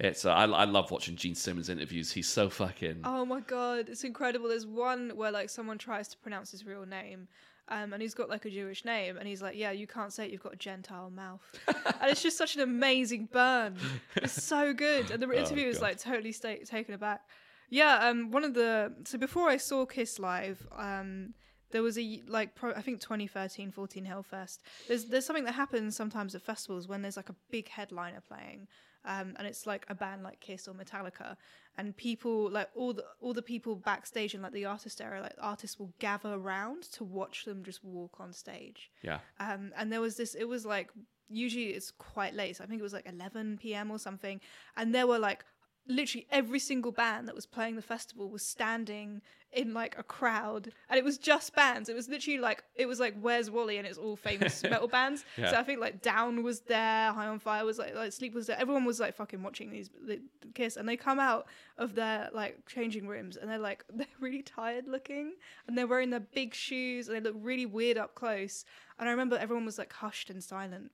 it's 0.00 0.24
uh, 0.24 0.32
I 0.32 0.44
I 0.44 0.64
love 0.64 0.90
watching 0.90 1.14
Gene 1.16 1.34
Simmons 1.36 1.68
interviews. 1.68 2.10
He's 2.12 2.28
so 2.28 2.50
fucking. 2.50 3.00
Oh 3.04 3.24
my 3.24 3.40
god, 3.40 3.88
it's 3.88 4.04
incredible. 4.04 4.48
There's 4.48 4.66
one 4.66 5.12
where 5.14 5.30
like 5.30 5.50
someone 5.50 5.78
tries 5.78 6.08
to 6.08 6.18
pronounce 6.18 6.50
his 6.50 6.66
real 6.66 6.84
name, 6.84 7.28
um, 7.68 7.92
and 7.92 8.02
he's 8.02 8.14
got 8.14 8.28
like 8.28 8.44
a 8.44 8.50
Jewish 8.50 8.84
name, 8.84 9.16
and 9.16 9.26
he's 9.26 9.40
like, 9.42 9.56
"Yeah, 9.56 9.70
you 9.70 9.86
can't 9.86 10.12
say 10.12 10.26
it. 10.26 10.30
You've 10.30 10.42
got 10.42 10.54
a 10.54 10.56
Gentile 10.56 11.10
mouth," 11.10 11.40
and 11.68 12.10
it's 12.10 12.22
just 12.22 12.36
such 12.36 12.54
an 12.56 12.62
amazing 12.62 13.28
burn. 13.32 13.76
It's 14.16 14.42
so 14.42 14.72
good, 14.74 15.10
and 15.10 15.22
the 15.22 15.30
interview 15.38 15.66
is 15.66 15.78
God. 15.78 15.82
like 15.82 15.98
totally 15.98 16.32
sta- 16.32 16.64
taken 16.64 16.94
aback. 16.94 17.22
Yeah, 17.70 18.06
um, 18.08 18.30
one 18.30 18.44
of 18.44 18.54
the 18.54 18.94
so 19.04 19.18
before 19.18 19.48
I 19.48 19.56
saw 19.56 19.86
Kiss 19.86 20.18
live, 20.18 20.66
um, 20.76 21.34
there 21.70 21.82
was 21.82 21.98
a 21.98 22.22
like 22.28 22.54
pro, 22.54 22.72
I 22.72 22.82
think 22.82 23.00
2013 23.00 23.70
14 23.72 24.04
Hellfest. 24.04 24.58
There's 24.86 25.06
there's 25.06 25.24
something 25.24 25.44
that 25.44 25.54
happens 25.54 25.96
sometimes 25.96 26.34
at 26.34 26.42
festivals 26.42 26.86
when 26.86 27.02
there's 27.02 27.16
like 27.16 27.30
a 27.30 27.34
big 27.50 27.68
headliner 27.68 28.20
playing, 28.20 28.68
um, 29.04 29.34
and 29.38 29.46
it's 29.46 29.66
like 29.66 29.84
a 29.88 29.94
band 29.94 30.22
like 30.22 30.40
Kiss 30.40 30.66
or 30.68 30.74
Metallica, 30.74 31.36
and 31.76 31.96
people 31.96 32.50
like 32.50 32.68
all 32.74 32.92
the 32.92 33.04
all 33.20 33.32
the 33.34 33.42
people 33.42 33.76
backstage 33.76 34.34
in 34.34 34.42
like 34.42 34.52
the 34.52 34.64
artist 34.64 35.00
area, 35.00 35.22
like 35.22 35.34
artists 35.40 35.78
will 35.78 35.92
gather 35.98 36.34
around 36.34 36.84
to 36.92 37.04
watch 37.04 37.44
them 37.44 37.62
just 37.64 37.84
walk 37.84 38.20
on 38.20 38.32
stage. 38.32 38.90
yeah, 39.02 39.18
Um, 39.40 39.72
and 39.76 39.92
there 39.92 40.00
was 40.00 40.16
this, 40.16 40.34
it 40.34 40.44
was 40.48 40.64
like, 40.64 40.90
usually 41.28 41.66
it's 41.70 41.90
quite 41.90 42.34
late. 42.34 42.56
So 42.56 42.64
I 42.64 42.66
think 42.66 42.80
it 42.80 42.82
was 42.82 42.92
like 42.92 43.06
11 43.08 43.58
p.m. 43.58 43.90
or 43.90 43.98
something. 43.98 44.40
And 44.76 44.94
there 44.94 45.06
were 45.06 45.18
like, 45.18 45.44
literally 45.86 46.26
every 46.30 46.58
single 46.58 46.92
band 46.92 47.28
that 47.28 47.34
was 47.34 47.46
playing 47.46 47.76
the 47.76 47.82
festival 47.82 48.28
was 48.28 48.42
standing 48.42 49.20
in 49.54 49.72
like 49.72 49.96
a 49.98 50.02
crowd. 50.02 50.72
And 50.88 50.98
it 50.98 51.04
was 51.04 51.16
just 51.16 51.54
bands. 51.54 51.88
It 51.88 51.94
was 51.94 52.08
literally 52.08 52.38
like 52.38 52.64
it 52.74 52.86
was 52.86 53.00
like 53.00 53.14
where's 53.20 53.50
wally 53.50 53.78
and 53.78 53.86
it's 53.86 53.98
all 53.98 54.16
famous 54.16 54.62
metal 54.64 54.88
bands. 54.88 55.24
Yeah. 55.36 55.50
so 55.50 55.56
i 55.58 55.62
think 55.62 55.80
like 55.80 56.02
down 56.02 56.42
was 56.42 56.60
there 56.60 57.12
high 57.12 57.26
on 57.26 57.38
fire 57.38 57.64
was 57.64 57.78
like 57.78 57.94
like 57.94 58.12
sleep 58.12 58.34
was 58.34 58.46
there. 58.46 58.58
Everyone 58.58 58.84
was 58.84 59.00
like 59.00 59.14
fucking 59.14 59.42
watching 59.42 59.70
these 59.70 59.90
the, 60.06 60.20
kiss. 60.54 60.76
And 60.76 60.88
they 60.88 60.96
come 60.96 61.20
out 61.20 61.46
of 61.78 61.94
their 61.94 62.28
like 62.32 62.66
changing 62.66 63.06
rooms 63.06 63.36
and 63.36 63.48
they're 63.48 63.58
like 63.58 63.84
they're 63.94 64.06
really 64.20 64.42
tired 64.42 64.86
looking 64.88 65.34
and 65.66 65.78
they're 65.78 65.86
wearing 65.86 66.10
their 66.10 66.20
big 66.20 66.54
shoes 66.54 67.08
and 67.08 67.16
they 67.16 67.20
look 67.20 67.36
really 67.38 67.66
weird 67.66 67.96
up 67.96 68.14
close. 68.14 68.64
And 68.98 69.08
i 69.08 69.12
remember 69.12 69.36
everyone 69.36 69.64
was 69.64 69.78
like 69.78 69.92
hushed 69.92 70.30
and 70.30 70.42
silent 70.42 70.90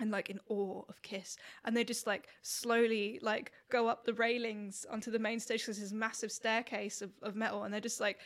and 0.00 0.10
like 0.10 0.30
in 0.30 0.40
awe 0.48 0.82
of 0.88 1.00
Kiss, 1.02 1.36
and 1.64 1.76
they 1.76 1.84
just 1.84 2.06
like 2.06 2.26
slowly 2.42 3.18
like 3.22 3.52
go 3.70 3.86
up 3.88 4.04
the 4.04 4.14
railings 4.14 4.86
onto 4.90 5.10
the 5.10 5.18
main 5.18 5.38
stage 5.40 5.60
because 5.62 5.78
this 5.80 5.92
massive 5.92 6.32
staircase 6.32 7.02
of, 7.02 7.10
of 7.22 7.36
metal, 7.36 7.64
and 7.64 7.72
they're 7.72 7.80
just 7.80 8.00
like 8.00 8.18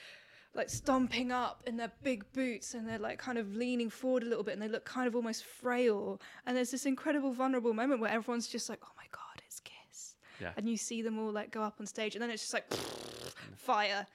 like 0.55 0.71
stomping 0.71 1.33
up 1.33 1.65
in 1.67 1.77
their 1.77 1.91
big 2.05 2.25
boots, 2.33 2.75
and 2.75 2.89
they're 2.89 2.99
like 2.99 3.19
kind 3.19 3.39
of 3.39 3.55
leaning 3.57 3.91
forward 3.91 4.23
a 4.23 4.27
little 4.27 4.45
bit, 4.45 4.53
and 4.55 4.63
they 4.63 4.69
look 4.69 4.85
kind 4.85 5.09
of 5.09 5.17
almost 5.17 5.45
frail, 5.45 6.21
and 6.47 6.57
there's 6.57 6.71
this 6.71 6.87
incredible 6.87 7.33
vulnerable 7.33 7.75
moment 7.75 8.01
where 8.01 8.11
everyone's 8.11 8.47
just 8.47 8.69
like, 8.69 8.79
oh 8.85 8.93
my 8.97 9.07
god, 9.11 9.43
it's 9.47 9.61
Kiss, 9.61 10.15
Yeah. 10.41 10.53
and 10.57 10.69
you 10.69 10.77
see 10.77 11.03
them 11.03 11.19
all 11.19 11.33
like 11.33 11.51
go 11.51 11.61
up 11.63 11.77
on 11.81 11.87
stage, 11.87 12.15
and 12.15 12.23
then 12.23 12.31
it's 12.31 12.43
just 12.43 12.55
like 12.55 12.73
fire. 13.57 14.07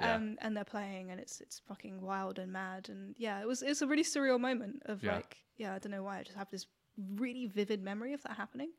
Yeah. 0.00 0.14
Um, 0.14 0.36
and 0.40 0.56
they're 0.56 0.62
playing, 0.64 1.10
and 1.10 1.18
it's 1.18 1.40
it's 1.40 1.58
fucking 1.66 2.00
wild 2.00 2.38
and 2.38 2.52
mad, 2.52 2.88
and 2.88 3.16
yeah, 3.18 3.40
it 3.40 3.48
was 3.48 3.62
it's 3.62 3.82
a 3.82 3.86
really 3.88 4.04
surreal 4.04 4.38
moment 4.38 4.82
of 4.86 5.02
Yeah. 5.02 5.16
like 5.16 5.38
yeah, 5.56 5.74
I 5.74 5.80
don't 5.80 5.90
know 5.90 6.04
why 6.04 6.20
I 6.20 6.22
just 6.22 6.38
have 6.38 6.48
this 6.52 6.66
really 7.16 7.46
vivid 7.46 7.82
memory 7.82 8.12
of 8.12 8.22
that 8.22 8.36
happening. 8.36 8.70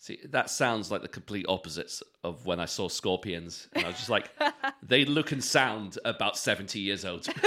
See, 0.00 0.20
that 0.30 0.48
sounds 0.48 0.92
like 0.92 1.02
the 1.02 1.08
complete 1.08 1.44
opposites 1.48 2.04
of 2.22 2.46
when 2.46 2.60
I 2.60 2.66
saw 2.66 2.88
Scorpions, 2.88 3.68
and 3.72 3.84
I 3.84 3.88
was 3.88 3.96
just 3.96 4.08
like, 4.08 4.30
they 4.82 5.04
look 5.04 5.32
and 5.32 5.42
sound 5.42 5.98
about 6.04 6.36
seventy 6.36 6.78
years 6.78 7.04
old. 7.04 7.26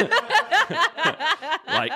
like, 1.68 1.92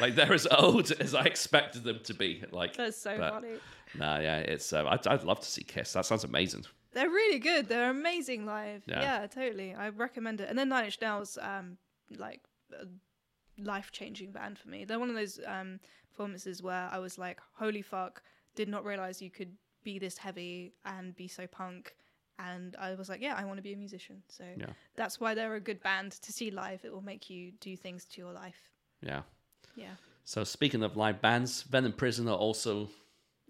like 0.00 0.14
they're 0.14 0.32
as 0.32 0.46
old 0.46 0.92
as 0.92 1.14
I 1.14 1.24
expected 1.24 1.82
them 1.82 1.98
to 2.04 2.14
be. 2.14 2.44
Like, 2.52 2.76
That's 2.76 2.96
so 2.98 3.16
but- 3.18 3.32
funny. 3.32 3.54
Nah, 3.96 4.18
yeah, 4.20 4.38
it's. 4.38 4.72
Uh, 4.72 4.84
I'd, 4.86 5.06
I'd 5.06 5.24
love 5.24 5.40
to 5.40 5.46
see 5.46 5.64
Kiss. 5.64 5.94
That 5.94 6.04
sounds 6.06 6.22
amazing. 6.22 6.64
They're 6.92 7.08
really 7.08 7.38
good. 7.38 7.68
They're 7.68 7.90
amazing 7.90 8.44
live. 8.46 8.82
Yeah. 8.86 9.00
Yeah, 9.00 9.26
totally. 9.26 9.74
I 9.74 9.88
recommend 9.88 10.40
it. 10.40 10.48
And 10.48 10.58
then 10.58 10.68
Nine 10.68 10.84
Inch 10.84 11.00
Nails, 11.00 11.38
um, 11.40 11.78
like 12.16 12.40
a 12.72 12.86
life 13.62 13.90
changing 13.92 14.32
band 14.32 14.58
for 14.58 14.68
me. 14.68 14.84
They're 14.84 14.98
one 14.98 15.08
of 15.08 15.16
those 15.16 15.40
um 15.46 15.80
performances 16.18 16.62
where 16.62 16.88
I 16.90 16.98
was 16.98 17.16
like, 17.16 17.38
holy 17.54 17.80
fuck, 17.82 18.22
did 18.56 18.68
not 18.68 18.84
realize 18.84 19.22
you 19.22 19.30
could 19.30 19.52
be 19.84 19.98
this 20.00 20.18
heavy 20.18 20.74
and 20.84 21.14
be 21.14 21.28
so 21.28 21.46
punk. 21.46 21.94
And 22.40 22.74
I 22.76 22.94
was 22.94 23.08
like, 23.08 23.20
yeah, 23.22 23.34
I 23.36 23.44
want 23.44 23.58
to 23.58 23.62
be 23.62 23.72
a 23.72 23.76
musician. 23.76 24.22
So 24.28 24.44
Yeah. 24.56 24.72
that's 24.96 25.20
why 25.20 25.34
they're 25.34 25.54
a 25.54 25.60
good 25.60 25.80
band 25.80 26.12
to 26.22 26.32
see 26.32 26.50
live. 26.50 26.84
It 26.84 26.92
will 26.92 27.02
make 27.04 27.30
you 27.30 27.52
do 27.60 27.76
things 27.76 28.04
to 28.06 28.20
your 28.20 28.32
life. 28.32 28.72
Yeah. 29.00 29.22
Yeah. 29.76 29.94
So 30.24 30.42
speaking 30.44 30.82
of 30.82 30.96
live 30.96 31.20
bands, 31.22 31.62
Venom 31.62 31.92
Prison 31.92 32.28
are 32.28 32.36
also 32.36 32.88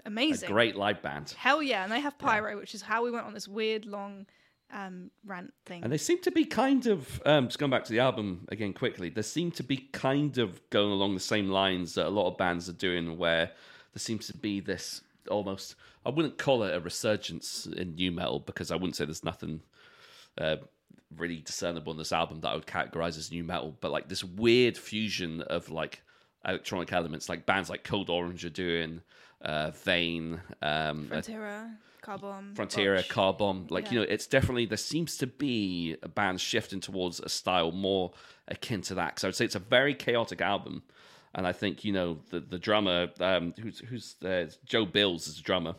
a 0.05 0.09
Amazing. 0.09 0.51
great 0.51 0.77
live 0.77 1.01
band, 1.03 1.31
Hell 1.31 1.63
yeah, 1.63 1.83
and 1.83 1.91
they 1.93 2.01
have 2.01 2.19
pyro, 2.19 2.57
which 2.59 2.75
is 2.75 2.83
how 2.83 3.03
we 3.03 3.11
went 3.11 3.27
on 3.27 3.33
this 3.35 3.49
weird 3.49 3.85
long 3.87 4.27
um, 4.73 5.11
rant 5.25 5.53
thing. 5.67 5.83
and 5.83 5.93
they 5.93 5.99
seem 5.99 6.21
to 6.23 6.31
be 6.31 6.45
kind 6.45 6.87
of. 6.87 7.23
Um, 7.25 7.47
just 7.47 7.59
going 7.59 7.71
back 7.71 7.85
to 7.85 7.93
the 7.93 8.01
album 8.01 8.47
again 8.51 8.73
quickly, 8.73 9.09
they 9.09 9.23
seem 9.23 9.51
to 9.53 9.63
be 9.63 9.89
kind 9.93 10.39
of 10.39 10.61
going 10.71 10.91
along 10.93 11.15
the 11.15 11.21
same 11.21 11.49
lines 11.49 11.95
that 11.95 12.07
a 12.07 12.11
lot 12.11 12.29
of 12.29 12.37
bands 12.37 12.69
are 12.69 12.75
doing, 12.75 13.17
where 13.17 13.47
there 13.47 14.01
seems 14.01 14.27
to 14.27 14.37
be 14.37 14.61
this 14.61 15.03
almost. 15.31 15.75
I 16.05 16.11
wouldn't 16.11 16.39
call 16.39 16.63
it 16.63 16.75
a 16.75 16.81
resurgence 16.81 17.67
in 17.67 17.95
nu 17.95 18.11
metal 18.11 18.41
because 18.41 18.71
I 18.71 18.77
wouldn't 18.77 18.97
say 18.97 19.05
there's 19.05 19.25
nothing 19.25 19.61
uh, 20.39 20.57
really 21.17 21.41
discernible 21.41 21.93
in 21.93 21.99
this 21.99 22.13
album 22.13 22.41
that 22.41 22.49
I 22.49 22.55
would 22.55 22.67
categorize 22.67 23.19
as 23.19 23.33
nu 23.33 23.43
metal, 23.45 23.77
but 23.81 23.91
like 23.91 24.09
this 24.09 24.25
weird 24.25 24.77
fusion 24.77 25.43
of 25.43 25.71
like 25.71 26.03
electronic 26.49 26.93
elements, 26.93 27.29
like 27.29 27.47
bands 27.47 27.71
like 27.71 27.85
Code 27.85 28.11
Orange 28.11 28.45
are 28.45 28.51
doing, 28.51 29.03
uh, 29.43 29.71
Vein, 29.71 30.41
um, 30.63 31.07
uh, 31.07 31.21
Frontierer, 31.21 31.71
Carbon, 32.01 32.55
Frontierer, 32.55 32.97
Botch. 32.97 33.09
Car 33.09 33.35
Bomb. 33.35 33.67
Like, 33.71 33.93
you 33.93 34.01
know, 34.01 34.07
it's 34.09 34.27
definitely, 34.27 34.67
there 34.67 34.79
seems 34.79 35.17
to 35.19 35.27
be 35.27 35.97
a 36.03 36.09
band 36.09 36.41
shifting 36.41 36.81
towards 36.81 37.21
a 37.21 37.29
style 37.29 37.71
more 37.71 38.13
akin 38.49 38.81
to 38.83 38.95
that. 38.95 39.15
Because 39.15 39.25
I 39.25 39.29
would 39.29 39.37
say 39.37 39.45
it's 39.45 39.55
a 39.55 39.61
very 39.61 39.95
chaotic 39.95 40.41
album. 40.41 40.83
And 41.35 41.47
I 41.47 41.53
think, 41.53 41.85
you 41.85 41.93
know, 41.93 42.19
the, 42.31 42.41
the 42.41 42.59
drummer, 42.59 43.09
um, 43.21 43.53
who's, 43.61 43.81
who's 43.81 44.17
uh, 44.25 44.47
Joe 44.65 44.87
Bills 44.87 45.29
is 45.29 45.37
the 45.37 45.43
drummer, 45.43 45.75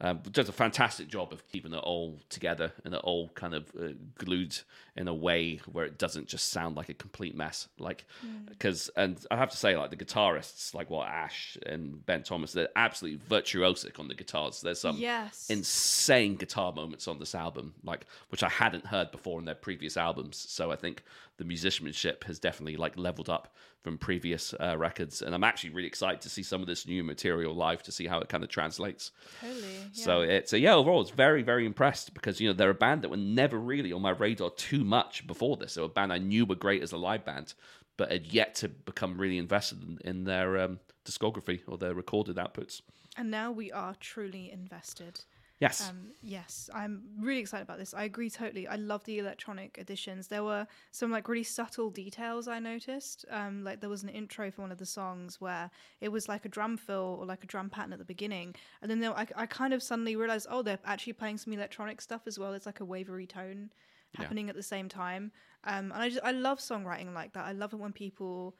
um, 0.00 0.20
does 0.30 0.48
a 0.48 0.52
fantastic 0.52 1.08
job 1.08 1.32
of 1.32 1.46
keeping 1.48 1.72
it 1.72 1.78
all 1.78 2.20
together 2.28 2.72
and 2.84 2.94
it 2.94 3.00
all 3.02 3.28
kind 3.30 3.52
of 3.54 3.68
uh, 3.80 3.88
glued 4.16 4.56
in 4.96 5.08
a 5.08 5.14
way 5.14 5.60
where 5.70 5.84
it 5.84 5.98
doesn't 5.98 6.28
just 6.28 6.48
sound 6.50 6.76
like 6.76 6.88
a 6.88 6.94
complete 6.94 7.34
mess. 7.36 7.66
Like, 7.78 8.04
because, 8.48 8.90
and 8.96 9.18
I 9.30 9.36
have 9.36 9.50
to 9.50 9.56
say, 9.56 9.76
like, 9.76 9.90
the 9.90 9.96
guitarists, 9.96 10.72
like 10.74 10.88
what 10.90 11.08
Ash 11.08 11.56
and 11.66 12.04
Ben 12.06 12.22
Thomas, 12.22 12.52
they're 12.52 12.68
absolutely 12.76 13.20
virtuosic 13.28 13.98
on 13.98 14.06
the 14.08 14.14
guitars. 14.14 14.60
There's 14.60 14.80
some 14.80 14.96
Yes. 14.98 15.46
insane 15.50 16.36
guitar 16.36 16.72
moments 16.72 17.08
on 17.08 17.18
this 17.18 17.34
album, 17.34 17.74
like 17.82 18.06
which 18.30 18.42
I 18.44 18.48
hadn't 18.48 18.86
heard 18.86 19.10
before 19.10 19.38
in 19.40 19.46
their 19.46 19.54
previous 19.56 19.96
albums. 19.96 20.36
So 20.48 20.70
I 20.70 20.76
think 20.76 21.02
the 21.38 21.44
musicianship 21.44 22.24
has 22.24 22.38
definitely 22.38 22.76
like 22.76 22.96
leveled 22.96 23.28
up 23.28 23.54
from 23.82 23.96
previous 23.96 24.54
uh, 24.54 24.76
records, 24.76 25.22
and 25.22 25.34
I'm 25.34 25.44
actually 25.44 25.70
really 25.70 25.86
excited 25.86 26.20
to 26.22 26.28
see 26.28 26.42
some 26.42 26.60
of 26.60 26.66
this 26.66 26.86
new 26.86 27.04
material 27.04 27.54
live 27.54 27.82
to 27.84 27.92
see 27.92 28.06
how 28.06 28.18
it 28.18 28.28
kind 28.28 28.42
of 28.42 28.50
translates. 28.50 29.12
Totally. 29.40 29.62
Yeah. 29.92 30.04
So 30.04 30.20
it's 30.22 30.52
a 30.52 30.58
yeah, 30.58 30.74
overall, 30.74 31.00
it's 31.00 31.10
very, 31.10 31.42
very 31.42 31.64
impressed 31.64 32.12
because 32.12 32.40
you 32.40 32.48
know 32.48 32.54
they're 32.54 32.70
a 32.70 32.74
band 32.74 33.02
that 33.02 33.08
were 33.08 33.16
never 33.16 33.58
really 33.58 33.92
on 33.92 34.02
my 34.02 34.10
radar 34.10 34.50
too 34.50 34.84
much 34.84 35.26
before 35.26 35.56
this. 35.56 35.74
They 35.74 35.80
were 35.80 35.86
a 35.86 35.90
band 35.90 36.12
I 36.12 36.18
knew 36.18 36.44
were 36.44 36.54
great 36.56 36.82
as 36.82 36.92
a 36.92 36.98
live 36.98 37.24
band, 37.24 37.54
but 37.96 38.10
had 38.10 38.26
yet 38.26 38.54
to 38.56 38.68
become 38.68 39.18
really 39.18 39.38
invested 39.38 39.82
in, 39.82 39.98
in 40.04 40.24
their 40.24 40.58
um, 40.58 40.80
discography 41.04 41.60
or 41.66 41.78
their 41.78 41.94
recorded 41.94 42.36
outputs. 42.36 42.82
and 43.16 43.30
now 43.30 43.50
we 43.50 43.72
are 43.72 43.94
truly 44.00 44.50
invested. 44.50 45.20
Yes, 45.60 45.92
Um, 45.92 46.14
yes, 46.20 46.68
I'm 46.74 47.04
really 47.20 47.40
excited 47.40 47.62
about 47.62 47.78
this. 47.78 47.94
I 47.94 48.02
agree 48.02 48.30
totally. 48.30 48.66
I 48.66 48.74
love 48.74 49.04
the 49.04 49.20
electronic 49.20 49.78
additions. 49.78 50.26
There 50.26 50.42
were 50.42 50.66
some 50.90 51.12
like 51.12 51.28
really 51.28 51.44
subtle 51.44 51.90
details 51.90 52.48
I 52.48 52.58
noticed. 52.58 53.24
Um, 53.30 53.62
like 53.62 53.80
there 53.80 53.88
was 53.88 54.02
an 54.02 54.08
intro 54.08 54.50
for 54.50 54.62
one 54.62 54.72
of 54.72 54.78
the 54.78 54.86
songs 54.86 55.40
where 55.40 55.70
it 56.00 56.08
was 56.08 56.28
like 56.28 56.44
a 56.44 56.48
drum 56.48 56.76
fill 56.76 57.16
or 57.20 57.26
like 57.26 57.44
a 57.44 57.46
drum 57.46 57.70
pattern 57.70 57.92
at 57.92 58.00
the 58.00 58.04
beginning, 58.04 58.56
and 58.82 58.90
then 58.90 58.98
there, 58.98 59.12
I, 59.16 59.28
I 59.36 59.46
kind 59.46 59.72
of 59.72 59.80
suddenly 59.82 60.16
realized, 60.16 60.48
oh, 60.50 60.62
they're 60.62 60.80
actually 60.84 61.12
playing 61.12 61.38
some 61.38 61.52
electronic 61.52 62.00
stuff 62.00 62.22
as 62.26 62.40
well. 62.40 62.54
It's 62.54 62.66
like 62.66 62.80
a 62.80 62.84
wavery 62.84 63.28
tone 63.28 63.70
Yeah. 64.18 64.32
happening 64.32 64.50
at 64.50 64.56
the 64.56 64.62
same 64.64 64.88
time. 64.88 65.30
Um, 65.62 65.92
and 65.92 66.02
I 66.02 66.08
just 66.08 66.24
I 66.24 66.32
love 66.32 66.58
songwriting 66.58 67.14
like 67.14 67.34
that. 67.34 67.44
I 67.44 67.52
love 67.52 67.72
it 67.72 67.76
when 67.78 67.92
people 67.92 68.56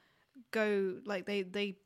go 0.52 1.00
like 1.04 1.26
they 1.26 1.42
they 1.42 1.78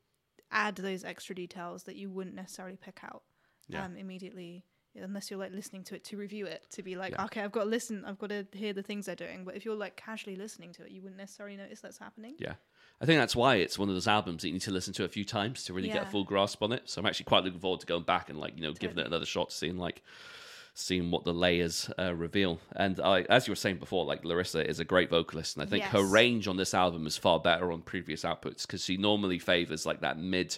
add 0.50 0.76
those 0.76 1.04
extra 1.04 1.34
details 1.34 1.84
that 1.84 1.96
you 1.96 2.10
wouldn't 2.10 2.36
necessarily 2.36 2.76
pick 2.76 3.00
out 3.04 3.22
Yeah. 3.68 3.86
um, 3.86 3.96
immediately 3.96 4.66
unless 4.94 5.30
you're 5.30 5.40
like 5.40 5.52
listening 5.52 5.82
to 5.84 5.94
it 5.94 6.04
to 6.04 6.16
review 6.16 6.46
it 6.46 6.66
to 6.70 6.82
be 6.82 6.96
like 6.96 7.12
Yeah. 7.12 7.24
okay 7.24 7.40
i've 7.42 7.52
got 7.52 7.64
to 7.64 7.70
listen 7.70 8.04
i've 8.04 8.18
got 8.18 8.28
to 8.30 8.46
hear 8.52 8.72
the 8.72 8.82
things 8.82 9.06
they're 9.06 9.14
doing 9.16 9.44
but 9.44 9.56
if 9.56 9.64
you're 9.64 9.74
like 9.74 9.96
casually 9.96 10.36
listening 10.36 10.72
to 10.74 10.84
it 10.84 10.90
you 10.90 11.00
wouldn't 11.00 11.18
necessarily 11.18 11.56
notice 11.56 11.80
that's 11.80 11.98
happening 11.98 12.34
yeah. 12.38 12.54
I 13.00 13.04
think 13.04 13.18
that's 13.18 13.34
why 13.34 13.56
it's 13.56 13.80
one 13.80 13.88
of 13.88 13.96
those 13.96 14.06
albums 14.06 14.42
that 14.42 14.48
you 14.48 14.52
need 14.52 14.62
to 14.62 14.70
listen 14.70 14.92
to 14.94 15.04
a 15.04 15.08
few 15.08 15.24
times 15.24 15.64
to 15.64 15.72
really 15.74 15.88
get 15.88 16.04
a 16.06 16.10
full 16.10 16.22
grasp 16.22 16.62
on 16.62 16.70
it. 16.70 16.82
So 16.84 17.00
I'm 17.00 17.06
actually 17.06 17.24
quite 17.24 17.42
looking 17.42 17.58
forward 17.58 17.80
to 17.80 17.86
going 17.86 18.04
back 18.04 18.30
and 18.30 18.38
like 18.38 18.54
you 18.56 18.62
know 18.62 18.72
giving 18.74 18.96
it 18.98 19.06
another 19.08 19.24
shot, 19.26 19.50
seeing 19.50 19.76
like 19.76 20.02
seeing 20.74 21.10
what 21.10 21.24
the 21.24 21.34
layers 21.34 21.90
uh, 21.98 22.14
reveal. 22.14 22.58
And 22.76 22.98
I, 23.00 23.22
as 23.22 23.46
you 23.46 23.52
were 23.52 23.56
saying 23.56 23.76
before, 23.76 24.04
like 24.06 24.24
Larissa 24.24 24.66
is 24.68 24.80
a 24.80 24.84
great 24.84 25.10
vocalist, 25.10 25.56
and 25.56 25.62
I 25.62 25.66
think 25.68 25.84
her 25.90 26.02
range 26.04 26.48
on 26.48 26.56
this 26.56 26.72
album 26.74 27.06
is 27.06 27.16
far 27.18 27.38
better 27.40 27.70
on 27.72 27.82
previous 27.82 28.22
outputs 28.22 28.62
because 28.62 28.84
she 28.84 28.96
normally 28.96 29.38
favors 29.38 29.84
like 29.84 30.00
that 30.00 30.18
mid, 30.18 30.56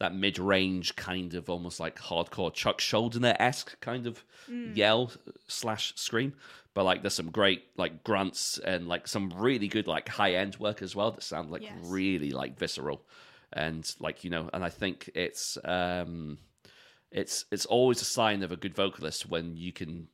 that 0.00 0.14
mid 0.14 0.38
range 0.38 0.96
kind 0.96 1.34
of 1.34 1.48
almost 1.48 1.78
like 1.78 1.96
hardcore 1.98 2.52
Chuck 2.52 2.78
Schuldiner 2.80 3.36
esque 3.38 3.78
kind 3.80 4.06
of 4.06 4.24
yell 4.74 5.12
slash 5.46 5.92
scream. 5.96 6.34
But 6.74 6.82
like 6.84 7.02
there's 7.02 7.14
some 7.14 7.30
great 7.30 7.62
like 7.76 8.02
grunts 8.02 8.58
and 8.58 8.88
like 8.88 9.06
some 9.06 9.32
really 9.36 9.68
good 9.68 9.86
like 9.86 10.08
high 10.08 10.34
end 10.34 10.56
work 10.56 10.82
as 10.82 10.96
well 10.96 11.12
that 11.12 11.22
sound 11.22 11.52
like 11.52 11.62
Yes. 11.62 11.72
really 11.84 12.32
like 12.32 12.58
visceral 12.58 13.02
and 13.52 13.94
like 14.00 14.24
you 14.24 14.30
know 14.30 14.50
and 14.52 14.64
I 14.64 14.70
think 14.70 15.08
it's 15.14 15.56
um 15.64 16.38
it's 17.14 17.46
it's 17.50 17.64
always 17.64 18.02
a 18.02 18.04
sign 18.04 18.42
of 18.42 18.52
a 18.52 18.56
good 18.56 18.74
vocalist 18.74 19.28
when 19.30 19.56
you 19.56 19.72
can 19.72 20.08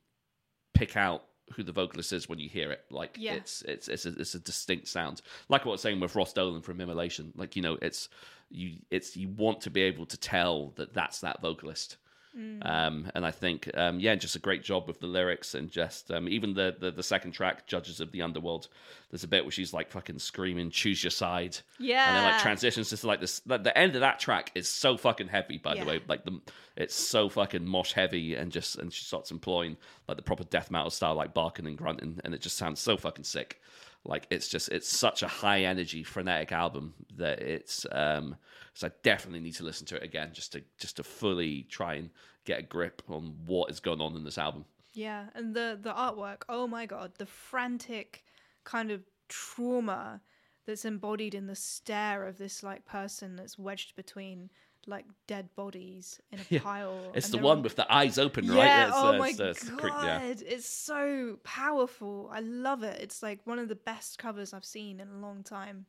pick 0.73 0.95
out 0.95 1.25
who 1.55 1.63
the 1.63 1.71
vocalist 1.73 2.13
is 2.13 2.29
when 2.29 2.39
you 2.39 2.47
hear 2.47 2.71
it. 2.71 2.85
Like 2.89 3.17
Yeah. 3.19 3.33
it's 3.33 3.61
it's 3.63 3.89
it's 3.89 4.05
a, 4.05 4.09
it's 4.17 4.35
a 4.35 4.39
distinct 4.39 4.87
sound. 4.87 5.21
Like 5.49 5.65
what 5.65 5.71
I 5.71 5.73
was 5.73 5.81
saying 5.81 5.99
with 5.99 6.15
Ross 6.15 6.31
Dolan 6.31 6.61
from 6.61 6.79
Immolation. 6.79 7.33
Like 7.35 7.57
you 7.57 7.61
know, 7.61 7.77
it's 7.81 8.07
you 8.49 8.77
it's 8.89 9.17
you 9.17 9.27
want 9.29 9.59
to 9.61 9.69
be 9.69 9.81
able 9.81 10.05
to 10.05 10.17
tell 10.17 10.69
that 10.77 10.93
that's 10.93 11.19
that 11.21 11.41
vocalist. 11.41 11.97
Um, 12.33 13.11
and 13.13 13.25
I 13.25 13.31
think, 13.31 13.69
um, 13.75 13.99
yeah, 13.99 14.15
just 14.15 14.35
a 14.35 14.39
great 14.39 14.63
job 14.63 14.87
with 14.87 14.99
the 15.01 15.07
lyrics 15.07 15.53
and 15.53 15.69
just 15.69 16.09
um, 16.11 16.29
even 16.29 16.53
the, 16.53 16.75
the 16.79 16.91
the 16.91 17.03
second 17.03 17.31
track, 17.33 17.67
"Judges 17.67 17.99
of 17.99 18.11
the 18.11 18.21
Underworld." 18.21 18.67
There's 19.09 19.25
a 19.25 19.27
bit 19.27 19.43
where 19.43 19.51
she's 19.51 19.73
like 19.73 19.89
fucking 19.91 20.19
screaming, 20.19 20.69
"Choose 20.71 21.03
your 21.03 21.11
side," 21.11 21.57
yeah 21.79 22.07
and 22.07 22.15
then 22.15 22.23
like 22.23 22.41
transitions 22.41 22.89
to 22.89 23.07
like 23.07 23.19
this. 23.19 23.39
The, 23.41 23.57
the 23.57 23.77
end 23.77 23.95
of 23.95 24.01
that 24.01 24.19
track 24.19 24.51
is 24.55 24.69
so 24.69 24.95
fucking 24.95 25.27
heavy. 25.27 25.57
By 25.57 25.73
Yeah. 25.75 25.83
the 25.83 25.89
way, 25.89 26.01
like 26.07 26.23
the 26.23 26.39
it's 26.77 26.95
so 26.95 27.27
fucking 27.27 27.65
mosh 27.65 27.91
heavy, 27.91 28.35
and 28.35 28.51
just 28.51 28.77
and 28.77 28.93
she 28.93 29.03
starts 29.03 29.31
employing 29.31 29.75
like 30.07 30.15
the 30.17 30.23
proper 30.23 30.45
death 30.45 30.71
metal 30.71 30.89
style, 30.89 31.15
like 31.15 31.33
barking 31.33 31.67
and 31.67 31.77
grunting, 31.77 32.19
and 32.23 32.33
it 32.33 32.39
just 32.41 32.55
sounds 32.57 32.79
so 32.79 32.95
fucking 32.95 33.25
sick. 33.25 33.59
Like 34.03 34.27
it's 34.31 34.47
just 34.47 34.69
it's 34.69 34.89
such 34.89 35.21
a 35.21 35.27
high 35.27 35.63
energy 35.63 36.03
frenetic 36.03 36.51
album 36.51 36.93
that 37.17 37.39
it's 37.39 37.85
um 37.91 38.35
so 38.73 38.87
I 38.87 38.91
definitely 39.03 39.41
need 39.41 39.55
to 39.55 39.63
listen 39.63 39.85
to 39.87 39.95
it 39.97 40.03
again 40.03 40.31
just 40.33 40.53
to 40.53 40.63
just 40.79 40.97
to 40.97 41.03
fully 41.03 41.63
try 41.63 41.95
and 41.95 42.09
get 42.45 42.59
a 42.59 42.63
grip 42.63 43.03
on 43.09 43.35
what 43.45 43.69
is 43.69 43.79
going 43.79 44.01
on 44.01 44.15
in 44.15 44.23
this 44.23 44.37
album. 44.39 44.65
yeah 44.93 45.25
and 45.35 45.53
the 45.53 45.77
the 45.79 45.93
artwork 45.93 46.41
oh 46.49 46.65
my 46.67 46.85
god 46.87 47.11
the 47.19 47.25
frantic 47.27 48.23
kind 48.63 48.89
of 48.91 49.03
trauma 49.29 50.21
that's 50.65 50.85
embodied 50.85 51.35
in 51.35 51.47
the 51.47 51.55
stare 51.55 52.25
of 52.25 52.37
this 52.37 52.63
like 52.63 52.85
person 52.85 53.35
that's 53.35 53.57
wedged 53.59 53.95
between 53.95 54.49
like 54.87 55.05
dead 55.27 55.49
bodies 55.55 56.19
in 56.31 56.39
a 56.39 56.43
Yeah. 56.49 56.59
pile 56.61 57.11
It's 57.13 57.29
the 57.29 57.37
one 57.37 57.57
all- 57.57 57.63
with 57.63 57.75
the 57.75 57.91
eyes 57.93 58.17
open, 58.17 58.47
right? 58.47 58.57
Yeah. 58.57 58.87
It's, 58.87 58.95
oh 58.97 59.07
uh, 59.13 59.17
my 59.17 59.29
it's, 59.29 59.39
uh, 59.39 59.53
god, 59.69 59.79
creep- 59.79 59.93
yeah. 60.03 60.21
it's 60.21 60.67
so 60.67 61.37
powerful. 61.43 62.29
I 62.33 62.39
love 62.41 62.83
it. 62.83 62.99
It's 63.01 63.21
like 63.21 63.39
one 63.45 63.59
of 63.59 63.67
the 63.69 63.75
best 63.75 64.17
covers 64.17 64.53
I've 64.53 64.65
seen 64.65 64.99
in 64.99 65.07
a 65.07 65.17
long 65.19 65.43
time. 65.43 65.85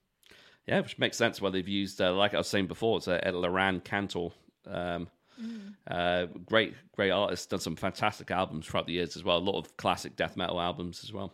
Yeah, 0.66 0.80
which 0.80 0.98
makes 0.98 1.16
sense 1.16 1.40
why 1.40 1.50
they've 1.50 1.66
used, 1.66 2.00
uh, 2.00 2.12
like 2.12 2.34
I 2.34 2.38
was 2.38 2.46
saying 2.48 2.68
before, 2.68 2.98
it's 2.98 3.08
a, 3.08 3.20
Eliran 3.26 3.82
Kantor. 3.82 4.32
Um, 4.66 5.08
Mm. 5.40 5.72
uh, 5.90 6.26
great, 6.44 6.74
great 6.94 7.10
artist. 7.10 7.48
Done 7.48 7.58
some 7.58 7.74
fantastic 7.74 8.30
albums 8.30 8.66
throughout 8.66 8.86
the 8.86 8.92
years 8.92 9.16
as 9.16 9.24
well. 9.24 9.38
A 9.38 9.40
lot 9.40 9.58
of 9.58 9.74
classic 9.78 10.14
death 10.14 10.36
metal 10.36 10.60
albums 10.60 11.02
as 11.02 11.10
well. 11.12 11.32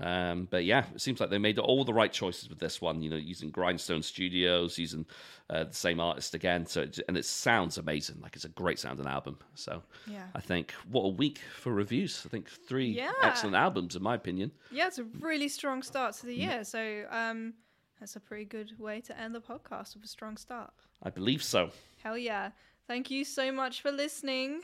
Um, 0.00 0.46
but 0.50 0.64
yeah, 0.64 0.84
it 0.94 1.00
seems 1.00 1.20
like 1.20 1.30
they 1.30 1.38
made 1.38 1.58
all 1.58 1.84
the 1.84 1.92
right 1.94 2.12
choices 2.12 2.48
with 2.48 2.58
this 2.58 2.80
one. 2.80 3.00
You 3.02 3.10
know, 3.10 3.16
using 3.16 3.50
Grindstone 3.50 4.02
Studios, 4.02 4.78
using 4.78 5.06
uh, 5.48 5.64
the 5.64 5.74
same 5.74 6.00
artist 6.00 6.34
again. 6.34 6.66
So 6.66 6.82
it, 6.82 6.98
and 7.08 7.16
it 7.16 7.24
sounds 7.24 7.78
amazing. 7.78 8.18
Like 8.22 8.36
it's 8.36 8.44
a 8.44 8.50
great 8.50 8.78
sounding 8.78 9.06
album. 9.06 9.38
So 9.54 9.82
Yeah. 10.06 10.26
I 10.34 10.40
think 10.40 10.72
what 10.90 11.02
a 11.02 11.08
week 11.08 11.40
for 11.54 11.72
reviews. 11.72 12.22
I 12.26 12.28
think 12.28 12.48
three 12.50 12.88
Yeah. 12.88 13.12
excellent 13.22 13.56
albums 13.56 13.96
in 13.96 14.02
my 14.02 14.14
opinion. 14.14 14.50
Yeah, 14.70 14.88
it's 14.88 14.98
a 14.98 15.04
really 15.20 15.48
strong 15.48 15.82
start 15.82 16.14
to 16.16 16.26
the 16.26 16.34
year. 16.34 16.64
So 16.64 17.04
um, 17.10 17.54
that's 17.98 18.16
a 18.16 18.20
pretty 18.20 18.44
good 18.44 18.78
way 18.78 19.00
to 19.02 19.18
end 19.18 19.34
the 19.34 19.40
podcast 19.40 19.94
with 19.94 20.04
a 20.04 20.08
strong 20.08 20.36
start. 20.36 20.72
I 21.02 21.10
believe 21.10 21.42
so. 21.42 21.70
Hell 22.02 22.18
yeah. 22.18 22.50
Thank 22.86 23.10
you 23.10 23.24
so 23.24 23.50
much 23.50 23.80
for 23.82 23.90
listening. 23.90 24.62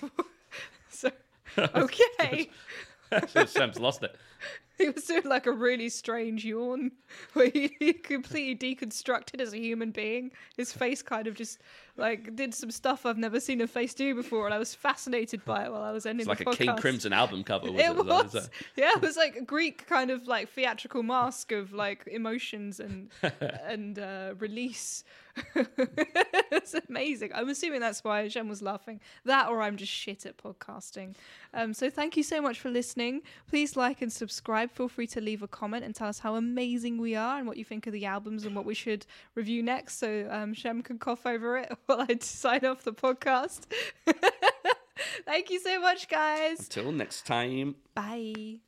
so, 0.90 1.10
okay. 1.58 2.50
Sam's 3.46 3.78
lost 3.78 4.02
it. 4.02 4.16
He 4.78 4.90
was 4.90 5.04
doing 5.04 5.22
like 5.24 5.46
a 5.46 5.52
really 5.52 5.88
strange 5.88 6.44
yawn 6.44 6.90
where 7.34 7.48
he, 7.48 7.76
he 7.78 7.92
completely 7.92 8.74
deconstructed 8.74 9.40
as 9.40 9.52
a 9.52 9.58
human 9.58 9.92
being. 9.92 10.32
His 10.56 10.72
face 10.72 11.00
kind 11.00 11.28
of 11.28 11.34
just 11.36 11.60
like 11.96 12.34
did 12.34 12.52
some 12.52 12.72
stuff 12.72 13.06
I've 13.06 13.16
never 13.16 13.38
seen 13.38 13.60
a 13.60 13.68
face 13.68 13.94
do 13.94 14.16
before, 14.16 14.46
and 14.46 14.54
I 14.54 14.58
was 14.58 14.74
fascinated 14.74 15.44
by 15.44 15.64
it 15.64 15.70
while 15.70 15.82
I 15.82 15.92
was 15.92 16.06
ending 16.06 16.22
It's 16.28 16.28
like 16.28 16.38
the 16.44 16.50
a 16.50 16.56
King. 16.56 16.76
Crimson 16.76 17.12
album 17.12 17.44
cover. 17.44 17.70
Was 17.70 17.80
It 17.80 17.86
it, 17.90 17.96
Was 17.96 18.06
was, 18.06 18.32
that- 18.32 18.48
yeah, 18.76 18.90
it 18.96 19.00
was 19.00 19.16
like 19.16 19.36
a 19.36 19.42
Greek 19.42 19.86
kind 19.86 20.10
of 20.10 20.26
like 20.26 20.48
theatrical 20.50 21.04
mask 21.04 21.52
of 21.52 21.72
like 21.72 22.08
emotions 22.10 22.80
and 22.80 23.10
and 23.64 24.00
uh, 24.00 24.34
release. 24.38 25.04
it's 26.50 26.74
amazing. 26.88 27.30
I'm 27.34 27.48
assuming 27.48 27.80
that's 27.80 28.04
why 28.04 28.28
Jen 28.28 28.48
was 28.48 28.62
laughing. 28.62 29.00
That, 29.24 29.48
or 29.48 29.62
I'm 29.62 29.76
just 29.76 29.92
shit 29.92 30.26
at 30.26 30.36
podcasting. 30.36 31.14
Um, 31.52 31.74
so 31.74 31.90
thank 31.90 32.16
you 32.16 32.22
so 32.22 32.40
much 32.40 32.60
for 32.60 32.70
listening. 32.70 33.22
Please 33.48 33.76
like 33.76 34.00
and 34.02 34.12
subscribe. 34.64 34.76
Feel 34.76 34.88
free 34.88 35.06
to 35.08 35.20
leave 35.20 35.42
a 35.42 35.48
comment 35.48 35.84
and 35.84 35.94
tell 35.94 36.08
us 36.08 36.20
how 36.20 36.36
amazing 36.36 36.98
we 36.98 37.14
are 37.14 37.38
and 37.38 37.46
what 37.46 37.56
you 37.56 37.64
think 37.64 37.86
of 37.86 37.92
the 37.92 38.06
albums 38.06 38.44
and 38.44 38.54
what 38.54 38.64
we 38.64 38.74
should 38.74 39.06
review 39.34 39.62
next. 39.62 39.98
So 39.98 40.28
um, 40.30 40.54
Shem 40.54 40.82
can 40.82 40.98
cough 40.98 41.26
over 41.26 41.56
it 41.58 41.72
while 41.86 42.06
I 42.08 42.16
sign 42.20 42.64
off 42.64 42.82
the 42.82 42.92
podcast. 42.92 43.66
thank 45.24 45.50
you 45.50 45.60
so 45.60 45.80
much, 45.80 46.08
guys. 46.08 46.60
Until 46.60 46.92
next 46.92 47.26
time. 47.26 47.76
Bye. 47.94 48.60